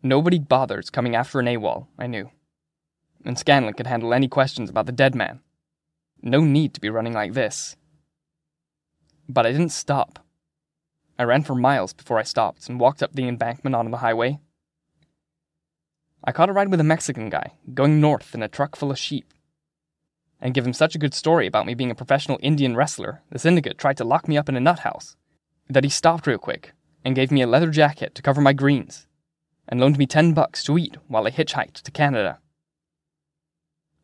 Nobody 0.03 0.39
bothers 0.39 0.89
coming 0.89 1.15
after 1.15 1.39
an 1.39 1.47
AWOL, 1.47 1.87
I 1.97 2.07
knew. 2.07 2.29
And 3.25 3.37
Scanlon 3.37 3.73
could 3.73 3.87
handle 3.87 4.13
any 4.13 4.27
questions 4.27 4.69
about 4.69 4.85
the 4.85 4.91
dead 4.91 5.15
man. 5.15 5.41
No 6.21 6.41
need 6.41 6.73
to 6.73 6.81
be 6.81 6.89
running 6.89 7.13
like 7.13 7.33
this, 7.33 7.75
But 9.29 9.45
I 9.45 9.51
didn't 9.51 9.69
stop. 9.69 10.19
I 11.19 11.23
ran 11.23 11.43
for 11.43 11.55
miles 11.55 11.93
before 11.93 12.19
I 12.19 12.23
stopped 12.23 12.69
and 12.69 12.79
walked 12.79 13.03
up 13.03 13.13
the 13.13 13.27
embankment 13.27 13.75
onto 13.75 13.91
the 13.91 13.97
highway. 13.97 14.39
I 16.23 16.31
caught 16.31 16.49
a 16.49 16.53
ride 16.53 16.69
with 16.69 16.79
a 16.79 16.85
Mexican 16.85 17.29
guy, 17.29 17.53
going 17.73 17.99
north 17.99 18.35
in 18.35 18.43
a 18.43 18.47
truck 18.47 18.75
full 18.75 18.91
of 18.91 18.99
sheep. 18.99 19.33
And 20.39 20.53
give 20.53 20.65
him 20.65 20.73
such 20.73 20.93
a 20.93 20.99
good 20.99 21.13
story 21.13 21.47
about 21.47 21.65
me 21.65 21.73
being 21.73 21.91
a 21.91 21.95
professional 21.95 22.39
Indian 22.41 22.75
wrestler, 22.75 23.23
the 23.31 23.39
syndicate 23.39 23.77
tried 23.77 23.97
to 23.97 24.03
lock 24.03 24.27
me 24.27 24.37
up 24.37 24.47
in 24.47 24.55
a 24.55 24.59
nut 24.59 24.79
house, 24.79 25.15
that 25.67 25.83
he 25.83 25.89
stopped 25.89 26.27
real 26.27 26.37
quick 26.37 26.73
and 27.03 27.15
gave 27.15 27.31
me 27.31 27.41
a 27.41 27.47
leather 27.47 27.71
jacket 27.71 28.13
to 28.15 28.21
cover 28.21 28.41
my 28.41 28.53
greens, 28.53 29.07
and 29.67 29.79
loaned 29.79 29.97
me 29.97 30.05
ten 30.05 30.33
bucks 30.33 30.63
to 30.63 30.77
eat 30.77 30.97
while 31.07 31.27
I 31.27 31.31
hitchhiked 31.31 31.81
to 31.81 31.91
Canada. 31.91 32.39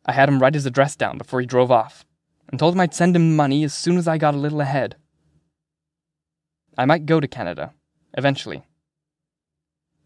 I 0.06 0.12
had 0.12 0.28
him 0.28 0.40
write 0.40 0.54
his 0.54 0.66
address 0.66 0.96
down 0.96 1.18
before 1.18 1.40
he 1.40 1.46
drove 1.46 1.70
off, 1.70 2.04
and 2.48 2.58
told 2.58 2.74
him 2.74 2.80
I'd 2.80 2.94
send 2.94 3.16
him 3.16 3.36
money 3.36 3.64
as 3.64 3.72
soon 3.72 3.96
as 3.96 4.06
I 4.06 4.18
got 4.18 4.34
a 4.34 4.38
little 4.38 4.60
ahead. 4.60 4.96
I 6.76 6.84
might 6.84 7.06
go 7.06 7.20
to 7.20 7.28
Canada, 7.28 7.72
eventually. 8.16 8.64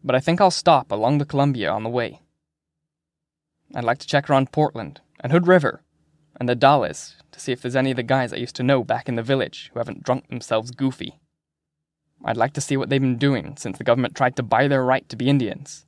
But 0.03 0.15
I 0.15 0.19
think 0.19 0.39
I'll 0.39 0.51
stop 0.51 0.91
along 0.91 1.17
the 1.17 1.25
Columbia 1.25 1.69
on 1.69 1.83
the 1.83 1.89
way. 1.89 2.21
I'd 3.75 3.83
like 3.83 3.97
to 3.99 4.07
check 4.07 4.29
around 4.29 4.51
Portland 4.51 5.01
and 5.19 5.31
Hood 5.31 5.47
River 5.47 5.83
and 6.39 6.47
the 6.47 6.55
Dalles 6.55 7.15
to 7.31 7.39
see 7.39 7.51
if 7.51 7.61
there's 7.61 7.75
any 7.75 7.91
of 7.91 7.97
the 7.97 8.03
guys 8.03 8.31
I 8.31 8.37
used 8.37 8.55
to 8.55 8.63
know 8.63 8.83
back 8.83 9.09
in 9.09 9.15
the 9.15 9.23
village 9.23 9.69
who 9.73 9.79
haven't 9.79 10.03
drunk 10.03 10.29
themselves 10.29 10.71
goofy. 10.71 11.19
I'd 12.23 12.37
like 12.37 12.53
to 12.53 12.61
see 12.61 12.77
what 12.77 12.89
they've 12.89 13.01
been 13.01 13.17
doing 13.17 13.55
since 13.57 13.77
the 13.77 13.83
government 13.83 14.15
tried 14.15 14.35
to 14.35 14.43
buy 14.43 14.67
their 14.67 14.83
right 14.83 15.07
to 15.09 15.15
be 15.15 15.29
Indians. 15.29 15.85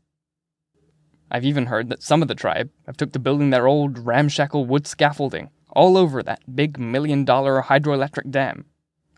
I've 1.30 1.46
even 1.46 1.68
heard 1.68 1.90
that 1.90 2.04
some 2.04 2.22
of 2.22 2.28
the 2.28 2.36
tribe 2.36 2.70
have 2.86 2.98
took 2.98 3.14
to 3.14 3.20
building 3.20 3.50
their 3.50 3.68
old 3.68 4.00
ramshackle 4.00 4.66
wood 4.66 4.86
scaffolding 4.86 5.50
all 5.70 5.98
over 5.98 6.22
that 6.22 6.56
big 6.56 6.78
million 6.78 7.24
dollar 7.24 7.62
hydroelectric 7.64 8.30
dam 8.30 8.66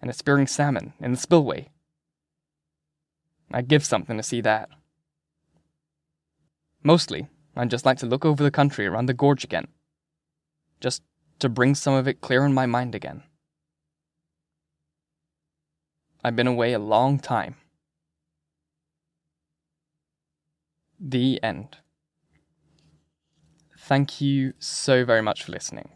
and 0.01 0.11
is 0.11 0.17
spearing 0.17 0.45
salmon 0.45 0.93
in 0.99 1.11
the 1.11 1.17
spillway. 1.17 1.69
I'd 3.51 3.67
give 3.67 3.85
something 3.85 4.17
to 4.17 4.23
see 4.23 4.41
that. 4.41 4.69
Mostly, 6.83 7.27
I'd 7.55 7.71
just 7.71 7.85
like 7.85 7.97
to 7.99 8.05
look 8.05 8.25
over 8.25 8.43
the 8.43 8.51
country 8.51 8.85
around 8.85 9.05
the 9.05 9.13
gorge 9.13 9.43
again. 9.43 9.67
Just 10.81 11.01
to 11.39 11.49
bring 11.49 11.75
some 11.75 11.93
of 11.93 12.07
it 12.07 12.21
clear 12.21 12.45
in 12.45 12.53
my 12.53 12.65
mind 12.65 12.93
again. 12.93 13.23
I've 16.23 16.35
been 16.35 16.47
away 16.47 16.73
a 16.73 16.79
long 16.79 17.19
time. 17.19 17.55
The 20.99 21.43
end. 21.43 21.77
Thank 23.77 24.21
you 24.21 24.53
so 24.59 25.03
very 25.03 25.21
much 25.21 25.43
for 25.43 25.51
listening. 25.51 25.89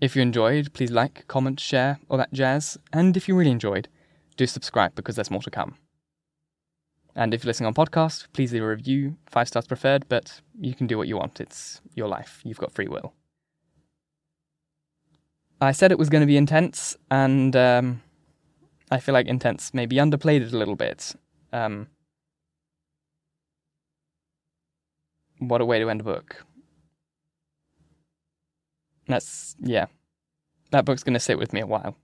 If 0.00 0.16
you 0.16 0.22
enjoyed, 0.22 0.72
please 0.72 0.90
like, 0.90 1.28
comment, 1.28 1.60
share, 1.60 2.00
all 2.08 2.16
that 2.16 2.32
jazz. 2.32 2.78
And 2.92 3.16
if 3.16 3.28
you 3.28 3.36
really 3.36 3.50
enjoyed, 3.50 3.88
do 4.36 4.46
subscribe 4.46 4.94
because 4.94 5.16
there's 5.16 5.30
more 5.30 5.42
to 5.42 5.50
come. 5.50 5.76
And 7.14 7.34
if 7.34 7.44
you're 7.44 7.50
listening 7.50 7.66
on 7.66 7.74
podcast, 7.74 8.28
please 8.32 8.54
leave 8.54 8.62
a 8.62 8.68
review, 8.68 9.18
five 9.26 9.48
stars 9.48 9.66
preferred, 9.66 10.08
but 10.08 10.40
you 10.58 10.74
can 10.74 10.86
do 10.86 10.96
what 10.96 11.08
you 11.08 11.18
want. 11.18 11.40
It's 11.40 11.82
your 11.94 12.08
life. 12.08 12.40
You've 12.42 12.58
got 12.58 12.72
free 12.72 12.88
will. 12.88 13.12
I 15.60 15.72
said 15.72 15.92
it 15.92 15.98
was 15.98 16.08
going 16.08 16.22
to 16.22 16.26
be 16.26 16.38
intense, 16.38 16.96
and 17.10 17.54
um, 17.54 18.02
I 18.92 19.00
feel 19.00 19.14
like 19.14 19.26
intense 19.26 19.72
maybe 19.72 19.96
underplayed 19.96 20.42
it 20.42 20.52
a 20.52 20.58
little 20.58 20.76
bit. 20.76 21.16
Um, 21.50 21.86
what 25.38 25.62
a 25.62 25.64
way 25.64 25.78
to 25.78 25.88
end 25.88 26.02
a 26.02 26.04
book. 26.04 26.44
That's, 29.08 29.56
yeah. 29.60 29.86
That 30.72 30.84
book's 30.84 31.02
going 31.02 31.14
to 31.14 31.20
sit 31.20 31.38
with 31.38 31.54
me 31.54 31.60
a 31.60 31.66
while. 31.66 31.96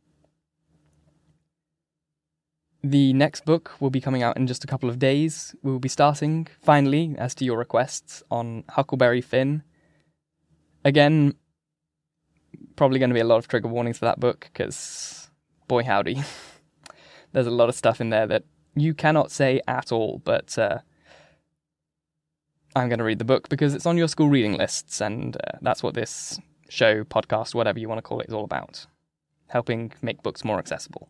The 2.83 3.13
next 3.13 3.45
book 3.45 3.73
will 3.81 3.91
be 3.91 4.01
coming 4.01 4.23
out 4.23 4.39
in 4.39 4.47
just 4.47 4.65
a 4.65 4.67
couple 4.67 4.89
of 4.89 4.99
days. 4.99 5.55
We 5.63 5.71
will 5.71 5.81
be 5.81 5.91
starting, 5.91 6.47
finally, 6.63 7.15
as 7.19 7.35
to 7.35 7.45
your 7.45 7.59
requests, 7.59 8.23
on 8.31 8.65
Huckleberry 8.71 9.21
Finn. 9.21 9.63
Again, 10.87 11.35
probably 12.77 12.99
going 12.99 13.11
to 13.11 13.15
be 13.15 13.21
a 13.21 13.25
lot 13.25 13.37
of 13.37 13.47
trigger 13.47 13.69
warnings 13.69 13.99
for 13.99 14.07
that 14.07 14.21
book, 14.21 14.49
because, 14.51 15.29
boy 15.67 15.85
howdy, 15.85 16.23
there's 17.33 17.47
a 17.47 17.51
lot 17.53 17.69
of 17.69 17.75
stuff 17.75 18.01
in 18.01 18.11
there 18.11 18.27
that 18.27 18.45
you 18.75 18.95
cannot 18.95 19.31
say 19.31 19.61
at 19.67 19.93
all, 19.93 20.21
but 20.25 20.57
uh, 20.59 20.79
I'm 22.75 22.89
going 22.89 22.99
to 22.99 23.05
read 23.05 23.19
the 23.19 23.25
book 23.25 23.49
because 23.49 23.75
it's 23.75 23.87
on 23.87 23.97
your 23.97 24.09
school 24.09 24.29
reading 24.29 24.57
lists, 24.57 25.01
and 25.01 25.37
uh, 25.37 25.59
that's 25.61 25.83
what 25.83 25.95
this 25.95 26.39
show, 26.69 27.05
podcast, 27.05 27.55
whatever 27.55 27.79
you 27.79 27.89
want 27.89 27.99
to 27.99 28.03
call 28.03 28.21
it, 28.21 28.29
is 28.29 28.35
all 28.35 28.45
about. 28.45 28.87
Helping 29.49 29.93
make 30.03 30.23
books 30.23 30.45
more 30.45 30.59
accessible. 30.59 31.09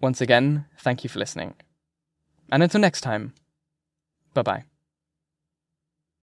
Once 0.00 0.20
again, 0.20 0.66
thank 0.78 1.04
you 1.04 1.10
for 1.10 1.18
listening. 1.18 1.54
And 2.50 2.62
until 2.62 2.80
next 2.80 3.02
time, 3.02 3.34
bye 4.34 4.42
bye. 4.42 4.69